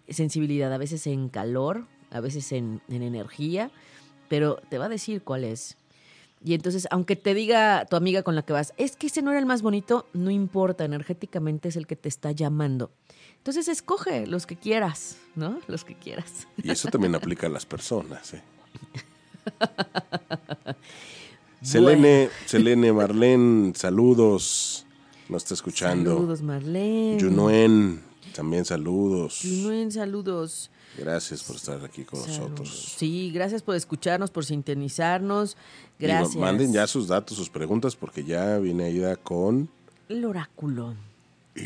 sensibilidad, 0.09 0.73
a 0.73 0.79
veces 0.79 1.07
en 1.07 1.29
calor, 1.29 1.87
a 2.11 2.21
veces 2.21 2.53
en, 2.53 2.81
energía, 2.89 3.71
pero 4.29 4.57
te 4.71 4.79
va 4.79 4.87
a 4.87 4.91
decir 4.91 5.23
cuál 5.23 5.45
es. 5.45 5.77
Y 6.43 6.55
entonces, 6.55 6.89
aunque 6.91 7.17
te 7.17 7.35
diga 7.35 7.85
tu 7.85 7.97
amiga 7.97 8.23
con 8.23 8.35
la 8.35 8.43
que 8.43 8.53
vas, 8.53 8.73
es 8.79 8.97
que 8.97 9.09
ese 9.09 9.23
no 9.23 9.31
era 9.31 9.41
el 9.41 9.47
más 9.47 9.61
bonito, 9.61 10.07
no 10.15 10.31
importa, 10.31 10.85
energéticamente 10.85 11.69
es 11.69 11.77
el 11.77 11.87
que 11.87 11.97
te 11.97 12.09
está 12.09 12.33
llamando. 12.33 12.91
Entonces, 13.41 13.69
escoge 13.69 14.27
los 14.27 14.47
que 14.47 14.57
quieras, 14.57 15.17
¿no? 15.35 15.61
Los 15.67 15.85
que 15.85 15.95
quieras. 15.95 16.47
Y 16.63 16.71
eso 16.71 16.89
también 16.89 17.15
aplica 17.15 17.47
a 17.47 17.51
las 17.51 17.65
personas, 17.65 18.35
¿eh? 18.35 18.43
Selene, 21.63 22.29
Selene, 22.45 22.93
Marlene, 22.93 23.73
saludos. 23.75 24.85
Nos 25.31 25.43
está 25.43 25.55
escuchando. 25.55 26.15
Saludos, 26.15 26.43
Marlene. 26.43 27.19
Junuen, 27.19 28.03
también 28.35 28.67
saludos. 28.67 29.41
Junuen, 29.43 29.91
saludos. 29.91 30.71
Gracias 30.99 31.43
por 31.43 31.57
estar 31.57 31.83
aquí 31.83 32.05
con 32.05 32.21
nosotros. 32.21 32.95
Sí, 32.99 33.31
gracias 33.33 33.63
por 33.63 33.75
escucharnos, 33.75 34.31
por 34.31 34.45
sintonizarnos. 34.45 35.57
Gracias. 35.99 36.37
manden 36.37 36.75
ya 36.75 36.87
sus 36.87 37.09
datos, 37.09 37.39
sus 37.39 37.49
preguntas, 37.49 37.97
porque 37.97 38.23
ya 38.23 38.59
viene 38.59 38.85
Aida 38.85 39.17
con... 39.17 39.71
El 40.11 40.27
oráculo. 40.27 40.95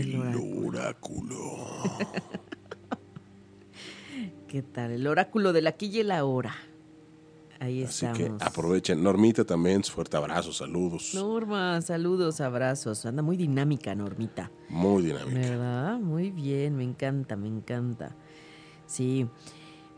El, 0.00 0.66
oráculo. 0.66 1.38
¿Qué 4.48 4.62
tal? 4.62 4.92
El 4.92 5.06
oráculo 5.06 5.52
de 5.52 5.62
la 5.62 5.72
quilla 5.72 6.00
y 6.00 6.04
la 6.04 6.24
hora. 6.24 6.54
Ahí 7.60 7.84
Así 7.84 8.06
estamos. 8.06 8.40
que 8.40 8.44
aprovechen. 8.44 9.02
Normita 9.02 9.44
también, 9.44 9.82
fuerte 9.84 10.16
abrazo, 10.16 10.52
saludos. 10.52 11.12
Norma, 11.14 11.80
saludos, 11.82 12.40
abrazos. 12.40 13.06
Anda 13.06 13.22
muy 13.22 13.36
dinámica, 13.36 13.94
Normita. 13.94 14.50
Muy 14.68 15.04
dinámica. 15.04 15.38
¿Verdad? 15.38 15.98
Muy 15.98 16.30
bien, 16.30 16.76
me 16.76 16.84
encanta, 16.84 17.36
me 17.36 17.48
encanta. 17.48 18.16
Sí, 18.86 19.28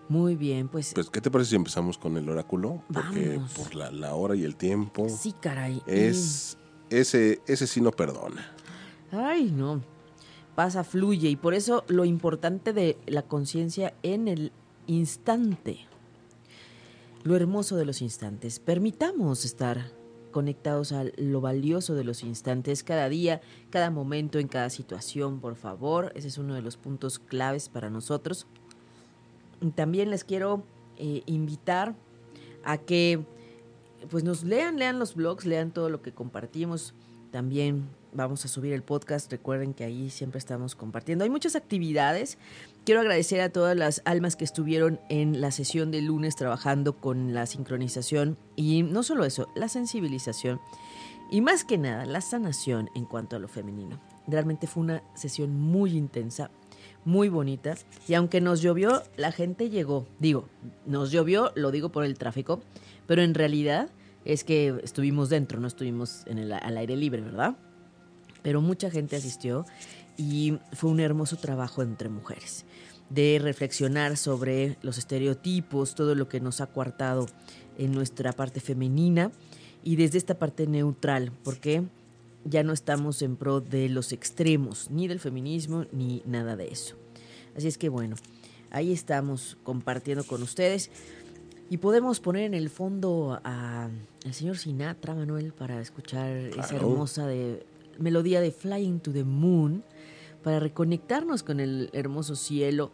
muy 0.09 0.37
bien, 0.37 0.69
pues... 0.69 0.93
Pues, 0.95 1.11
¿qué 1.11 1.21
te 1.21 1.31
parece 1.31 1.51
si 1.51 1.57
empezamos 1.57 1.99
con 1.99 2.17
el 2.17 2.29
oráculo? 2.29 2.83
Porque 2.93 3.41
por 3.57 3.75
la, 3.75 4.15
hora 4.15 4.37
y 4.37 4.45
el 4.45 4.57
tiempo... 4.57 5.09
Sí, 5.09 5.33
caray. 5.33 5.83
Es... 5.87 6.59
Ese, 6.89 7.41
ese 7.49 7.67
sí 7.67 7.81
no 7.81 7.91
perdona. 7.91 8.55
Ay, 9.11 9.51
no. 9.51 9.83
Pasa, 10.55 10.85
fluye. 10.85 11.29
Y 11.29 11.37
por 11.37 11.55
eso 11.55 11.85
lo 11.89 12.05
importante 12.05 12.73
de 12.73 12.97
la 13.07 13.23
conciencia 13.23 13.95
en 14.03 14.29
el 14.29 14.53
instante. 14.87 15.81
Lo 17.25 17.37
hermoso 17.37 17.77
de 17.77 17.85
los 17.85 18.03
instantes. 18.03 18.61
Permitamos 18.61 19.45
estar 19.45 19.91
conectados 20.37 20.93
a 20.93 21.05
lo 21.17 21.41
valioso 21.41 21.95
de 21.95 22.05
los 22.05 22.23
instantes, 22.23 22.85
cada 22.85 23.09
día, 23.09 23.41
cada 23.71 23.91
momento, 23.91 24.39
en 24.39 24.49
cada 24.49 24.69
situación, 24.69 25.41
por 25.41 25.57
favor. 25.57 26.13
Ese 26.15 26.29
es 26.29 26.39
uno 26.39 26.55
de 26.55 26.63
los 26.63 26.77
puntos 26.77 27.19
claves 27.19 27.69
para 27.69 27.89
nosotros. 27.89 28.47
También 29.75 30.11
les 30.11 30.25
quiero 30.25 30.63
eh, 30.99 31.23
invitar 31.25 31.95
a 32.65 32.79
que 32.79 33.25
pues 34.11 34.25
nos 34.25 34.45
lean, 34.45 34.79
lean 34.79 34.99
los 34.99 35.15
blogs, 35.15 35.47
lean 35.47 35.71
todo 35.71 35.89
lo 35.89 36.03
que 36.03 36.13
compartimos. 36.13 36.93
También 37.31 37.89
vamos 38.17 38.45
a 38.45 38.49
subir 38.49 38.73
el 38.73 38.83
podcast. 38.83 39.31
Recuerden 39.31 39.75
que 39.75 39.85
ahí 39.85 40.11
siempre 40.11 40.39
estamos 40.39 40.75
compartiendo. 40.75 41.25
Hay 41.25 41.31
muchas 41.31 41.55
actividades. 41.55 42.39
Quiero 42.85 43.01
agradecer 43.01 43.41
a 43.41 43.51
todas 43.51 43.77
las 43.77 44.03
almas 44.05 44.37
que 44.37 44.45
estuvieron 44.45 44.99
en 45.09 45.41
la 45.41 45.51
sesión 45.51 45.91
de 45.91 46.01
lunes 46.03 46.35
trabajando 46.37 46.97
con 46.97 47.35
la 47.35 47.47
sincronización 47.47 48.39
y 48.57 48.83
no 48.83 49.03
solo 49.03 49.25
eso, 49.25 49.49
la 49.55 49.69
sensibilización 49.69 50.61
y 51.31 51.41
más 51.41 51.65
que 51.65 51.79
nada 51.79 52.07
la 52.07 52.21
sanación 52.21 52.91
en 52.95 53.05
cuanto 53.05 53.37
a 53.37 53.39
lo 53.39 53.49
femenino. 53.49 54.01
Realmente 54.27 54.67
fue 54.67 54.83
una 54.83 55.03
sesión 55.15 55.59
muy 55.59 55.97
intensa, 55.97 56.51
muy 57.05 57.29
bonita 57.29 57.75
y 58.09 58.15
aunque 58.15 58.41
nos 58.41 58.63
llovió, 58.63 59.03
la 59.17 59.33
gente 59.33 59.71
llegó. 59.71 60.07
Digo, 60.19 60.49
nos 60.87 61.11
llovió, 61.11 61.53
lo 61.55 61.71
digo 61.71 61.91
por 61.91 62.05
el 62.05 62.19
tráfico, 62.19 62.61
pero 63.07 63.23
en 63.23 63.35
realidad 63.35 63.91
es 64.25 64.43
que 64.43 64.75
estuvimos 64.83 65.29
dentro, 65.29 65.61
no 65.61 65.69
estuvimos 65.69 66.25
en 66.27 66.39
el, 66.39 66.53
al 66.53 66.77
aire 66.77 66.97
libre, 66.97 67.23
¿verdad? 67.23 67.57
Pero 68.47 68.61
mucha 68.61 68.93
gente 68.93 69.17
asistió 69.17 69.67
y 70.17 70.61
fue 70.73 70.89
un 70.89 71.01
hermoso 71.01 71.35
trabajo 71.35 71.83
entre 71.83 72.09
mujeres 72.09 72.65
de 73.11 73.41
reflexionar 73.43 74.17
sobre 74.17 74.77
los 74.83 74.99
estereotipos, 74.99 75.97
todo 75.97 76.15
lo 76.15 76.29
que 76.29 76.39
nos 76.39 76.61
ha 76.61 76.69
coartado 76.69 77.27
en 77.77 77.91
nuestra 77.91 78.33
parte 78.33 78.61
femenina 78.61 79.33
y 79.83 79.97
desde 79.97 80.19
esta 80.19 80.39
parte 80.39 80.69
neutral, 80.69 81.33
porque 81.43 81.83
ya 82.45 82.63
no 82.63 82.73
estamos 82.73 83.21
en 83.21 83.35
pro 83.35 83.61
de 83.61 83.89
los 83.89 84.13
extremos, 84.13 84.93
ni 84.93 85.09
del 85.09 85.19
feminismo, 85.19 85.87
ni 85.91 86.23
nada 86.25 86.55
de 86.55 86.69
eso. 86.69 86.95
Así 87.57 87.67
es 87.67 87.77
que 87.77 87.89
bueno, 87.89 88.15
ahí 88.71 88.93
estamos 88.93 89.59
compartiendo 89.65 90.23
con 90.23 90.41
ustedes 90.45 90.93
y 91.69 91.79
podemos 91.79 92.21
poner 92.21 92.45
en 92.45 92.55
el 92.55 92.71
fondo 92.71 93.41
al 93.43 93.91
señor 94.31 94.57
Sinatra, 94.57 95.17
Manuel, 95.17 95.53
para 95.53 95.81
escuchar 95.81 96.31
esa 96.37 96.77
hermosa 96.77 97.27
de, 97.27 97.67
melodía 97.99 98.41
de 98.41 98.51
Flying 98.51 99.01
to 99.01 99.13
the 99.13 99.25
Moon 99.25 99.85
para 100.43 100.61
reconectarnos 100.61 101.43
con 101.43 101.61
el 101.61 101.91
hermoso 101.93 102.37
cielo 102.37 102.93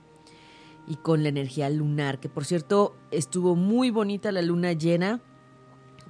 y 0.87 0.97
con 0.97 1.23
la 1.23 1.29
energía 1.29 1.71
lunar, 1.71 2.19
que 2.19 2.29
por 2.29 2.45
cierto 2.45 2.97
estuvo 3.11 3.55
muy 3.55 3.91
bonita 3.91 4.33
la 4.33 4.43
luna 4.43 4.73
llena 4.73 5.21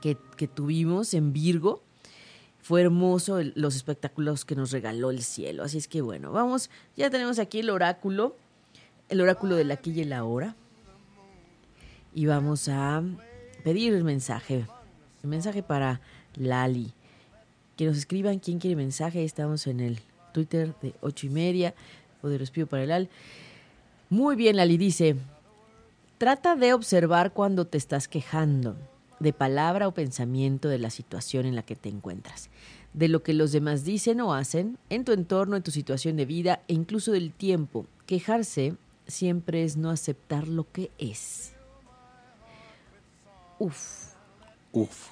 que, 0.01 0.49
tuvimos 0.49 1.15
en 1.15 1.33
Virgo. 1.33 1.83
Fue 2.61 2.83
hermoso 2.83 3.41
los 3.55 3.77
espectáculos 3.77 4.45
que 4.45 4.55
nos 4.55 4.71
regaló 4.71 5.11
el 5.11 5.23
cielo. 5.23 5.65
Así 5.65 5.79
es 5.79 5.89
que 5.89 6.01
bueno, 6.01 6.33
vamos, 6.33 6.71
ya 6.97 7.11
tenemos 7.11 7.39
aquí 7.39 7.61
el 7.61 7.71
oráculo, 7.71 8.37
el 9.09 9.21
oráculo 9.21 9.57
de 9.57 9.65
la 9.65 9.75
aquí 9.75 9.91
y 9.91 10.05
la 10.05 10.25
hora. 10.25 10.57
Y 12.15 12.27
vamos 12.27 12.69
a 12.69 13.03
pedir 13.65 13.95
el 13.95 14.05
mensaje, 14.05 14.67
el 15.23 15.29
mensaje 15.29 15.63
para 15.63 16.01
Lali. 16.35 16.93
Que 17.83 17.89
nos 17.89 17.99
escriban 17.99 18.39
quién 18.39 18.61
quiere 18.61 18.77
mensaje. 18.77 19.25
Estamos 19.25 19.67
en 19.67 19.81
el 19.81 19.99
Twitter 20.33 20.73
de 20.83 20.95
ocho 21.01 21.27
y 21.27 21.31
media, 21.31 21.75
Poder 22.21 22.41
Espío 22.41 22.69
para 22.69 22.85
el 22.85 22.93
Al. 22.93 23.09
Muy 24.09 24.37
bien, 24.37 24.57
Lali 24.57 24.77
dice, 24.77 25.17
trata 26.17 26.55
de 26.55 26.75
observar 26.75 27.33
cuando 27.33 27.67
te 27.67 27.79
estás 27.79 28.07
quejando, 28.07 28.77
de 29.19 29.33
palabra 29.33 29.89
o 29.89 29.95
pensamiento 29.95 30.69
de 30.69 30.79
la 30.79 30.91
situación 30.91 31.45
en 31.45 31.57
la 31.57 31.65
que 31.65 31.75
te 31.75 31.89
encuentras, 31.89 32.51
de 32.93 33.09
lo 33.09 33.25
que 33.25 33.35
los 33.35 33.51
demás 33.51 33.83
dicen 33.83 34.21
o 34.21 34.33
hacen, 34.33 34.79
en 34.89 35.05
tu 35.05 35.11
entorno, 35.11 35.57
en 35.57 35.65
tu 35.65 35.73
situación 35.73 36.17
de 36.17 36.25
vida 36.25 36.63
e 36.69 36.75
incluso 36.75 37.11
del 37.11 37.33
tiempo. 37.33 37.87
Quejarse 38.07 38.77
siempre 39.09 39.65
es 39.65 39.77
no 39.77 39.91
aceptar 39.91 40.47
lo 40.47 40.71
que 40.71 40.93
es. 40.99 41.51
Uf. 43.59 44.13
Uf. 44.71 45.12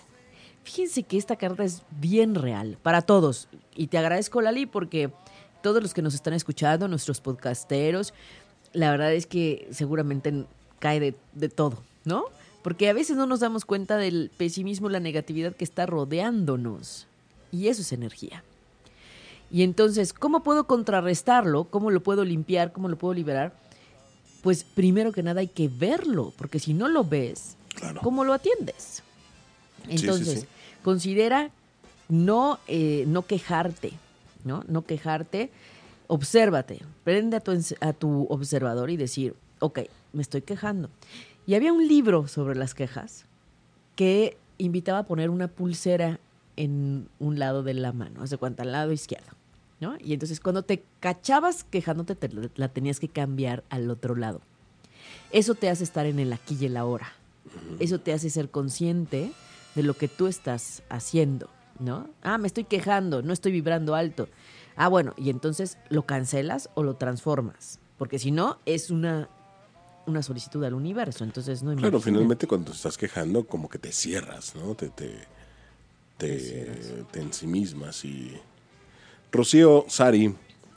Fíjense 0.70 1.02
que 1.02 1.16
esta 1.16 1.34
carta 1.34 1.64
es 1.64 1.82
bien 1.98 2.36
real 2.36 2.78
para 2.80 3.02
todos. 3.02 3.48
Y 3.74 3.88
te 3.88 3.98
agradezco, 3.98 4.40
Lali, 4.40 4.66
porque 4.66 5.10
todos 5.64 5.82
los 5.82 5.94
que 5.94 6.00
nos 6.00 6.14
están 6.14 6.32
escuchando, 6.32 6.86
nuestros 6.86 7.20
podcasteros, 7.20 8.14
la 8.72 8.92
verdad 8.92 9.12
es 9.12 9.26
que 9.26 9.66
seguramente 9.72 10.44
cae 10.78 11.00
de, 11.00 11.16
de 11.32 11.48
todo, 11.48 11.82
¿no? 12.04 12.26
Porque 12.62 12.88
a 12.88 12.92
veces 12.92 13.16
no 13.16 13.26
nos 13.26 13.40
damos 13.40 13.64
cuenta 13.64 13.96
del 13.96 14.30
pesimismo, 14.36 14.88
la 14.88 15.00
negatividad 15.00 15.56
que 15.56 15.64
está 15.64 15.86
rodeándonos. 15.86 17.08
Y 17.50 17.66
eso 17.66 17.82
es 17.82 17.90
energía. 17.90 18.44
Y 19.50 19.64
entonces, 19.64 20.12
¿cómo 20.12 20.44
puedo 20.44 20.68
contrarrestarlo? 20.68 21.64
¿Cómo 21.64 21.90
lo 21.90 22.00
puedo 22.00 22.24
limpiar? 22.24 22.72
¿Cómo 22.72 22.88
lo 22.88 22.96
puedo 22.96 23.14
liberar? 23.14 23.56
Pues 24.40 24.62
primero 24.62 25.10
que 25.10 25.24
nada 25.24 25.40
hay 25.40 25.48
que 25.48 25.66
verlo, 25.66 26.32
porque 26.38 26.60
si 26.60 26.74
no 26.74 26.86
lo 26.86 27.02
ves, 27.02 27.56
¿cómo 28.04 28.22
lo 28.22 28.34
atiendes? 28.34 29.02
Entonces, 29.88 30.46
considera 30.82 31.50
no, 32.08 32.58
eh, 32.66 33.04
no 33.06 33.22
quejarte, 33.26 33.92
¿no? 34.44 34.64
No 34.68 34.82
quejarte, 34.82 35.50
obsérvate, 36.06 36.82
prende 37.04 37.36
a 37.36 37.40
tu, 37.40 37.52
a 37.80 37.92
tu 37.92 38.26
observador 38.28 38.90
y 38.90 38.96
decir, 38.96 39.34
ok, 39.60 39.80
me 40.12 40.22
estoy 40.22 40.42
quejando. 40.42 40.90
Y 41.46 41.54
había 41.54 41.72
un 41.72 41.86
libro 41.86 42.26
sobre 42.28 42.56
las 42.56 42.74
quejas 42.74 43.26
que 43.96 44.36
invitaba 44.58 45.00
a 45.00 45.02
poner 45.04 45.30
una 45.30 45.48
pulsera 45.48 46.18
en 46.56 47.08
un 47.18 47.38
lado 47.38 47.62
de 47.62 47.74
la 47.74 47.92
mano, 47.92 48.22
hace 48.22 48.36
cuenta, 48.36 48.62
al 48.62 48.72
lado 48.72 48.92
izquierdo. 48.92 49.30
¿no? 49.80 49.96
Y 49.98 50.12
entonces 50.12 50.40
cuando 50.40 50.62
te 50.62 50.82
cachabas 51.00 51.64
quejándote, 51.64 52.14
te 52.14 52.30
la 52.56 52.68
tenías 52.68 53.00
que 53.00 53.08
cambiar 53.08 53.64
al 53.70 53.90
otro 53.90 54.14
lado. 54.14 54.42
Eso 55.32 55.54
te 55.54 55.70
hace 55.70 55.84
estar 55.84 56.06
en 56.06 56.18
el 56.18 56.32
aquí 56.32 56.56
y 56.60 56.66
el 56.66 56.76
ahora. 56.76 57.12
Eso 57.78 57.98
te 57.98 58.12
hace 58.12 58.30
ser 58.30 58.50
consciente 58.50 59.32
de 59.74 59.82
lo 59.82 59.96
que 59.96 60.08
tú 60.08 60.26
estás 60.26 60.82
haciendo, 60.88 61.48
¿no? 61.78 62.08
Ah, 62.22 62.38
me 62.38 62.46
estoy 62.46 62.64
quejando, 62.64 63.22
no 63.22 63.32
estoy 63.32 63.52
vibrando 63.52 63.94
alto. 63.94 64.28
Ah, 64.76 64.88
bueno, 64.88 65.14
y 65.16 65.30
entonces 65.30 65.78
lo 65.88 66.06
cancelas 66.06 66.70
o 66.74 66.82
lo 66.82 66.94
transformas, 66.94 67.78
porque 67.98 68.18
si 68.18 68.30
no 68.30 68.58
es 68.66 68.90
una 68.90 69.28
una 70.06 70.22
solicitud 70.22 70.64
al 70.64 70.74
universo, 70.74 71.22
entonces 71.22 71.62
no 71.62 71.76
Claro, 71.76 72.00
finalmente 72.00 72.46
cuando 72.46 72.72
estás 72.72 72.98
quejando 72.98 73.44
como 73.44 73.68
que 73.68 73.78
te 73.78 73.92
cierras, 73.92 74.54
¿no? 74.56 74.74
Te 74.74 74.88
te 74.88 75.28
te, 76.16 77.04
te 77.10 77.20
ensimismas 77.20 78.04
y 78.04 78.36
Rocío 79.32 79.86
Sari 79.88 80.34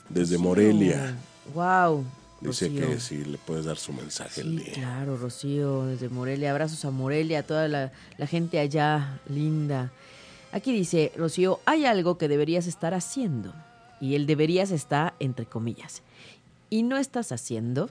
desde 0.08 0.38
Morelia. 0.38 1.16
Wow. 1.52 2.04
Dice 2.50 2.72
que 2.72 3.00
si 3.00 3.24
le 3.24 3.38
puedes 3.38 3.64
dar 3.64 3.76
su 3.76 3.92
mensaje 3.92 4.42
sí, 4.42 4.62
Claro, 4.74 5.16
Rocío, 5.16 5.86
desde 5.86 6.08
Morelia. 6.08 6.50
Abrazos 6.50 6.84
a 6.84 6.90
Morelia, 6.90 7.40
a 7.40 7.42
toda 7.42 7.68
la, 7.68 7.92
la, 8.18 8.26
gente 8.26 8.58
allá, 8.58 9.20
linda. 9.28 9.92
Aquí 10.52 10.72
dice, 10.72 11.12
Rocío, 11.16 11.60
hay 11.64 11.86
algo 11.86 12.18
que 12.18 12.28
deberías 12.28 12.66
estar 12.66 12.92
haciendo. 12.94 13.54
Y 14.00 14.14
el 14.14 14.26
deberías 14.26 14.70
está 14.70 15.14
entre 15.20 15.46
comillas. 15.46 16.02
Y 16.68 16.82
no 16.82 16.98
estás 16.98 17.32
haciendo. 17.32 17.90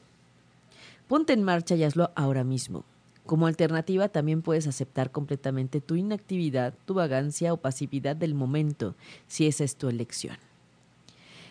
Ponte 1.07 1.33
en 1.33 1.43
marcha 1.43 1.75
y 1.75 1.83
hazlo 1.83 2.11
ahora 2.15 2.43
mismo. 2.43 2.85
Como 3.25 3.47
alternativa 3.47 4.09
también 4.09 4.41
puedes 4.41 4.67
aceptar 4.67 5.11
completamente 5.11 5.79
tu 5.79 5.95
inactividad, 5.95 6.73
tu 6.85 6.93
vagancia 6.93 7.53
o 7.53 7.57
pasividad 7.57 8.15
del 8.15 8.35
momento, 8.35 8.95
si 9.27 9.47
esa 9.47 9.63
es 9.63 9.77
tu 9.77 9.87
elección. 9.87 10.37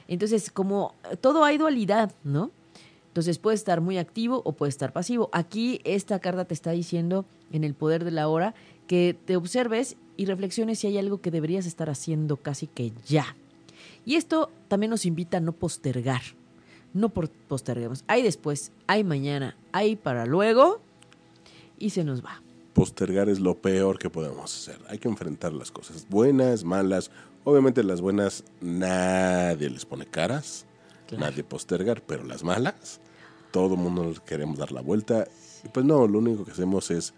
Entonces, 0.07 0.51
como 0.51 0.95
todo 1.21 1.45
hay 1.45 1.57
dualidad, 1.57 2.13
¿no? 2.25 2.51
Entonces 3.13 3.39
puede 3.39 3.57
estar 3.57 3.83
muy 3.83 3.99
activo 3.99 4.41
o 4.47 4.53
puede 4.53 4.71
estar 4.71 4.95
pasivo. 4.95 5.29
Aquí 5.33 5.83
esta 5.85 6.19
carta 6.19 6.47
te 6.47 6.55
está 6.55 6.71
diciendo 6.71 7.27
en 7.53 7.63
el 7.63 7.75
poder 7.75 8.05
de 8.05 8.11
la 8.11 8.27
hora 8.27 8.55
que 8.87 9.15
te 9.27 9.37
observes 9.37 9.97
y 10.17 10.25
reflexiones 10.25 10.79
si 10.79 10.87
hay 10.87 10.97
algo 10.97 11.21
que 11.21 11.31
deberías 11.31 11.67
estar 11.67 11.91
haciendo 11.91 12.39
casi 12.39 12.69
que 12.69 12.91
ya. 13.07 13.37
Y 14.07 14.15
esto 14.15 14.51
también 14.69 14.89
nos 14.89 15.05
invita 15.05 15.37
a 15.37 15.41
no 15.41 15.53
postergar. 15.53 16.23
No 16.95 17.11
posterguemos. 17.11 18.03
Hay 18.07 18.23
después, 18.23 18.73
hay 18.87 19.05
mañana, 19.05 19.59
hay 19.73 19.95
para 19.95 20.25
luego 20.25 20.81
y 21.79 21.91
se 21.91 22.05
nos 22.05 22.25
va. 22.25 22.41
Postergar 22.73 23.29
es 23.29 23.41
lo 23.41 23.59
peor 23.59 23.99
que 23.99 24.09
podemos 24.09 24.57
hacer. 24.57 24.81
Hay 24.89 24.97
que 24.97 25.09
enfrentar 25.09 25.53
las 25.53 25.71
cosas 25.71 26.07
buenas, 26.09 26.65
malas. 26.65 27.11
Obviamente 27.45 27.85
las 27.85 28.01
buenas 28.01 28.43
nadie 28.63 29.69
les 29.69 29.85
pone 29.85 30.07
caras 30.07 30.65
nadie 31.19 31.45
postergar, 31.45 32.03
pero 32.03 32.25
las 32.25 32.43
malas, 32.43 33.01
todo 33.51 33.75
el 33.75 33.81
mundo 33.81 34.15
queremos 34.25 34.59
dar 34.59 34.73
la 34.73 34.81
vuelta. 34.81 35.27
Y 35.65 35.69
pues 35.69 35.85
no, 35.87 36.07
lo 36.07 36.19
único 36.19 36.45
que 36.45 36.53
hacemos 36.53 36.91
es 36.91 37.15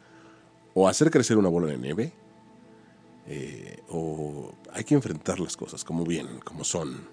o 0.74 0.88
hacer 0.88 1.10
crecer 1.10 1.38
una 1.38 1.48
bola 1.48 1.68
de 1.68 1.78
nieve, 1.78 2.12
eh, 3.26 3.78
o 3.88 4.52
hay 4.72 4.84
que 4.84 4.94
enfrentar 4.94 5.40
las 5.40 5.56
cosas 5.56 5.84
como 5.84 6.04
vienen, 6.04 6.40
como 6.40 6.64
son. 6.64 7.08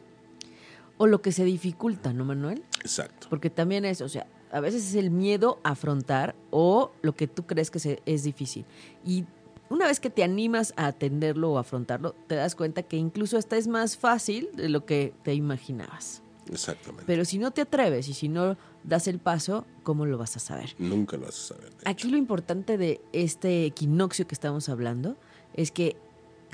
O 0.98 1.08
lo 1.08 1.22
que 1.22 1.32
se 1.32 1.46
dificulta, 1.46 2.14
¿no, 2.14 2.26
Manuel? 2.26 2.64
Exacto. 2.82 3.28
Porque 3.30 3.50
también 3.50 3.86
es, 3.86 4.02
o 4.02 4.10
sea, 4.10 4.28
a 4.52 4.60
veces 4.60 4.86
es 4.86 4.96
el 4.96 5.10
miedo 5.10 5.60
a 5.64 5.72
afrontar 5.72 6.36
o 6.50 6.92
lo 7.02 7.16
que 7.16 7.28
tú 7.28 7.46
crees 7.46 7.72
que 7.72 8.02
es 8.06 8.24
difícil. 8.24 8.66
Y 9.06 9.26
una 9.70 9.88
vez 9.88 10.00
que 10.00 10.10
te 10.10 10.24
animas 10.24 10.74
a 10.76 10.88
atenderlo 10.88 11.54
o 11.54 11.58
afrontarlo, 11.58 12.14
te 12.28 12.36
das 12.36 12.56
cuenta 12.56 12.84
que 12.84 12.98
incluso 12.98 13.38
hasta 13.38 13.56
es 13.56 13.68
más 13.68 13.96
fácil 13.96 14.50
de 14.54 14.68
lo 14.68 14.86
que 14.86 15.14
te 15.24 15.34
imaginabas. 15.34 16.22
Exactamente. 16.50 17.04
Pero 17.06 17.26
si 17.26 17.38
no 17.38 17.52
te 17.52 17.62
atreves 17.62 18.08
y 18.08 18.14
si 18.14 18.28
no 18.28 18.58
das 18.84 19.08
el 19.08 19.20
paso, 19.20 19.66
¿cómo 19.84 20.06
lo 20.06 20.18
vas 20.18 20.36
a 20.38 20.40
saber? 20.40 20.76
Nunca 20.80 21.18
lo 21.18 21.26
vas 21.26 21.36
a 21.36 21.56
saber. 21.56 21.74
Aquí 21.86 22.10
lo 22.10 22.18
importante 22.18 22.78
de 22.78 23.02
este 23.14 23.66
equinoccio 23.66 24.28
que 24.28 24.36
estamos 24.36 24.70
hablando 24.70 25.18
es 25.54 25.72
que 25.72 25.98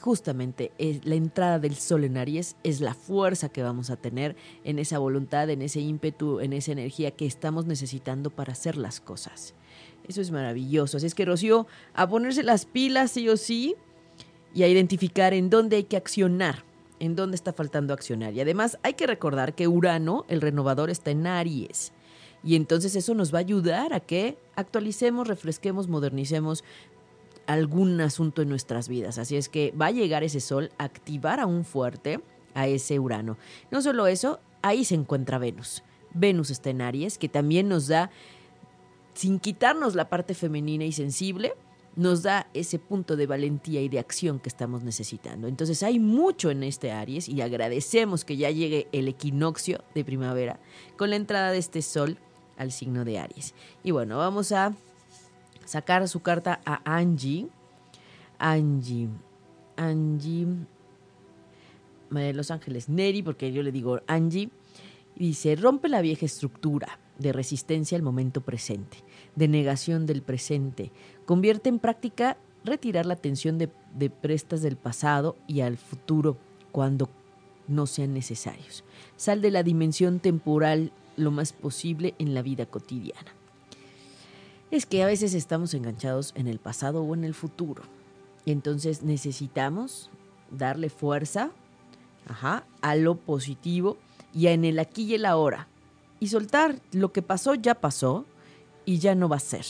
justamente 0.01 0.71
es 0.77 1.05
la 1.05 1.15
entrada 1.15 1.59
del 1.59 1.75
sol 1.75 2.03
en 2.03 2.17
Aries 2.17 2.55
es 2.63 2.81
la 2.81 2.93
fuerza 2.93 3.49
que 3.49 3.63
vamos 3.63 3.89
a 3.89 3.95
tener 3.95 4.35
en 4.63 4.79
esa 4.79 4.99
voluntad, 4.99 5.49
en 5.49 5.61
ese 5.61 5.79
ímpetu, 5.79 6.39
en 6.39 6.53
esa 6.53 6.71
energía 6.71 7.11
que 7.11 7.25
estamos 7.25 7.65
necesitando 7.65 8.29
para 8.29 8.53
hacer 8.53 8.77
las 8.77 9.01
cosas. 9.01 9.53
Eso 10.07 10.21
es 10.21 10.31
maravilloso. 10.31 10.97
Así 10.97 11.05
es 11.05 11.15
que 11.15 11.25
Rocío, 11.25 11.67
a 11.93 12.07
ponerse 12.07 12.43
las 12.43 12.65
pilas 12.65 13.11
sí 13.11 13.27
o 13.29 13.37
sí 13.37 13.75
y 14.53 14.63
a 14.63 14.67
identificar 14.67 15.33
en 15.33 15.49
dónde 15.49 15.77
hay 15.77 15.83
que 15.83 15.97
accionar, 15.97 16.63
en 16.99 17.15
dónde 17.15 17.35
está 17.35 17.53
faltando 17.53 17.93
accionar. 17.93 18.33
Y 18.33 18.41
además 18.41 18.79
hay 18.83 18.93
que 18.93 19.07
recordar 19.07 19.55
que 19.55 19.67
Urano, 19.67 20.25
el 20.27 20.41
renovador, 20.41 20.89
está 20.89 21.11
en 21.11 21.27
Aries. 21.27 21.93
Y 22.43 22.55
entonces 22.55 22.95
eso 22.95 23.13
nos 23.13 23.33
va 23.33 23.39
a 23.39 23.41
ayudar 23.41 23.93
a 23.93 23.99
que 23.99 24.37
actualicemos, 24.55 25.27
refresquemos, 25.27 25.87
modernicemos 25.87 26.63
algún 27.47 27.99
asunto 28.01 28.41
en 28.41 28.49
nuestras 28.49 28.87
vidas. 28.87 29.17
Así 29.17 29.35
es 29.35 29.49
que 29.49 29.73
va 29.79 29.87
a 29.87 29.91
llegar 29.91 30.23
ese 30.23 30.39
sol 30.39 30.71
a 30.77 30.83
activar 30.83 31.39
aún 31.39 31.65
fuerte 31.65 32.19
a 32.53 32.67
ese 32.67 32.99
Urano. 32.99 33.37
No 33.71 33.81
solo 33.81 34.07
eso, 34.07 34.39
ahí 34.61 34.85
se 34.85 34.95
encuentra 34.95 35.37
Venus. 35.37 35.83
Venus 36.13 36.49
está 36.49 36.69
en 36.69 36.81
Aries, 36.81 37.17
que 37.17 37.29
también 37.29 37.69
nos 37.69 37.87
da, 37.87 38.11
sin 39.13 39.39
quitarnos 39.39 39.95
la 39.95 40.09
parte 40.09 40.33
femenina 40.33 40.85
y 40.85 40.91
sensible, 40.91 41.53
nos 41.97 42.21
da 42.21 42.47
ese 42.53 42.77
punto 42.77 43.15
de 43.15 43.25
valentía 43.25 43.81
y 43.81 43.89
de 43.89 43.97
acción 43.97 44.39
que 44.39 44.49
estamos 44.49 44.83
necesitando. 44.83 45.47
Entonces 45.47 45.81
hay 45.81 45.99
mucho 45.99 46.51
en 46.51 46.63
este 46.63 46.91
Aries 46.91 47.27
y 47.27 47.41
agradecemos 47.41 48.23
que 48.23 48.37
ya 48.37 48.51
llegue 48.51 48.87
el 48.91 49.07
equinoccio 49.07 49.83
de 49.95 50.05
primavera 50.05 50.59
con 50.95 51.09
la 51.09 51.15
entrada 51.15 51.51
de 51.51 51.57
este 51.57 51.81
sol 51.81 52.19
al 52.55 52.71
signo 52.71 53.03
de 53.03 53.17
Aries. 53.17 53.55
Y 53.83 53.91
bueno, 53.91 54.19
vamos 54.19 54.51
a 54.51 54.75
sacar 55.65 56.07
su 56.07 56.19
carta 56.21 56.61
a 56.65 56.81
Angie. 56.85 57.47
Angie. 58.37 59.09
Angie. 59.75 60.47
de 62.11 62.33
Los 62.33 62.51
Ángeles. 62.51 62.89
Neri, 62.89 63.23
porque 63.23 63.51
yo 63.51 63.63
le 63.63 63.71
digo 63.71 64.01
Angie. 64.05 64.51
Dice, 65.15 65.55
rompe 65.55 65.89
la 65.89 66.01
vieja 66.01 66.27
estructura 66.27 66.99
de 67.17 67.33
resistencia 67.33 67.95
al 67.95 68.03
momento 68.03 68.41
presente, 68.41 68.97
de 69.37 69.47
negación 69.47 70.05
del 70.07 70.23
presente. 70.23 70.91
Convierte 71.25 71.69
en 71.69 71.79
práctica 71.79 72.37
retirar 72.65 73.05
la 73.05 73.13
atención 73.13 73.57
de, 73.57 73.69
de 73.93 74.09
prestas 74.09 74.61
del 74.61 74.75
pasado 74.75 75.37
y 75.47 75.61
al 75.61 75.77
futuro 75.77 76.37
cuando 76.71 77.07
no 77.67 77.85
sean 77.85 78.13
necesarios. 78.13 78.83
Sal 79.15 79.41
de 79.41 79.51
la 79.51 79.61
dimensión 79.61 80.19
temporal 80.19 80.91
lo 81.17 81.29
más 81.29 81.53
posible 81.53 82.15
en 82.17 82.33
la 82.33 82.41
vida 82.41 82.65
cotidiana. 82.65 83.31
Es 84.71 84.85
que 84.85 85.03
a 85.03 85.05
veces 85.05 85.35
estamos 85.35 85.73
enganchados 85.75 86.33
en 86.35 86.47
el 86.47 86.57
pasado 86.59 87.03
o 87.03 87.13
en 87.13 87.23
el 87.23 87.35
futuro. 87.35 87.83
Y 88.43 88.51
entonces 88.51 89.03
necesitamos 89.03 90.09
darle 90.49 90.89
fuerza 90.89 91.51
a 92.81 92.95
lo 92.95 93.15
positivo 93.15 93.97
y 94.33 94.47
en 94.47 94.65
el 94.65 94.79
aquí 94.79 95.03
y 95.03 95.13
el 95.13 95.25
ahora. 95.25 95.67
Y 96.19 96.27
soltar 96.27 96.79
lo 96.91 97.13
que 97.13 97.21
pasó 97.21 97.53
ya 97.53 97.75
pasó 97.75 98.25
y 98.87 98.99
ya 98.99 99.15
no 99.15 99.27
va 99.27 99.35
a 99.35 99.39
ser. 99.39 99.65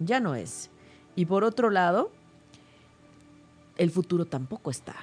Ya 0.00 0.18
no 0.18 0.34
es. 0.34 0.68
Y 1.14 1.26
por 1.26 1.44
otro 1.44 1.70
lado, 1.70 2.10
el 3.76 3.92
futuro 3.92 4.24
tampoco 4.26 4.72
está. 4.72 4.96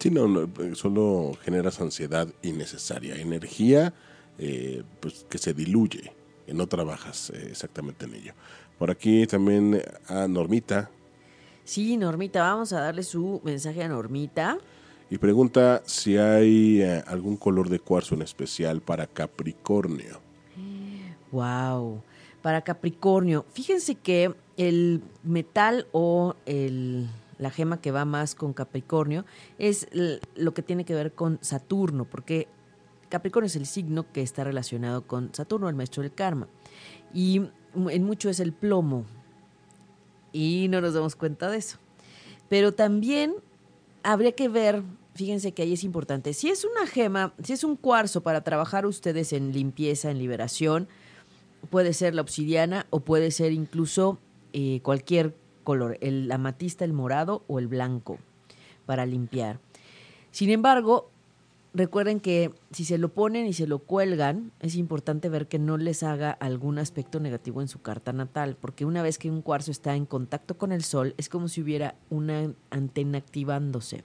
Sí, 0.00 0.10
no, 0.10 0.26
no, 0.26 0.48
solo 0.74 1.32
generas 1.42 1.80
ansiedad 1.80 2.28
innecesaria, 2.42 3.14
energía 3.14 3.94
eh, 4.36 4.82
pues, 5.00 5.24
que 5.30 5.38
se 5.38 5.54
diluye, 5.54 6.12
que 6.44 6.54
no 6.54 6.66
trabajas 6.66 7.30
eh, 7.30 7.46
exactamente 7.50 8.04
en 8.06 8.14
ello. 8.14 8.32
Por 8.78 8.90
aquí 8.90 9.26
también 9.28 9.80
a 10.08 10.26
Normita 10.26 10.90
Sí, 11.64 11.96
Normita, 11.96 12.40
vamos 12.42 12.72
a 12.72 12.80
darle 12.80 13.04
su 13.04 13.40
mensaje 13.44 13.84
a 13.84 13.88
Normita. 13.88 14.58
y 15.08 15.18
pregunta 15.18 15.82
si 15.84 16.16
hay 16.16 16.82
eh, 16.82 17.04
algún 17.06 17.36
color 17.36 17.68
de 17.68 17.78
cuarzo 17.78 18.16
en 18.16 18.22
especial 18.22 18.80
para 18.80 19.06
Capricornio. 19.06 20.20
Wow. 21.30 22.02
Para 22.42 22.62
Capricornio, 22.62 23.44
fíjense 23.52 23.96
que 23.96 24.34
el 24.56 25.02
metal 25.22 25.86
o 25.92 26.34
el, 26.46 27.08
la 27.38 27.50
gema 27.50 27.80
que 27.80 27.90
va 27.90 28.04
más 28.04 28.34
con 28.34 28.52
Capricornio 28.52 29.24
es 29.58 29.88
lo 30.36 30.54
que 30.54 30.62
tiene 30.62 30.84
que 30.84 30.94
ver 30.94 31.12
con 31.12 31.38
Saturno, 31.40 32.04
porque 32.04 32.48
Capricornio 33.08 33.46
es 33.46 33.56
el 33.56 33.66
signo 33.66 34.10
que 34.12 34.22
está 34.22 34.44
relacionado 34.44 35.06
con 35.06 35.34
Saturno, 35.34 35.68
el 35.68 35.74
maestro 35.74 36.02
del 36.02 36.12
karma. 36.12 36.48
Y 37.14 37.42
en 37.74 38.04
mucho 38.04 38.28
es 38.28 38.40
el 38.40 38.52
plomo. 38.52 39.04
Y 40.32 40.66
no 40.68 40.80
nos 40.80 40.94
damos 40.94 41.16
cuenta 41.16 41.50
de 41.50 41.58
eso. 41.58 41.78
Pero 42.48 42.72
también 42.72 43.34
habría 44.02 44.32
que 44.32 44.48
ver, 44.48 44.82
fíjense 45.14 45.52
que 45.52 45.62
ahí 45.62 45.72
es 45.72 45.84
importante, 45.84 46.32
si 46.32 46.48
es 46.48 46.64
una 46.64 46.86
gema, 46.86 47.34
si 47.42 47.52
es 47.52 47.64
un 47.64 47.76
cuarzo 47.76 48.22
para 48.22 48.42
trabajar 48.42 48.86
ustedes 48.86 49.32
en 49.32 49.52
limpieza, 49.52 50.10
en 50.10 50.18
liberación, 50.18 50.88
puede 51.70 51.92
ser 51.92 52.14
la 52.14 52.22
obsidiana 52.22 52.86
o 52.90 53.00
puede 53.00 53.30
ser 53.30 53.52
incluso 53.52 54.18
eh, 54.52 54.80
cualquier 54.82 55.34
color, 55.64 55.98
el 56.00 56.30
amatista, 56.32 56.84
el 56.84 56.92
morado 56.92 57.44
o 57.46 57.58
el 57.58 57.66
blanco 57.66 58.18
para 58.86 59.04
limpiar. 59.04 59.60
Sin 60.30 60.50
embargo, 60.50 61.10
recuerden 61.74 62.20
que 62.20 62.52
si 62.70 62.84
se 62.84 62.98
lo 62.98 63.10
ponen 63.10 63.46
y 63.46 63.52
se 63.52 63.66
lo 63.66 63.80
cuelgan, 63.80 64.52
es 64.60 64.76
importante 64.76 65.28
ver 65.28 65.46
que 65.46 65.58
no 65.58 65.76
les 65.76 66.02
haga 66.02 66.30
algún 66.30 66.78
aspecto 66.78 67.20
negativo 67.20 67.60
en 67.60 67.68
su 67.68 67.80
carta 67.80 68.12
natal, 68.12 68.56
porque 68.58 68.84
una 68.84 69.02
vez 69.02 69.18
que 69.18 69.30
un 69.30 69.42
cuarzo 69.42 69.70
está 69.70 69.94
en 69.94 70.06
contacto 70.06 70.56
con 70.56 70.72
el 70.72 70.84
sol, 70.84 71.14
es 71.18 71.28
como 71.28 71.48
si 71.48 71.60
hubiera 71.60 71.96
una 72.08 72.52
antena 72.70 73.18
activándose. 73.18 74.04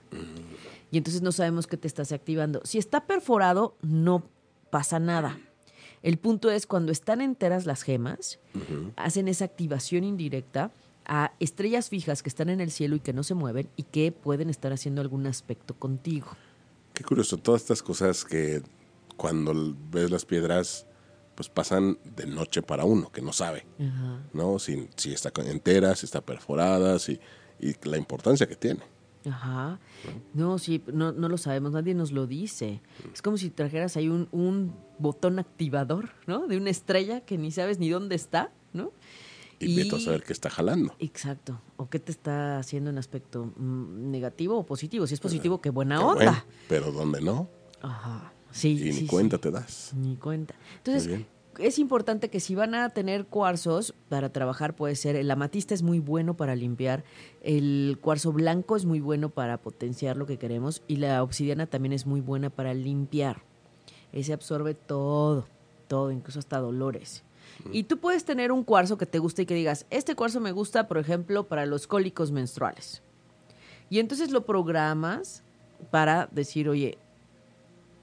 Y 0.90 0.98
entonces 0.98 1.22
no 1.22 1.32
sabemos 1.32 1.66
qué 1.66 1.76
te 1.76 1.88
estás 1.88 2.12
activando. 2.12 2.60
Si 2.64 2.78
está 2.78 3.06
perforado, 3.06 3.76
no 3.82 4.22
pasa 4.70 4.98
nada. 4.98 5.38
El 6.04 6.18
punto 6.18 6.50
es 6.50 6.66
cuando 6.66 6.92
están 6.92 7.22
enteras 7.22 7.64
las 7.64 7.82
gemas, 7.82 8.38
hacen 8.94 9.26
esa 9.26 9.46
activación 9.46 10.04
indirecta 10.04 10.70
a 11.06 11.32
estrellas 11.40 11.88
fijas 11.88 12.22
que 12.22 12.28
están 12.28 12.50
en 12.50 12.60
el 12.60 12.70
cielo 12.70 12.94
y 12.96 13.00
que 13.00 13.14
no 13.14 13.22
se 13.22 13.32
mueven 13.32 13.70
y 13.74 13.84
que 13.84 14.12
pueden 14.12 14.50
estar 14.50 14.70
haciendo 14.70 15.00
algún 15.00 15.26
aspecto 15.26 15.72
contigo. 15.74 16.28
Qué 16.92 17.04
curioso, 17.04 17.38
todas 17.38 17.62
estas 17.62 17.82
cosas 17.82 18.26
que 18.26 18.60
cuando 19.16 19.74
ves 19.90 20.10
las 20.10 20.26
piedras, 20.26 20.86
pues 21.34 21.48
pasan 21.48 21.96
de 22.16 22.26
noche 22.26 22.60
para 22.60 22.84
uno, 22.84 23.10
que 23.10 23.22
no 23.22 23.32
sabe, 23.32 23.64
Ajá. 23.80 24.20
¿no? 24.34 24.58
Si, 24.58 24.86
si 24.96 25.14
está 25.14 25.32
entera, 25.46 25.96
si 25.96 26.04
está 26.04 26.20
perforada, 26.20 26.98
si, 26.98 27.18
y 27.58 27.72
la 27.88 27.96
importancia 27.96 28.46
que 28.46 28.56
tiene. 28.56 28.82
Ajá. 29.26 29.78
No, 30.34 30.58
sí, 30.58 30.82
no, 30.92 31.12
no 31.12 31.28
lo 31.28 31.38
sabemos, 31.38 31.72
nadie 31.72 31.94
nos 31.94 32.12
lo 32.12 32.26
dice. 32.26 32.80
Es 33.12 33.22
como 33.22 33.36
si 33.36 33.50
trajeras 33.50 33.96
ahí 33.96 34.08
un, 34.08 34.28
un 34.32 34.74
botón 34.98 35.38
activador, 35.38 36.10
¿no? 36.26 36.46
De 36.46 36.56
una 36.56 36.70
estrella 36.70 37.20
que 37.22 37.38
ni 37.38 37.50
sabes 37.50 37.78
ni 37.78 37.88
dónde 37.88 38.14
está, 38.14 38.52
¿no? 38.72 38.92
Y, 39.60 39.76
vete 39.76 39.96
a 39.96 40.00
saber 40.00 40.22
qué 40.24 40.32
está 40.32 40.50
jalando. 40.50 40.94
Exacto. 40.98 41.60
¿O 41.76 41.88
qué 41.88 41.98
te 41.98 42.12
está 42.12 42.58
haciendo 42.58 42.90
en 42.90 42.98
aspecto 42.98 43.52
mm, 43.56 44.10
negativo 44.10 44.58
o 44.58 44.66
positivo? 44.66 45.06
Si 45.06 45.14
es 45.14 45.20
positivo, 45.20 45.60
qué 45.60 45.70
buena 45.70 45.98
Qué 45.98 46.04
onda. 46.04 46.14
bueno, 46.24 46.44
pero 46.68 46.92
donde 46.92 47.20
no, 47.20 47.48
Ajá. 47.80 48.32
Sí, 48.50 48.72
y 48.72 48.78
sí, 48.78 48.84
ni 48.84 48.92
sí. 48.92 49.06
cuenta 49.06 49.38
te 49.38 49.50
das. 49.50 49.92
Ni 49.94 50.16
cuenta. 50.16 50.54
Entonces. 50.78 51.26
Es 51.58 51.78
importante 51.78 52.30
que 52.30 52.40
si 52.40 52.54
van 52.54 52.74
a 52.74 52.90
tener 52.90 53.26
cuarzos 53.26 53.94
para 54.08 54.30
trabajar, 54.30 54.74
puede 54.74 54.96
ser 54.96 55.16
el 55.16 55.30
amatista 55.30 55.74
es 55.74 55.82
muy 55.82 55.98
bueno 55.98 56.34
para 56.34 56.54
limpiar, 56.54 57.04
el 57.42 57.98
cuarzo 58.00 58.32
blanco 58.32 58.76
es 58.76 58.84
muy 58.84 59.00
bueno 59.00 59.30
para 59.30 59.58
potenciar 59.58 60.16
lo 60.16 60.26
que 60.26 60.38
queremos 60.38 60.82
y 60.86 60.96
la 60.96 61.22
obsidiana 61.22 61.66
también 61.66 61.92
es 61.92 62.06
muy 62.06 62.20
buena 62.20 62.50
para 62.50 62.74
limpiar. 62.74 63.42
Ese 64.12 64.32
absorbe 64.32 64.74
todo, 64.74 65.46
todo, 65.88 66.10
incluso 66.10 66.38
hasta 66.38 66.58
dolores. 66.58 67.24
Y 67.72 67.84
tú 67.84 67.98
puedes 67.98 68.24
tener 68.24 68.52
un 68.52 68.64
cuarzo 68.64 68.98
que 68.98 69.06
te 69.06 69.18
guste 69.18 69.42
y 69.42 69.46
que 69.46 69.54
digas, 69.54 69.86
este 69.90 70.14
cuarzo 70.14 70.40
me 70.40 70.52
gusta, 70.52 70.88
por 70.88 70.98
ejemplo, 70.98 71.46
para 71.48 71.66
los 71.66 71.86
cólicos 71.86 72.30
menstruales. 72.30 73.02
Y 73.90 73.98
entonces 73.98 74.30
lo 74.30 74.44
programas 74.44 75.42
para 75.90 76.28
decir, 76.32 76.68
oye, 76.68 76.98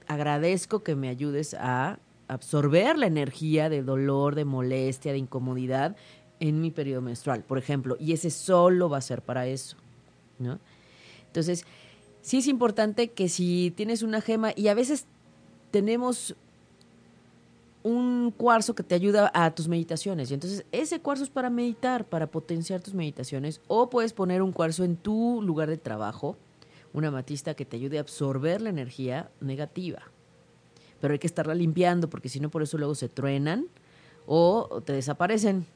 agradezco 0.06 0.82
que 0.82 0.94
me 0.94 1.08
ayudes 1.08 1.54
a 1.54 1.98
absorber 2.32 2.98
la 2.98 3.06
energía 3.06 3.68
de 3.68 3.82
dolor, 3.82 4.34
de 4.34 4.44
molestia, 4.44 5.12
de 5.12 5.18
incomodidad 5.18 5.96
en 6.40 6.60
mi 6.60 6.70
periodo 6.70 7.02
menstrual, 7.02 7.44
por 7.44 7.58
ejemplo, 7.58 7.96
y 8.00 8.12
ese 8.12 8.30
solo 8.30 8.88
va 8.88 8.98
a 8.98 9.02
ser 9.02 9.22
para 9.22 9.46
eso, 9.46 9.76
¿no? 10.38 10.58
Entonces, 11.26 11.64
sí 12.20 12.38
es 12.38 12.46
importante 12.48 13.08
que 13.08 13.28
si 13.28 13.72
tienes 13.76 14.02
una 14.02 14.20
gema 14.20 14.52
y 14.56 14.68
a 14.68 14.74
veces 14.74 15.06
tenemos 15.70 16.36
un 17.82 18.32
cuarzo 18.36 18.74
que 18.74 18.82
te 18.82 18.94
ayuda 18.94 19.30
a 19.34 19.54
tus 19.54 19.68
meditaciones. 19.68 20.30
Y 20.30 20.34
entonces 20.34 20.64
ese 20.72 21.00
cuarzo 21.00 21.24
es 21.24 21.30
para 21.30 21.50
meditar, 21.50 22.04
para 22.04 22.28
potenciar 22.28 22.80
tus 22.80 22.94
meditaciones. 22.94 23.60
O 23.66 23.90
puedes 23.90 24.12
poner 24.12 24.42
un 24.42 24.52
cuarzo 24.52 24.84
en 24.84 24.96
tu 24.96 25.42
lugar 25.42 25.68
de 25.68 25.78
trabajo, 25.78 26.36
una 26.92 27.08
amatista 27.08 27.54
que 27.54 27.64
te 27.64 27.76
ayude 27.76 27.98
a 27.98 28.02
absorber 28.02 28.60
la 28.60 28.70
energía 28.70 29.30
negativa. 29.40 30.11
Pero 31.02 31.12
hay 31.12 31.18
que 31.18 31.26
estarla 31.26 31.54
limpiando 31.54 32.08
porque 32.08 32.30
si 32.30 32.40
no 32.40 32.48
por 32.48 32.62
eso 32.62 32.78
luego 32.78 32.94
se 32.94 33.10
truenan 33.10 33.66
o 34.24 34.80
te 34.86 34.92
desaparecen. 34.92 35.66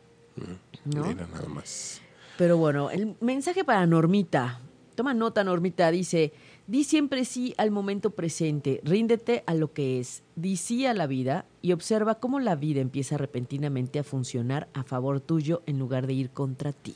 ¿no? 0.84 1.04
Mira 1.04 1.26
nada 1.26 1.48
más. 1.48 2.00
Pero 2.38 2.56
bueno, 2.56 2.90
el 2.90 3.16
mensaje 3.20 3.64
para 3.64 3.84
Normita. 3.86 4.60
Toma 4.94 5.14
nota, 5.14 5.42
Normita. 5.42 5.90
Dice, 5.90 6.32
di 6.68 6.84
siempre 6.84 7.24
sí 7.24 7.54
al 7.58 7.72
momento 7.72 8.10
presente, 8.10 8.80
ríndete 8.84 9.42
a 9.46 9.54
lo 9.54 9.72
que 9.72 9.98
es, 9.98 10.22
di 10.36 10.56
sí 10.56 10.86
a 10.86 10.94
la 10.94 11.08
vida 11.08 11.44
y 11.60 11.72
observa 11.72 12.20
cómo 12.20 12.38
la 12.38 12.54
vida 12.54 12.80
empieza 12.80 13.18
repentinamente 13.18 13.98
a 13.98 14.04
funcionar 14.04 14.68
a 14.74 14.84
favor 14.84 15.20
tuyo 15.20 15.62
en 15.66 15.80
lugar 15.80 16.06
de 16.06 16.14
ir 16.14 16.30
contra 16.30 16.72
ti. 16.72 16.94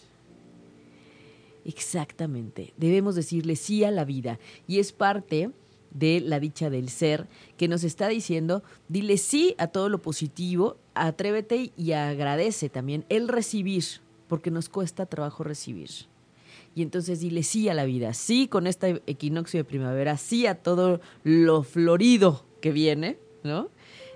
Exactamente, 1.64 2.72
debemos 2.76 3.16
decirle 3.16 3.56
sí 3.56 3.84
a 3.84 3.90
la 3.90 4.04
vida 4.04 4.38
y 4.66 4.78
es 4.78 4.92
parte 4.92 5.50
de 5.90 6.20
la 6.20 6.40
dicha 6.40 6.70
del 6.70 6.88
ser 6.88 7.26
que 7.56 7.68
nos 7.68 7.84
está 7.84 8.08
diciendo, 8.08 8.62
dile 8.88 9.16
sí 9.18 9.54
a 9.58 9.68
todo 9.68 9.88
lo 9.88 10.00
positivo, 10.00 10.76
atrévete 10.94 11.72
y 11.76 11.92
agradece 11.92 12.68
también 12.68 13.04
el 13.08 13.28
recibir, 13.28 13.84
porque 14.28 14.50
nos 14.50 14.68
cuesta 14.68 15.06
trabajo 15.06 15.44
recibir. 15.44 15.90
Y 16.74 16.82
entonces 16.82 17.20
dile 17.20 17.42
sí 17.42 17.68
a 17.68 17.74
la 17.74 17.84
vida, 17.84 18.14
sí 18.14 18.46
con 18.46 18.66
este 18.66 19.02
equinoccio 19.06 19.58
de 19.58 19.64
primavera, 19.64 20.16
sí 20.16 20.46
a 20.46 20.54
todo 20.54 21.00
lo 21.24 21.62
florido 21.62 22.44
que 22.60 22.70
viene, 22.70 23.18
¿no? 23.42 23.68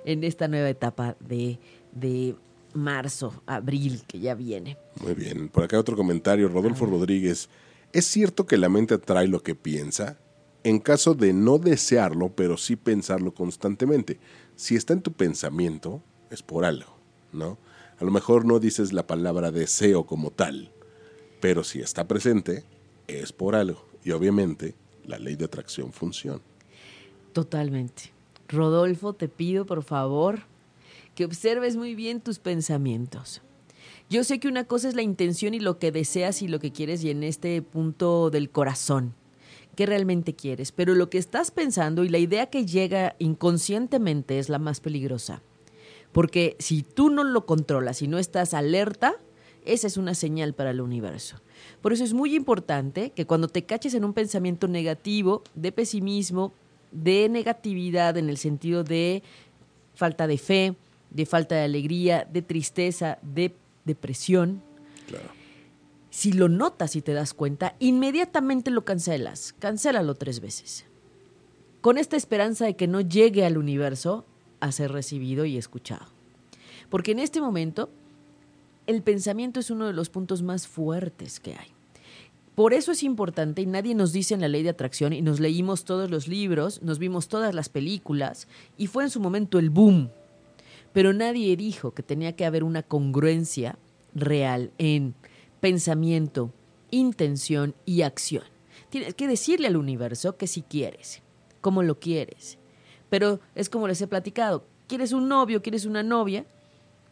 En 0.05 0.23
esta 0.23 0.47
nueva 0.49 0.69
etapa 0.69 1.17
de, 1.19 1.59
de 1.93 2.37
marzo, 2.75 3.43
abril, 3.47 4.03
que 4.07 4.21
ya 4.21 4.35
viene. 4.35 4.77
Muy 5.01 5.15
bien. 5.15 5.49
Por 5.49 5.65
acá 5.65 5.79
otro 5.79 5.97
comentario. 5.97 6.49
Rodolfo 6.49 6.87
Rodríguez. 6.87 7.49
¿Es 7.93 8.07
cierto 8.07 8.47
que 8.47 8.57
la 8.57 8.69
mente 8.69 8.95
atrae 8.95 9.29
lo 9.29 9.41
que 9.41 9.55
piensa? 9.55 10.19
En 10.65 10.79
caso 10.79 11.15
de 11.15 11.33
no 11.33 11.59
desearlo, 11.59 12.31
pero 12.35 12.57
sí 12.57 12.75
pensarlo 12.75 13.35
constantemente. 13.35 14.19
Si 14.57 14.77
está 14.77 14.95
en 14.95 15.03
tu 15.03 15.13
pensamiento, 15.13 16.03
es 16.31 16.43
por 16.43 16.65
algo, 16.65 16.97
¿no? 17.33 17.59
A 17.99 18.05
lo 18.05 18.11
mejor 18.11 18.45
no 18.45 18.59
dices 18.59 18.93
la 18.93 19.07
palabra 19.07 19.51
deseo 19.51 20.07
como 20.07 20.31
tal, 20.31 20.73
pero 21.41 21.65
si 21.65 21.81
está 21.81 22.09
presente, 22.09 22.65
es 23.07 23.33
por 23.33 23.55
algo. 23.55 23.87
Y 24.03 24.11
obviamente 24.13 24.75
la 25.05 25.19
ley 25.19 25.37
de 25.37 25.45
atracción 25.45 25.93
funciona. 25.93 26.41
Totalmente. 27.33 28.13
Rodolfo, 28.49 29.13
te 29.13 29.29
pido 29.29 29.67
por 29.67 29.83
favor 29.83 30.41
que 31.15 31.25
observes 31.25 31.77
muy 31.77 31.95
bien 31.95 32.21
tus 32.21 32.39
pensamientos. 32.39 33.43
Yo 34.11 34.25
sé 34.25 34.41
que 34.41 34.49
una 34.49 34.65
cosa 34.65 34.89
es 34.89 34.95
la 34.95 35.03
intención 35.03 35.55
y 35.55 35.61
lo 35.61 35.79
que 35.79 35.93
deseas 35.93 36.43
y 36.43 36.49
lo 36.49 36.59
que 36.59 36.73
quieres 36.73 37.05
y 37.05 37.11
en 37.11 37.23
este 37.23 37.61
punto 37.63 38.31
del 38.31 38.51
corazón, 38.51 39.15
¿qué 39.75 39.87
realmente 39.87 40.35
quieres? 40.35 40.73
Pero 40.73 40.95
lo 40.95 41.11
que 41.11 41.19
estás 41.19 41.51
pensando 41.51 42.05
y 42.05 42.09
la 42.09 42.19
idea 42.19 42.47
que 42.47 42.67
llega 42.67 43.17
inconscientemente 43.19 44.39
es 44.39 44.49
la 44.49 44.59
más 44.59 44.81
peligrosa. 44.81 45.43
Porque 46.13 46.57
si 46.59 46.83
tú 46.83 47.11
no 47.11 47.25
lo 47.25 47.47
controlas 47.47 48.03
y 48.03 48.09
no 48.09 48.19
estás 48.19 48.55
alerta, 48.55 49.17
esa 49.65 49.87
es 49.87 49.97
una 49.97 50.15
señal 50.15 50.55
para 50.55 50.71
el 50.71 50.81
universo. 50.81 51.41
Por 51.81 51.93
eso 51.93 52.05
es 52.05 52.13
muy 52.13 52.35
importante 52.35 53.11
que 53.11 53.27
cuando 53.27 53.49
te 53.49 53.65
caches 53.65 53.95
en 53.95 54.05
un 54.05 54.13
pensamiento 54.13 54.69
negativo, 54.69 55.43
de 55.55 55.73
pesimismo, 55.73 56.53
de 56.93 57.29
negatividad 57.29 58.17
en 58.17 58.29
el 58.29 58.37
sentido 58.37 58.85
de 58.85 59.23
falta 59.95 60.27
de 60.27 60.39
fe, 60.39 60.77
de 61.11 61.27
falta 61.27 61.57
de 61.57 61.63
alegría, 61.63 62.29
de 62.31 62.43
tristeza, 62.43 63.19
de 63.23 63.55
depresión, 63.85 64.63
Claro. 65.07 65.44
Si 66.15 66.31
lo 66.31 66.49
notas 66.49 66.95
y 66.95 67.03
te 67.03 67.13
das 67.13 67.35
cuenta, 67.35 67.75
inmediatamente 67.81 68.71
lo 68.71 68.85
cancelas. 68.85 69.53
Cancélalo 69.59 70.15
tres 70.15 70.39
veces. 70.39 70.85
Con 71.81 71.99
esta 71.99 72.17
esperanza 72.17 72.67
de 72.67 72.77
que 72.77 72.87
no 72.87 73.01
llegue 73.01 73.45
al 73.45 73.59
universo 73.59 74.25
a 74.61 74.71
ser 74.71 74.93
recibido 74.93 75.45
y 75.45 75.57
escuchado. 75.57 76.07
Porque 76.89 77.11
en 77.11 77.19
este 77.19 77.41
momento 77.41 77.91
el 78.87 79.03
pensamiento 79.03 79.59
es 79.59 79.71
uno 79.71 79.89
de 79.89 79.93
los 79.93 80.09
puntos 80.09 80.41
más 80.43 80.69
fuertes 80.69 81.41
que 81.41 81.55
hay. 81.55 81.67
Por 82.55 82.75
eso 82.75 82.93
es 82.93 83.03
importante, 83.03 83.63
y 83.63 83.67
nadie 83.67 83.97
nos 83.97 84.13
dice 84.13 84.35
en 84.35 84.41
la 84.41 84.47
ley 84.47 84.63
de 84.63 84.71
atracción, 84.71 85.13
y 85.13 85.21
nos 85.21 85.41
leímos 85.41 85.85
todos 85.85 86.09
los 86.13 86.29
libros, 86.29 86.81
nos 86.81 87.01
vimos 87.01 87.27
todas 87.27 87.53
las 87.57 87.69
películas, 87.69 88.47
y 88.79 88.87
fue 88.87 89.03
en 89.03 89.11
su 89.11 89.19
momento 89.19 89.59
el 89.59 89.71
boom. 89.71 90.11
Pero 90.93 91.13
nadie 91.13 91.57
dijo 91.57 91.91
que 91.91 92.05
tenía 92.05 92.37
que 92.37 92.47
haber 92.47 92.63
una 92.63 92.85
congruencia 92.85 93.77
real 94.15 94.71
en 94.79 95.17
pensamiento, 95.65 96.53
intención 96.91 97.75
y 97.87 98.03
acción. 98.03 98.45
Tienes 98.91 99.15
que 99.15 99.27
decirle 99.27 99.67
al 99.67 99.79
universo 99.79 100.37
que 100.37 100.47
si 100.47 100.61
quieres, 100.61 101.23
cómo 101.63 101.83
lo 101.83 101.99
quieres. 101.99 102.59
Pero 103.09 103.41
es 103.55 103.71
como 103.71 103.89
les 103.89 103.99
he 104.03 104.07
platicado, 104.07 104.67
quieres 104.89 105.13
un 105.13 105.27
novio, 105.27 105.63
quieres 105.63 105.87
una 105.87 106.03
novia, 106.03 106.45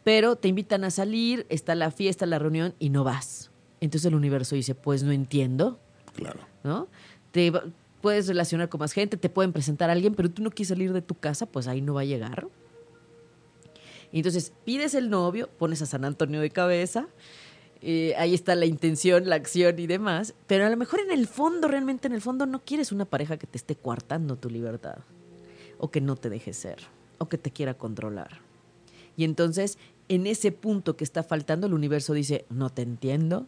pero 0.03 0.35
te 0.35 0.49
invitan 0.49 0.83
a 0.83 0.91
salir, 0.91 1.47
está 1.49 1.73
la 1.73 1.89
fiesta, 1.89 2.27
la 2.27 2.37
reunión 2.37 2.75
y 2.77 2.91
no 2.91 3.03
vas. 3.03 3.49
Entonces 3.81 4.05
el 4.05 4.13
universo 4.13 4.53
dice, 4.53 4.75
pues 4.75 5.01
no 5.01 5.11
entiendo, 5.11 5.79
Claro. 6.15 6.41
¿no? 6.63 6.89
Te 7.31 7.51
puedes 8.01 8.27
relacionar 8.27 8.69
con 8.69 8.81
más 8.81 8.93
gente, 8.93 9.17
te 9.17 9.29
pueden 9.29 9.51
presentar 9.51 9.89
a 9.89 9.93
alguien, 9.93 10.13
pero 10.13 10.29
tú 10.29 10.43
no 10.43 10.51
quieres 10.51 10.67
salir 10.67 10.93
de 10.93 11.01
tu 11.01 11.15
casa, 11.15 11.47
pues 11.47 11.67
ahí 11.67 11.81
no 11.81 11.95
va 11.95 12.01
a 12.01 12.05
llegar. 12.05 12.47
Y 14.11 14.17
entonces 14.17 14.53
pides 14.63 14.93
el 14.93 15.09
novio, 15.09 15.49
pones 15.57 15.81
a 15.81 15.87
San 15.87 16.05
Antonio 16.05 16.39
de 16.39 16.51
cabeza, 16.51 17.07
eh, 17.85 18.15
ahí 18.17 18.33
está 18.33 18.55
la 18.55 18.65
intención, 18.65 19.27
la 19.27 19.35
acción 19.35 19.77
y 19.77 19.87
demás, 19.87 20.35
pero 20.47 20.65
a 20.65 20.69
lo 20.69 20.77
mejor 20.77 21.01
en 21.01 21.11
el 21.11 21.27
fondo, 21.27 21.67
realmente 21.67 22.07
en 22.07 22.13
el 22.13 22.21
fondo 22.21 22.45
no 22.45 22.63
quieres 22.63 22.93
una 22.93 23.03
pareja 23.03 23.35
que 23.35 23.45
te 23.45 23.57
esté 23.57 23.75
coartando 23.75 24.37
tu 24.37 24.49
libertad, 24.49 24.99
o 25.79 25.91
que 25.91 25.99
no 25.99 26.15
te 26.15 26.29
deje 26.29 26.53
ser, 26.53 26.77
o 27.17 27.27
que 27.27 27.37
te 27.37 27.51
quiera 27.51 27.73
controlar. 27.73 28.39
Y 29.17 29.25
entonces, 29.25 29.77
en 30.07 30.27
ese 30.27 30.53
punto 30.53 30.95
que 30.95 31.03
está 31.03 31.23
faltando, 31.23 31.67
el 31.67 31.73
universo 31.73 32.13
dice, 32.13 32.45
no 32.49 32.69
te 32.69 32.83
entiendo, 32.83 33.47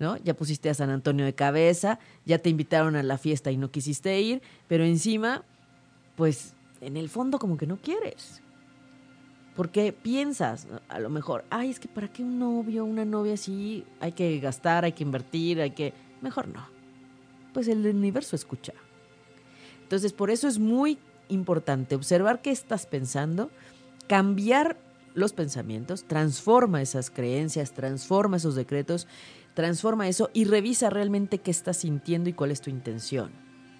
¿no? 0.00 0.16
Ya 0.16 0.34
pusiste 0.34 0.68
a 0.68 0.74
San 0.74 0.90
Antonio 0.90 1.24
de 1.24 1.34
cabeza, 1.34 2.00
ya 2.24 2.38
te 2.38 2.50
invitaron 2.50 2.96
a 2.96 3.04
la 3.04 3.18
fiesta 3.18 3.52
y 3.52 3.56
no 3.56 3.70
quisiste 3.70 4.20
ir, 4.20 4.42
pero 4.66 4.84
encima, 4.84 5.44
pues 6.16 6.54
en 6.80 6.96
el 6.96 7.08
fondo 7.08 7.38
como 7.38 7.56
que 7.56 7.68
no 7.68 7.76
quieres. 7.76 8.42
Porque 9.56 9.92
piensas, 9.92 10.66
a 10.88 11.00
lo 11.00 11.08
mejor, 11.08 11.44
ay, 11.48 11.70
es 11.70 11.80
que 11.80 11.88
para 11.88 12.08
qué 12.08 12.22
un 12.22 12.38
novio, 12.38 12.84
una 12.84 13.06
novia 13.06 13.34
así, 13.34 13.84
hay 14.00 14.12
que 14.12 14.38
gastar, 14.38 14.84
hay 14.84 14.92
que 14.92 15.02
invertir, 15.02 15.60
hay 15.60 15.70
que... 15.70 15.94
Mejor 16.20 16.48
no. 16.48 16.68
Pues 17.54 17.66
el 17.68 17.86
universo 17.86 18.36
escucha. 18.36 18.74
Entonces, 19.82 20.12
por 20.12 20.30
eso 20.30 20.46
es 20.46 20.58
muy 20.58 20.98
importante 21.28 21.94
observar 21.94 22.42
qué 22.42 22.50
estás 22.50 22.86
pensando, 22.86 23.50
cambiar 24.06 24.76
los 25.14 25.32
pensamientos, 25.32 26.04
transforma 26.04 26.82
esas 26.82 27.10
creencias, 27.10 27.72
transforma 27.72 28.36
esos 28.36 28.54
decretos, 28.54 29.08
transforma 29.54 30.06
eso 30.06 30.28
y 30.34 30.44
revisa 30.44 30.90
realmente 30.90 31.38
qué 31.38 31.50
estás 31.50 31.78
sintiendo 31.78 32.28
y 32.28 32.34
cuál 32.34 32.50
es 32.50 32.60
tu 32.60 32.68
intención. 32.68 33.30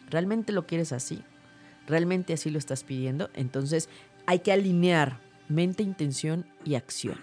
¿Realmente 0.08 0.52
lo 0.52 0.66
quieres 0.66 0.92
así? 0.92 1.22
¿Realmente 1.86 2.32
así 2.32 2.48
lo 2.48 2.58
estás 2.58 2.82
pidiendo? 2.82 3.28
Entonces 3.34 3.90
hay 4.24 4.38
que 4.38 4.52
alinear 4.52 5.25
mente, 5.48 5.82
intención 5.82 6.44
y 6.64 6.74
acción. 6.74 7.18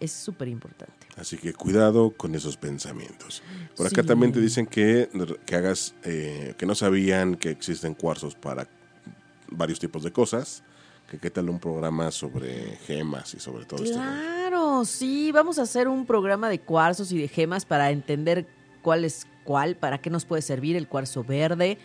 Es 0.00 0.12
súper 0.12 0.48
importante. 0.48 0.94
Así 1.16 1.36
que 1.36 1.52
cuidado 1.52 2.10
con 2.10 2.34
esos 2.34 2.56
pensamientos. 2.56 3.42
Por 3.76 3.86
acá 3.86 4.02
Sí. 4.02 4.08
también 4.08 4.32
te 4.32 4.40
dicen 4.40 4.66
que, 4.66 5.08
que 5.46 5.54
hagas, 5.54 5.94
eh, 6.04 6.54
que 6.58 6.66
no 6.66 6.74
sabían 6.74 7.36
que 7.36 7.50
existen 7.50 7.94
cuarzos 7.94 8.34
para 8.34 8.66
varios 9.48 9.78
tipos 9.78 10.02
de 10.02 10.10
cosas. 10.10 10.62
Que 11.08 11.18
qué 11.18 11.30
tal 11.30 11.50
un 11.50 11.60
programa 11.60 12.10
sobre 12.10 12.78
gemas 12.86 13.34
y 13.34 13.38
sobre 13.38 13.66
todo 13.66 13.80
rollo? 13.80 13.92
Claro, 13.92 14.84
sí, 14.86 15.30
vamos 15.30 15.58
a 15.58 15.62
hacer 15.62 15.86
un 15.86 16.06
programa 16.06 16.48
de 16.48 16.58
cuarzos 16.60 17.12
y 17.12 17.18
de 17.18 17.28
gemas 17.28 17.66
para 17.66 17.90
entender 17.90 18.46
cuál 18.80 19.04
es 19.04 19.26
cuál, 19.44 19.76
para 19.76 19.98
qué 20.00 20.08
nos 20.08 20.24
puede 20.24 20.40
servir 20.40 20.74
el 20.76 20.88
cuarzo 20.88 21.22
verde, 21.22 21.76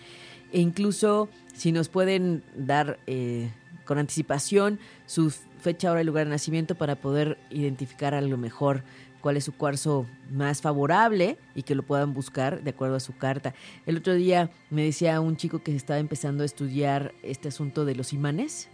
e 0.54 0.62
incluso 0.62 1.28
si 1.54 1.72
nos 1.74 1.90
pueden 1.90 2.42
dar 2.56 3.00
eh, 3.08 3.52
con 3.88 3.98
anticipación 3.98 4.80
su 5.08 5.32
fecha, 5.60 5.92
hora 5.92 6.02
y 6.02 6.04
lugar 6.04 6.26
de 6.26 6.32
nacimiento 6.32 6.76
para 6.76 6.96
poder 6.96 7.40
identificar 7.50 8.14
a 8.14 8.22
lo 8.22 8.38
mejor 8.38 8.84
cuál 9.22 9.38
es 9.38 9.46
su 9.46 9.54
cuarzo 9.54 10.06
más 10.32 10.62
favorable 10.62 11.38
y 11.56 11.64
que 11.64 11.76
lo 11.76 11.84
puedan 11.84 12.14
buscar 12.14 12.64
de 12.64 12.70
acuerdo 12.70 12.96
a 12.96 13.00
su 13.00 13.18
carta. 13.18 13.56
El 13.86 13.98
otro 13.98 14.14
día 14.14 14.52
me 14.70 14.84
decía 14.84 15.20
un 15.20 15.36
chico 15.36 15.60
que 15.60 15.76
estaba 15.76 16.00
empezando 16.00 16.44
a 16.44 16.46
estudiar 16.46 17.14
este 17.24 17.48
asunto 17.48 17.84
de 17.86 17.96
los 17.96 18.14
imanes, 18.14 18.70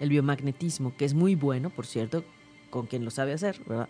el 0.00 0.08
biomagnetismo, 0.08 0.96
que 0.96 1.04
es 1.04 1.14
muy 1.14 1.34
bueno, 1.34 1.70
por 1.70 1.86
cierto, 1.86 2.24
con 2.70 2.86
quien 2.86 3.04
lo 3.04 3.10
sabe 3.10 3.34
hacer, 3.34 3.60
¿verdad? 3.66 3.88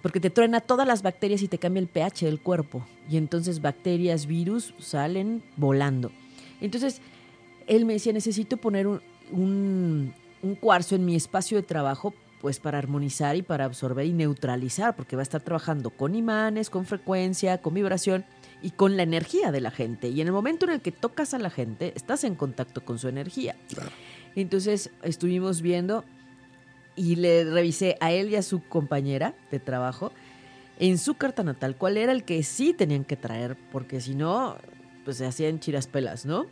Porque 0.00 0.18
te 0.18 0.30
truena 0.30 0.60
todas 0.60 0.86
las 0.86 1.02
bacterias 1.02 1.42
y 1.42 1.48
te 1.48 1.58
cambia 1.58 1.80
el 1.80 1.86
pH 1.86 2.26
del 2.26 2.40
cuerpo. 2.40 2.84
Y 3.08 3.16
entonces 3.16 3.60
bacterias, 3.60 4.26
virus 4.26 4.74
salen 4.78 5.44
volando. 5.56 6.10
Entonces, 6.60 7.00
él 7.68 7.84
me 7.84 7.92
decía, 7.92 8.12
necesito 8.12 8.56
poner 8.56 8.88
un, 8.88 9.00
un- 9.30 10.12
un 10.42 10.54
cuarzo 10.56 10.94
en 10.96 11.04
mi 11.04 11.14
espacio 11.16 11.56
de 11.58 11.62
trabajo 11.62 12.14
pues 12.40 12.58
para 12.58 12.78
armonizar 12.78 13.36
y 13.36 13.42
para 13.42 13.64
absorber 13.66 14.04
y 14.04 14.12
neutralizar, 14.12 14.96
porque 14.96 15.14
va 15.14 15.22
a 15.22 15.22
estar 15.22 15.40
trabajando 15.42 15.90
con 15.90 16.16
imanes, 16.16 16.70
con 16.70 16.86
frecuencia, 16.86 17.58
con 17.58 17.74
vibración 17.74 18.24
y 18.62 18.70
con 18.72 18.96
la 18.96 19.04
energía 19.04 19.52
de 19.52 19.60
la 19.60 19.70
gente. 19.70 20.08
Y 20.08 20.20
en 20.20 20.26
el 20.26 20.32
momento 20.32 20.66
en 20.66 20.72
el 20.72 20.80
que 20.80 20.90
tocas 20.90 21.34
a 21.34 21.38
la 21.38 21.50
gente, 21.50 21.92
estás 21.94 22.24
en 22.24 22.34
contacto 22.34 22.84
con 22.84 22.98
su 22.98 23.06
energía. 23.06 23.54
Entonces 24.34 24.90
estuvimos 25.04 25.62
viendo 25.62 26.04
y 26.96 27.14
le 27.14 27.44
revisé 27.44 27.96
a 28.00 28.10
él 28.10 28.30
y 28.30 28.36
a 28.36 28.42
su 28.42 28.60
compañera 28.66 29.34
de 29.52 29.60
trabajo 29.60 30.12
en 30.80 30.98
su 30.98 31.14
carta 31.14 31.44
natal 31.44 31.76
cuál 31.76 31.96
era 31.96 32.10
el 32.10 32.24
que 32.24 32.42
sí 32.42 32.72
tenían 32.74 33.04
que 33.04 33.16
traer, 33.16 33.56
porque 33.70 34.00
si 34.00 34.16
no, 34.16 34.56
pues 35.04 35.18
se 35.18 35.26
hacían 35.26 35.60
chiraspelas, 35.60 36.26
¿no? 36.26 36.46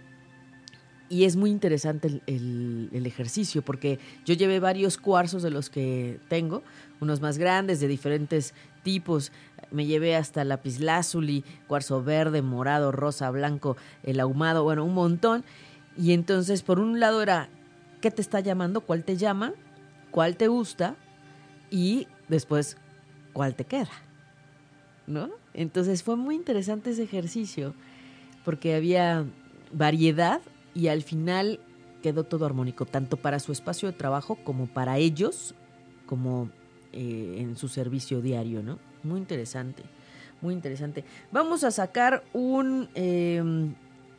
Y 1.10 1.24
es 1.24 1.34
muy 1.34 1.50
interesante 1.50 2.22
el, 2.28 3.02
ejercicio, 3.04 3.62
porque 3.62 3.98
yo 4.24 4.34
llevé 4.34 4.60
varios 4.60 4.96
cuarzos 4.96 5.42
de 5.42 5.50
los 5.50 5.68
que 5.68 6.20
tengo, 6.28 6.62
unos 7.00 7.20
más 7.20 7.36
grandes, 7.36 7.80
de 7.80 7.88
diferentes 7.88 8.54
tipos. 8.84 9.32
Me 9.72 9.86
llevé 9.86 10.14
hasta 10.14 10.44
lapislázuli, 10.44 11.44
cuarzo 11.66 12.04
verde, 12.04 12.42
morado, 12.42 12.92
rosa, 12.92 13.28
blanco, 13.32 13.76
el 14.04 14.20
ahumado, 14.20 14.62
bueno, 14.62 14.84
un 14.84 14.94
montón. 14.94 15.42
Y 15.98 16.12
entonces, 16.12 16.62
por 16.62 16.78
un 16.78 17.00
lado 17.00 17.22
era, 17.22 17.48
¿qué 18.00 18.12
te 18.12 18.22
está 18.22 18.38
llamando? 18.38 18.80
¿Cuál 18.80 19.02
te 19.02 19.16
llama? 19.16 19.52
¿Cuál 20.12 20.36
te 20.36 20.46
gusta? 20.46 20.94
Y 21.72 22.06
después, 22.28 22.76
¿cuál 23.32 23.56
te 23.56 23.64
queda? 23.64 23.90
¿No? 25.08 25.30
Entonces 25.54 26.04
fue 26.04 26.14
muy 26.14 26.36
interesante 26.36 26.90
ese 26.90 27.02
ejercicio, 27.02 27.74
porque 28.44 28.76
había 28.76 29.24
variedad 29.72 30.40
y 30.74 30.88
al 30.88 31.02
final 31.02 31.60
quedó 32.02 32.24
todo 32.24 32.46
armónico, 32.46 32.86
tanto 32.86 33.16
para 33.16 33.38
su 33.40 33.52
espacio 33.52 33.90
de 33.90 33.96
trabajo 33.96 34.36
como 34.44 34.66
para 34.66 34.98
ellos, 34.98 35.54
como 36.06 36.50
eh, 36.92 37.36
en 37.38 37.56
su 37.56 37.68
servicio 37.68 38.20
diario, 38.20 38.62
¿no? 38.62 38.78
Muy 39.02 39.18
interesante, 39.20 39.82
muy 40.40 40.54
interesante. 40.54 41.04
Vamos 41.30 41.62
a 41.64 41.70
sacar 41.70 42.24
un 42.32 42.88
eh, 42.94 43.42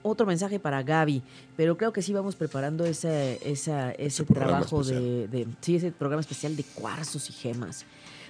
otro 0.04 0.26
mensaje 0.26 0.60
para 0.60 0.84
Gaby, 0.84 1.22
pero 1.58 1.78
creo 1.78 1.92
que 1.94 2.02
sí 2.02 2.14
vamos 2.14 2.36
preparando 2.36 2.86
ese, 2.86 3.40
esa- 3.44 3.92
ese 3.92 4.24
programa 4.24 4.60
trabajo 4.66 4.84
de, 4.84 5.28
de- 5.28 5.48
sí, 5.62 5.76
ese 5.76 5.92
programa 5.92 6.22
especial 6.22 6.56
de 6.56 6.64
cuarzos 6.64 7.30
y 7.30 7.34
gemas. 7.34 7.86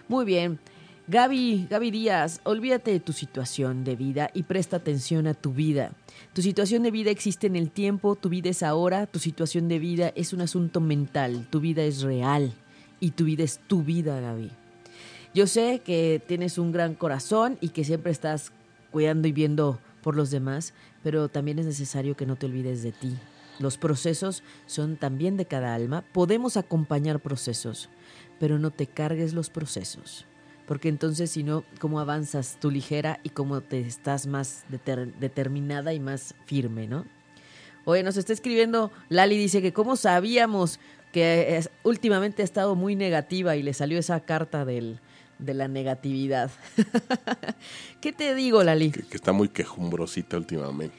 Muy 0.07 0.26
bien. 0.26 0.59
Gaby, 1.08 1.68
Gaby 1.70 1.91
Díaz, 1.91 2.41
olvídate 2.43 2.91
de 2.91 2.99
tu 2.99 3.12
situación 3.12 3.84
de 3.84 3.95
vida 3.95 4.30
y 4.36 4.43
presta 4.43 4.78
atención 4.78 5.26
a 5.26 5.34
tu 5.34 5.52
vida. 5.52 5.93
Tu 6.34 6.43
situación 6.43 6.84
de 6.84 6.91
vida 6.91 7.10
existe 7.10 7.47
en 7.47 7.56
el 7.56 7.72
tiempo, 7.72 8.16
tu 8.16 8.30
vida 8.30 8.49
es 8.49 8.62
ahora, 8.62 9.08
tu 9.08 9.18
situación 9.18 9.68
de 9.68 9.80
vida 9.80 10.14
es 10.16 10.32
un 10.32 10.41
asunto 10.41 10.80
mental, 10.80 11.47
tu 11.49 11.60
vida 11.60 11.82
es 11.84 12.04
real 12.04 12.54
y 12.99 13.12
tu 13.12 13.26
vida 13.26 13.43
es 13.43 13.60
tu 13.68 13.84
vida, 13.84 14.22
Gaby. 14.22 14.52
Yo 15.34 15.47
sé 15.47 15.82
que 15.84 16.22
tienes 16.26 16.60
un 16.60 16.72
gran 16.72 16.93
corazón 16.93 17.58
y 17.62 17.70
que 17.70 17.84
siempre 17.84 18.12
estás 18.12 18.52
cuidando 18.91 19.28
y 19.28 19.32
viendo 19.32 19.80
por 20.04 20.16
los 20.16 20.30
demás, 20.30 20.74
pero 21.02 21.30
también 21.30 21.58
es 21.58 21.66
necesario 21.66 22.16
que 22.16 22.28
no 22.28 22.36
te 22.36 22.45
olvides 22.45 22.84
de 22.84 22.91
ti. 22.91 23.18
Los 23.60 23.78
procesos 23.78 24.43
son 24.68 24.97
también 24.97 25.36
de 25.36 25.45
cada 25.45 25.74
alma. 25.74 26.04
Podemos 26.14 26.58
acompañar 26.58 27.20
procesos, 27.22 27.89
pero 28.39 28.60
no 28.60 28.70
te 28.70 28.86
cargues 28.86 29.34
los 29.34 29.49
procesos. 29.49 30.26
Porque 30.68 30.89
entonces, 30.89 31.32
si 31.32 31.43
no, 31.43 31.64
¿cómo 31.80 31.99
avanzas 31.99 32.57
tú 32.62 32.72
ligera 32.72 33.20
y 33.24 33.30
cómo 33.30 33.62
te 33.62 33.80
estás 33.82 34.28
más 34.28 34.64
deter- 34.72 35.14
determinada 35.20 35.93
y 35.93 35.99
más 35.99 36.34
firme, 36.45 36.88
¿no? 36.88 37.05
Oye, 37.84 38.03
nos 38.03 38.16
está 38.18 38.32
escribiendo 38.32 38.91
Lali, 39.09 39.38
dice 39.38 39.62
que 39.62 39.74
cómo 39.74 39.95
sabíamos 39.95 40.80
que 41.12 41.57
es- 41.57 41.70
últimamente 41.84 42.41
ha 42.41 42.45
estado 42.45 42.76
muy 42.76 42.95
negativa 42.95 43.55
y 43.57 43.64
le 43.64 43.74
salió 43.74 43.99
esa 43.99 44.20
carta 44.22 44.64
del, 44.66 44.99
de 45.39 45.53
la 45.53 45.68
negatividad. 45.68 46.51
¿Qué 48.01 48.12
te 48.14 48.34
digo, 48.36 48.64
Lali? 48.64 48.91
Que, 48.91 49.03
que 49.03 49.16
está 49.18 49.32
muy 49.32 49.49
quejumbrosita 49.49 50.38
últimamente. 50.38 50.95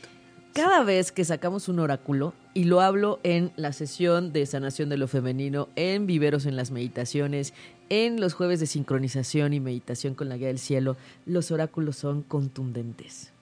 Cada 0.55 0.83
vez 0.83 1.13
que 1.13 1.25
sacamos 1.25 1.69
un 1.69 1.79
oráculo, 1.79 2.35
y 2.53 2.65
lo 2.65 2.83
hablo 2.83 3.21
en 3.23 3.53
la 3.57 3.73
sesión 3.73 4.35
de 4.35 4.45
sanación 4.45 4.91
de 4.91 4.99
lo 4.99 5.09
femenino, 5.09 5.71
en 5.77 6.07
Viveros 6.07 6.45
en 6.45 6.57
las 6.57 6.71
meditaciones, 6.71 7.55
en 7.93 8.22
los 8.22 8.32
jueves 8.32 8.59
de 8.59 8.64
sincronización 8.64 9.53
y 9.53 9.61
meditación 9.61 10.14
con 10.14 10.30
la 10.30 10.38
guía 10.38 10.47
del 10.47 10.59
cielo, 10.59 10.97
los 11.26 11.51
oráculos 11.51 11.97
son 11.97 12.22
contundentes. 12.22 13.32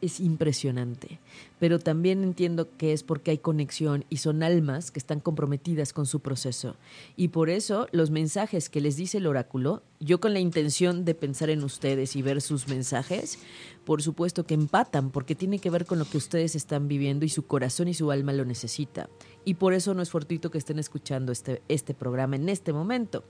Es 0.00 0.20
impresionante, 0.20 1.18
pero 1.58 1.80
también 1.80 2.22
entiendo 2.22 2.68
que 2.76 2.92
es 2.92 3.02
porque 3.02 3.32
hay 3.32 3.38
conexión 3.38 4.04
y 4.08 4.18
son 4.18 4.44
almas 4.44 4.92
que 4.92 5.00
están 5.00 5.18
comprometidas 5.18 5.92
con 5.92 6.06
su 6.06 6.20
proceso. 6.20 6.76
Y 7.16 7.28
por 7.28 7.50
eso 7.50 7.88
los 7.90 8.12
mensajes 8.12 8.68
que 8.68 8.80
les 8.80 8.94
dice 8.94 9.18
el 9.18 9.26
oráculo, 9.26 9.82
yo 9.98 10.20
con 10.20 10.32
la 10.32 10.38
intención 10.38 11.04
de 11.04 11.16
pensar 11.16 11.50
en 11.50 11.64
ustedes 11.64 12.14
y 12.14 12.22
ver 12.22 12.40
sus 12.40 12.68
mensajes, 12.68 13.40
por 13.84 14.00
supuesto 14.00 14.44
que 14.44 14.54
empatan, 14.54 15.10
porque 15.10 15.34
tiene 15.34 15.58
que 15.58 15.70
ver 15.70 15.86
con 15.86 15.98
lo 15.98 16.04
que 16.04 16.18
ustedes 16.18 16.54
están 16.54 16.86
viviendo 16.86 17.24
y 17.24 17.28
su 17.28 17.46
corazón 17.46 17.88
y 17.88 17.94
su 17.94 18.12
alma 18.12 18.32
lo 18.32 18.44
necesita. 18.44 19.08
Y 19.44 19.54
por 19.54 19.72
eso 19.72 19.92
no 19.92 20.02
es 20.02 20.10
fortuito 20.10 20.52
que 20.52 20.58
estén 20.58 20.78
escuchando 20.78 21.32
este, 21.32 21.62
este 21.68 21.94
programa 21.94 22.36
en 22.36 22.48
este 22.48 22.72
momento. 22.72 23.24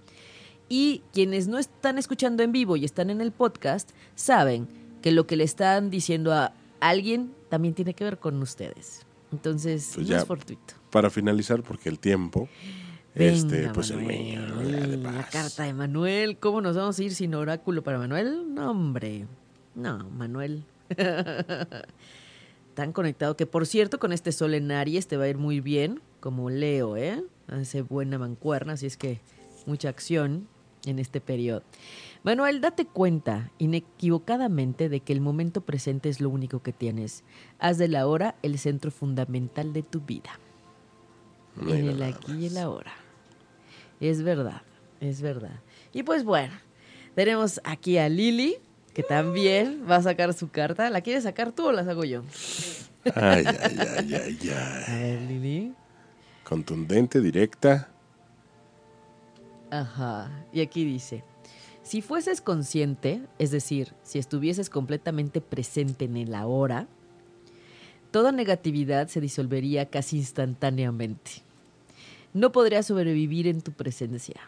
Y 0.68 1.02
quienes 1.12 1.48
no 1.48 1.58
están 1.58 1.98
escuchando 1.98 2.42
en 2.42 2.52
vivo 2.52 2.76
y 2.76 2.84
están 2.84 3.10
en 3.10 3.20
el 3.20 3.32
podcast, 3.32 3.90
saben 4.14 4.68
que 5.02 5.12
lo 5.12 5.26
que 5.26 5.36
le 5.36 5.44
están 5.44 5.90
diciendo 5.90 6.32
a 6.32 6.52
alguien 6.80 7.32
también 7.48 7.74
tiene 7.74 7.94
que 7.94 8.04
ver 8.04 8.18
con 8.18 8.40
ustedes. 8.42 9.04
Entonces, 9.32 9.92
Pues 9.94 10.08
no 10.08 10.16
es 10.16 10.24
fortuito. 10.24 10.74
Para 10.90 11.10
finalizar, 11.10 11.62
porque 11.62 11.88
el 11.88 11.98
tiempo, 11.98 12.48
este, 13.14 13.60
Venga, 13.60 13.72
pues 13.72 13.90
el 13.90 13.96
Manuel, 13.98 14.18
mío, 14.18 14.40
¿no? 14.46 14.62
Ya 14.62 14.86
de 14.86 14.96
la 14.96 15.12
paz. 15.12 15.30
carta 15.30 15.62
de 15.64 15.74
Manuel. 15.74 16.38
¿Cómo 16.38 16.60
nos 16.60 16.76
vamos 16.76 16.98
a 16.98 17.02
ir 17.02 17.14
sin 17.14 17.34
oráculo 17.34 17.82
para 17.82 17.98
Manuel? 17.98 18.54
No, 18.54 18.70
hombre. 18.70 19.26
No, 19.74 20.08
Manuel. 20.10 20.64
Tan 22.74 22.92
conectado 22.92 23.36
que, 23.36 23.46
por 23.46 23.66
cierto, 23.66 23.98
con 23.98 24.12
este 24.12 24.32
sol 24.32 24.54
en 24.54 24.70
Aries 24.70 25.06
te 25.06 25.16
va 25.18 25.24
a 25.24 25.28
ir 25.28 25.36
muy 25.36 25.60
bien, 25.60 26.00
como 26.20 26.48
Leo, 26.48 26.96
¿eh? 26.96 27.22
Hace 27.48 27.82
buena 27.82 28.18
mancuerna, 28.18 28.74
así 28.74 28.86
es 28.86 28.96
que 28.96 29.20
mucha 29.66 29.90
acción 29.90 30.48
en 30.84 30.98
este 30.98 31.20
periodo. 31.20 31.62
Manuel, 32.22 32.60
date 32.60 32.86
cuenta 32.86 33.50
inequivocadamente 33.58 34.88
de 34.88 35.00
que 35.00 35.12
el 35.12 35.20
momento 35.20 35.60
presente 35.60 36.08
es 36.08 36.20
lo 36.20 36.30
único 36.30 36.62
que 36.62 36.72
tienes. 36.72 37.24
Haz 37.58 37.78
de 37.78 37.88
la 37.88 38.06
hora 38.06 38.36
el 38.42 38.58
centro 38.58 38.90
fundamental 38.90 39.72
de 39.72 39.82
tu 39.82 40.00
vida 40.00 40.38
Mira 41.56 41.78
en 41.78 41.88
el 41.88 42.02
aquí 42.02 42.32
y 42.32 42.46
el 42.46 42.58
ahora. 42.58 42.92
Es 44.00 44.22
verdad, 44.22 44.62
es 45.00 45.20
verdad. 45.20 45.60
Y 45.92 46.02
pues 46.02 46.24
bueno, 46.24 46.54
tenemos 47.14 47.60
aquí 47.64 47.98
a 47.98 48.08
Lili, 48.08 48.56
que 48.94 49.02
también 49.02 49.84
va 49.88 49.96
a 49.96 50.02
sacar 50.02 50.32
su 50.34 50.50
carta. 50.50 50.90
¿La 50.90 51.00
quieres 51.00 51.24
sacar 51.24 51.52
tú 51.52 51.66
o 51.66 51.72
la 51.72 51.84
saco 51.84 52.04
yo? 52.04 52.22
Ay, 53.14 53.44
ay, 53.46 53.78
ay, 53.78 54.14
ay, 54.14 54.38
ay. 54.42 54.84
A 54.86 54.98
ver, 54.98 55.22
Lili. 55.22 55.74
Contundente, 56.44 57.20
directa. 57.20 57.91
Ajá. 59.72 60.30
Y 60.52 60.60
aquí 60.60 60.84
dice, 60.84 61.24
si 61.82 62.02
fueses 62.02 62.42
consciente, 62.42 63.22
es 63.38 63.50
decir, 63.50 63.94
si 64.02 64.18
estuvieses 64.18 64.68
completamente 64.68 65.40
presente 65.40 66.04
en 66.04 66.18
el 66.18 66.34
ahora, 66.34 66.88
toda 68.10 68.32
negatividad 68.32 69.08
se 69.08 69.22
disolvería 69.22 69.86
casi 69.86 70.18
instantáneamente. 70.18 71.30
No 72.34 72.52
podrías 72.52 72.86
sobrevivir 72.86 73.46
en 73.46 73.62
tu 73.62 73.72
presencia. 73.72 74.42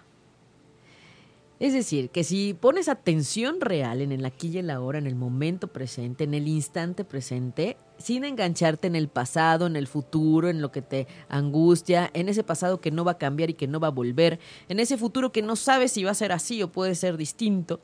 Es 1.59 1.72
decir, 1.72 2.11
que 2.11 2.22
si 2.22 2.53
pones 2.53 2.91
atención 2.91 3.62
real 3.62 4.03
en 4.03 4.12
el 4.12 4.27
aquí 4.27 4.49
y 4.49 4.59
el 4.59 4.68
ahora, 4.68 4.99
en 4.99 5.07
el 5.07 5.14
momento 5.14 5.68
presente, 5.68 6.25
en 6.25 6.35
el 6.35 6.49
instante 6.49 7.03
presente, 7.03 7.79
sin 7.99 8.24
engancharte 8.24 8.86
en 8.86 8.97
el 8.97 9.09
pasado, 9.09 9.66
en 9.66 9.76
el 9.76 9.86
futuro, 9.86 10.49
en 10.49 10.61
lo 10.61 10.72
que 10.72 10.82
te 10.82 11.07
angustia, 11.28 12.11
en 12.12 12.28
ese 12.28 12.42
pasado 12.45 12.80
que 12.80 12.90
no 12.90 13.05
va 13.05 13.12
a 13.12 13.18
cambiar 13.18 13.51
y 13.51 13.55
que 13.55 13.66
no 13.66 13.80
va 13.80 13.88
a 13.88 13.92
volver, 13.92 14.38
en 14.68 14.80
ese 14.80 14.97
futuro 14.99 15.32
que 15.32 15.42
no 15.42 15.57
sabes 15.57 15.92
si 15.92 16.05
va 16.05 16.11
a 16.11 16.14
ser 16.14 16.32
así 16.32 16.62
o 16.62 16.70
puede 16.72 16.95
ser 16.95 17.16
distinto, 17.16 17.80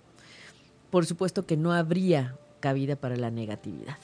por 0.90 1.06
supuesto 1.06 1.46
que 1.46 1.56
no 1.56 1.72
habría 1.72 2.36
cabida 2.60 2.96
para 2.96 3.16
la 3.16 3.30
negatividad. 3.30 3.96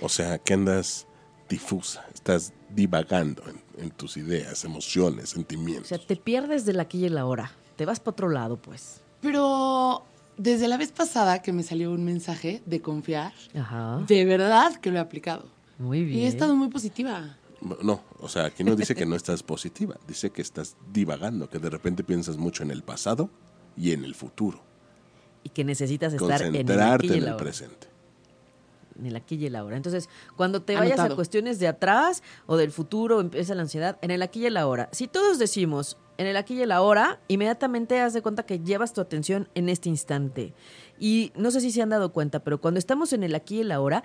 O 0.00 0.08
sea, 0.08 0.38
que 0.38 0.54
andas 0.54 1.06
difusa, 1.48 2.04
estás 2.14 2.52
divagando 2.70 3.42
en, 3.48 3.82
en 3.82 3.90
tus 3.90 4.16
ideas, 4.16 4.64
emociones, 4.64 5.24
O 5.24 5.34
sentimientos. 5.34 5.88
sea, 5.88 5.98
te 5.98 6.14
pierdes 6.16 6.66
del 6.66 6.78
aquí 6.78 6.98
y 6.98 7.06
el 7.06 7.16
ahora, 7.18 7.50
te 7.76 7.86
vas 7.86 7.98
para 7.98 8.12
otro 8.12 8.28
lado, 8.28 8.58
pues. 8.58 9.00
Pero 9.20 10.04
desde 10.38 10.68
la 10.68 10.76
vez 10.76 10.92
pasada 10.92 11.42
que 11.42 11.52
me 11.52 11.62
salió 11.62 11.90
un 11.90 12.04
mensaje 12.04 12.62
de 12.64 12.80
confiar, 12.80 13.32
Ajá. 13.54 14.02
de 14.06 14.24
verdad 14.24 14.74
que 14.76 14.90
lo 14.90 14.96
he 14.96 15.00
aplicado. 15.00 15.46
Muy 15.78 16.04
bien. 16.04 16.20
Y 16.20 16.24
he 16.24 16.28
estado 16.28 16.56
muy 16.56 16.68
positiva. 16.68 17.36
No, 17.82 18.00
o 18.20 18.28
sea, 18.28 18.46
aquí 18.46 18.62
no 18.62 18.76
dice 18.76 18.94
que 18.94 19.04
no 19.04 19.16
estás 19.16 19.42
positiva, 19.42 19.96
dice 20.06 20.30
que 20.30 20.42
estás 20.42 20.76
divagando, 20.92 21.50
que 21.50 21.58
de 21.58 21.68
repente 21.68 22.04
piensas 22.04 22.36
mucho 22.36 22.62
en 22.62 22.70
el 22.70 22.82
pasado 22.82 23.30
y 23.76 23.92
en 23.92 24.04
el 24.04 24.14
futuro. 24.14 24.62
Y 25.42 25.50
que 25.50 25.64
necesitas 25.64 26.12
estar 26.12 26.42
en 26.42 26.54
el 26.54 26.70
aquí 26.80 27.06
y 27.08 27.10
en 27.10 27.16
el 27.16 27.22
el 27.24 27.28
ahora. 27.30 27.42
presente. 27.42 27.88
en 28.98 29.06
el 29.06 29.16
aquí 29.16 29.36
y 29.36 29.46
el 29.46 29.56
ahora. 29.56 29.76
Entonces, 29.76 30.08
cuando 30.36 30.62
te 30.62 30.74
vayas 30.76 30.98
a 30.98 31.14
cuestiones 31.14 31.58
de 31.58 31.68
atrás 31.68 32.22
o 32.46 32.56
del 32.56 32.70
futuro, 32.72 33.20
empieza 33.20 33.54
la 33.54 33.62
ansiedad, 33.62 33.98
en 34.02 34.10
el 34.10 34.22
aquí 34.22 34.40
y 34.40 34.46
el 34.46 34.56
ahora. 34.56 34.88
Si 34.92 35.06
todos 35.06 35.38
decimos, 35.38 35.96
en 36.18 36.26
el 36.26 36.36
aquí 36.36 36.54
y 36.54 36.62
el 36.62 36.72
ahora, 36.72 37.20
inmediatamente 37.28 38.00
haz 38.00 38.12
de 38.12 38.22
cuenta 38.22 38.44
que 38.44 38.58
llevas 38.58 38.92
tu 38.92 39.00
atención 39.00 39.48
en 39.54 39.68
este 39.68 39.88
instante. 39.88 40.52
Y 40.98 41.32
no 41.36 41.52
sé 41.52 41.60
si 41.60 41.70
se 41.70 41.80
han 41.80 41.90
dado 41.90 42.12
cuenta, 42.12 42.40
pero 42.40 42.60
cuando 42.60 42.78
estamos 42.78 43.12
en 43.12 43.22
el 43.22 43.34
aquí 43.36 43.58
y 43.58 43.60
el 43.60 43.72
ahora, 43.72 44.02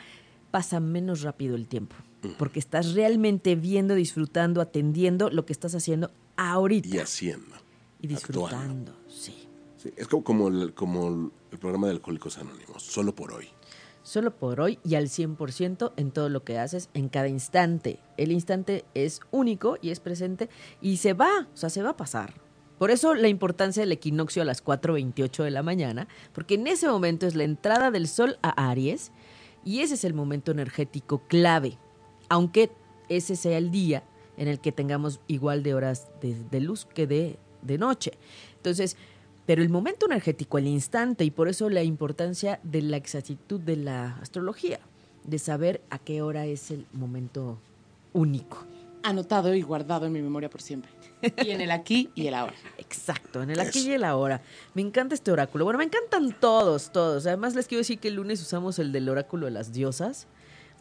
pasa 0.52 0.80
menos 0.80 1.24
rápido 1.24 1.56
el 1.56 1.68
tiempo. 1.68 1.96
Porque 2.38 2.60
estás 2.60 2.94
realmente 2.94 3.56
viendo, 3.56 3.96
disfrutando, 3.96 4.62
atendiendo 4.62 5.30
lo 5.30 5.46
que 5.46 5.52
estás 5.52 5.76
haciendo 5.76 6.12
ahorita. 6.38 6.88
Y 6.88 7.00
haciendo. 7.00 7.56
Y 8.00 8.08
disfrutando, 8.08 8.96
sí. 9.10 9.48
Sí, 9.78 9.92
es 9.98 10.08
como, 10.08 10.24
como, 10.24 10.48
el, 10.48 10.74
como 10.74 11.32
el 11.52 11.58
programa 11.58 11.88
de 11.88 11.94
Alcohólicos 11.94 12.38
Anónimos, 12.38 12.84
solo 12.84 13.14
por 13.14 13.34
hoy. 13.34 13.50
Solo 14.04 14.36
por 14.36 14.60
hoy 14.60 14.80
y 14.84 14.96
al 14.96 15.06
100% 15.06 15.94
en 15.96 16.12
todo 16.12 16.30
lo 16.30 16.44
que 16.44 16.60
haces 16.60 16.90
en 16.94 17.10
cada 17.10 17.30
instante. 17.30 18.00
El 18.18 18.32
instante 18.32 18.84
es 18.94 19.22
único 19.32 19.78
y 19.82 19.92
es 19.92 20.02
presente 20.02 20.50
y 20.82 20.98
se 20.98 21.14
va, 21.14 21.48
o 21.54 21.58
sea, 21.58 21.70
se 21.70 21.82
va 21.82 21.92
a 21.92 21.98
pasar. 21.98 22.34
Por 22.78 22.92
eso 22.92 23.16
la 23.16 23.30
importancia 23.30 23.82
del 23.82 23.94
equinoccio 23.94 24.42
a 24.42 24.46
las 24.46 24.64
4.28 24.64 25.44
de 25.44 25.52
la 25.52 25.64
mañana, 25.64 26.10
porque 26.34 26.56
en 26.56 26.68
ese 26.68 26.88
momento 26.88 27.26
es 27.26 27.36
la 27.36 27.46
entrada 27.46 27.92
del 27.92 28.10
sol 28.10 28.38
a 28.42 28.70
Aries 28.70 29.12
y 29.64 29.80
ese 29.80 29.94
es 29.94 30.04
el 30.04 30.14
momento 30.14 30.52
energético 30.52 31.20
clave, 31.28 31.78
aunque 32.28 32.72
ese 33.08 33.38
sea 33.38 33.58
el 33.58 33.72
día 33.72 34.04
en 34.36 34.50
el 34.50 34.60
que 34.60 34.74
tengamos 34.74 35.22
igual 35.28 35.64
de 35.64 35.76
horas 35.76 36.08
de, 36.22 36.60
luz 36.60 36.86
que 36.86 37.08
de, 37.08 37.38
de 37.62 37.78
noche. 37.78 38.12
Entonces, 38.58 38.98
pero 39.46 39.62
el 39.62 39.70
momento 39.70 40.06
energético, 40.06 40.58
el 40.58 40.68
instante, 40.68 41.26
y 41.26 41.32
por 41.32 41.50
eso 41.50 41.70
la 41.70 41.84
importancia 41.84 42.60
de 42.64 42.82
la 42.82 42.98
exactitud 42.98 43.60
de 43.60 43.76
la 43.76 44.18
astrología, 44.22 44.80
de 45.24 45.40
saber 45.40 45.82
a 45.90 46.00
qué 46.00 46.22
hora 46.22 46.46
es 46.46 46.72
el 46.72 46.86
momento 46.94 47.58
único. 48.14 48.66
Anotado 49.04 49.54
y 49.54 49.62
guardado 49.62 50.06
en 50.06 50.14
mi 50.14 50.22
memoria 50.22 50.50
por 50.50 50.62
siempre. 50.62 50.90
Y 51.44 51.52
en 51.52 51.60
el 51.60 51.72
aquí 51.72 52.10
y 52.16 52.28
el 52.28 52.34
ahora. 52.34 52.54
Exacto, 52.78 53.44
en 53.44 53.50
el 53.50 53.60
aquí 53.60 53.80
y 53.88 53.92
el 53.92 54.06
ahora. 54.06 54.42
Me 54.74 54.82
encanta 54.82 55.14
este 55.14 55.30
oráculo. 55.30 55.66
Bueno, 55.66 55.78
me 55.78 55.84
encantan 55.84 56.34
todos, 56.40 56.92
todos. 56.94 57.26
Además, 57.28 57.54
les 57.54 57.68
quiero 57.68 57.80
decir 57.80 58.00
que 58.00 58.08
el 58.08 58.16
lunes 58.16 58.42
usamos 58.42 58.80
el 58.80 58.94
del 58.94 59.10
oráculo 59.10 59.46
de 59.46 59.52
las 59.52 59.74
diosas 59.74 60.28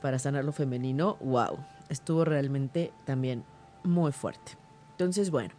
para 0.00 0.20
sanar 0.20 0.44
lo 0.44 0.52
femenino. 0.52 1.16
¡Wow! 1.20 1.58
Estuvo 1.88 2.24
realmente 2.24 2.92
también 3.04 3.44
muy 3.82 4.12
fuerte. 4.12 4.52
Entonces, 4.92 5.30
bueno, 5.30 5.52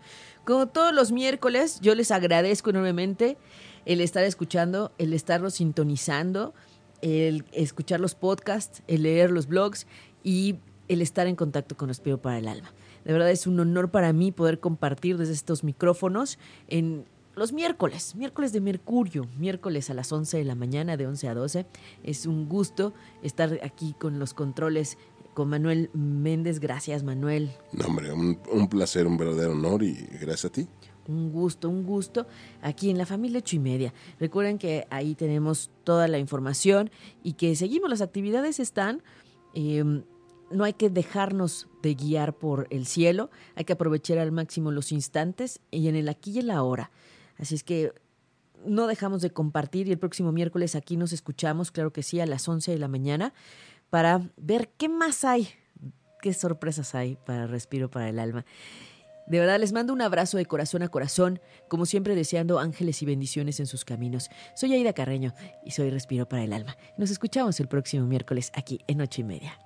como 0.45 0.67
todos 0.67 0.93
los 0.93 1.11
miércoles, 1.11 1.79
yo 1.81 1.95
les 1.95 2.11
agradezco 2.11 2.69
enormemente 2.69 3.37
el 3.85 4.01
estar 4.01 4.23
escuchando, 4.23 4.91
el 4.97 5.13
estarlos 5.13 5.55
sintonizando, 5.55 6.53
el 7.01 7.45
escuchar 7.51 7.99
los 7.99 8.15
podcasts, 8.15 8.81
el 8.87 9.03
leer 9.03 9.31
los 9.31 9.47
blogs 9.47 9.87
y 10.23 10.55
el 10.87 11.01
estar 11.01 11.27
en 11.27 11.35
contacto 11.35 11.75
con 11.75 11.89
Respiro 11.89 12.21
para 12.21 12.37
el 12.37 12.47
Alma. 12.47 12.73
De 13.05 13.11
verdad 13.11 13.31
es 13.31 13.47
un 13.47 13.59
honor 13.59 13.91
para 13.91 14.13
mí 14.13 14.31
poder 14.31 14.59
compartir 14.59 15.17
desde 15.17 15.33
estos 15.33 15.63
micrófonos 15.63 16.39
en 16.67 17.05
los 17.35 17.51
miércoles, 17.51 18.15
miércoles 18.15 18.53
de 18.53 18.61
Mercurio, 18.61 19.27
miércoles 19.37 19.89
a 19.89 19.93
las 19.95 20.11
11 20.11 20.37
de 20.37 20.43
la 20.43 20.55
mañana, 20.55 20.97
de 20.97 21.07
11 21.07 21.27
a 21.29 21.33
12. 21.33 21.65
Es 22.03 22.25
un 22.25 22.47
gusto 22.47 22.93
estar 23.23 23.59
aquí 23.63 23.95
con 23.99 24.19
los 24.19 24.33
controles 24.33 24.97
con 25.33 25.49
Manuel 25.49 25.89
Méndez. 25.93 26.59
Gracias, 26.59 27.03
Manuel. 27.03 27.51
No, 27.71 27.85
hombre, 27.85 28.11
un, 28.13 28.39
un 28.51 28.67
placer, 28.69 29.07
un 29.07 29.17
verdadero 29.17 29.51
honor 29.53 29.83
y 29.83 29.93
gracias 30.21 30.45
a 30.45 30.49
ti. 30.51 30.67
Un 31.07 31.31
gusto, 31.33 31.67
un 31.69 31.83
gusto 31.83 32.27
aquí 32.61 32.89
en 32.89 32.97
la 32.97 33.05
familia 33.05 33.39
ocho 33.39 33.55
y 33.57 33.59
media. 33.59 33.93
Recuerden 34.19 34.57
que 34.57 34.87
ahí 34.89 35.15
tenemos 35.15 35.69
toda 35.83 36.07
la 36.07 36.17
información 36.17 36.89
y 37.23 37.33
que 37.33 37.55
seguimos. 37.55 37.89
Las 37.89 38.01
actividades 38.01 38.59
están. 38.59 39.01
eh, 39.53 39.83
no 40.51 40.65
hay 40.65 40.73
que 40.73 40.91
dejarnos 40.91 41.67
de 41.81 41.95
guiar 41.95 42.35
por 42.37 42.67
el 42.69 42.85
cielo. 42.85 43.31
Hay 43.55 43.65
que 43.65 43.73
aprovechar 43.73 44.19
al 44.19 44.31
máximo 44.31 44.71
los 44.71 44.91
instantes 44.91 45.59
y 45.71 45.87
en 45.87 45.95
el 45.95 46.07
aquí 46.09 46.31
y 46.31 46.39
el 46.39 46.51
ahora. 46.51 46.91
Así 47.39 47.55
es 47.55 47.63
que 47.63 47.91
no 48.63 48.85
dejamos 48.85 49.23
de 49.23 49.31
compartir 49.31 49.87
y 49.87 49.91
el 49.91 49.97
próximo 49.97 50.31
miércoles 50.31 50.75
aquí 50.75 50.95
nos 50.95 51.11
escuchamos, 51.11 51.71
claro 51.71 51.91
que 51.91 52.03
sí, 52.03 52.19
a 52.19 52.27
las 52.27 52.47
11 52.47 52.71
de 52.71 52.77
la 52.77 52.87
mañana 52.87 53.33
para 53.93 54.27
ver 54.37 54.69
qué 54.69 54.89
más 54.89 55.23
hay, 55.23 55.49
qué 56.19 56.33
sorpresas 56.33 56.95
hay 56.95 57.15
para 57.27 57.45
Respiro 57.45 57.91
para 57.91 58.09
el 58.09 58.17
Alma. 58.17 58.43
De 59.27 59.39
verdad, 59.39 59.59
les 59.59 59.71
mando 59.71 59.93
un 59.93 60.01
abrazo 60.01 60.37
de 60.37 60.47
corazón 60.47 60.81
a 60.81 60.87
corazón, 60.87 61.39
como 61.67 61.85
siempre 61.85 62.15
deseando 62.15 62.57
ángeles 62.57 63.03
y 63.03 63.05
bendiciones 63.05 63.59
en 63.59 63.67
sus 63.67 63.85
caminos. 63.85 64.31
Soy 64.55 64.73
Aida 64.73 64.93
Carreño 64.93 65.35
y 65.63 65.69
soy 65.69 65.91
Respiro 65.91 66.27
para 66.27 66.43
el 66.43 66.53
Alma. 66.53 66.75
Nos 66.97 67.11
escuchamos 67.11 67.59
el 67.59 67.67
próximo 67.67 68.07
miércoles 68.07 68.51
aquí 68.55 68.79
en 68.87 68.99
ocho 68.99 69.21
y 69.21 69.25
media. 69.25 69.59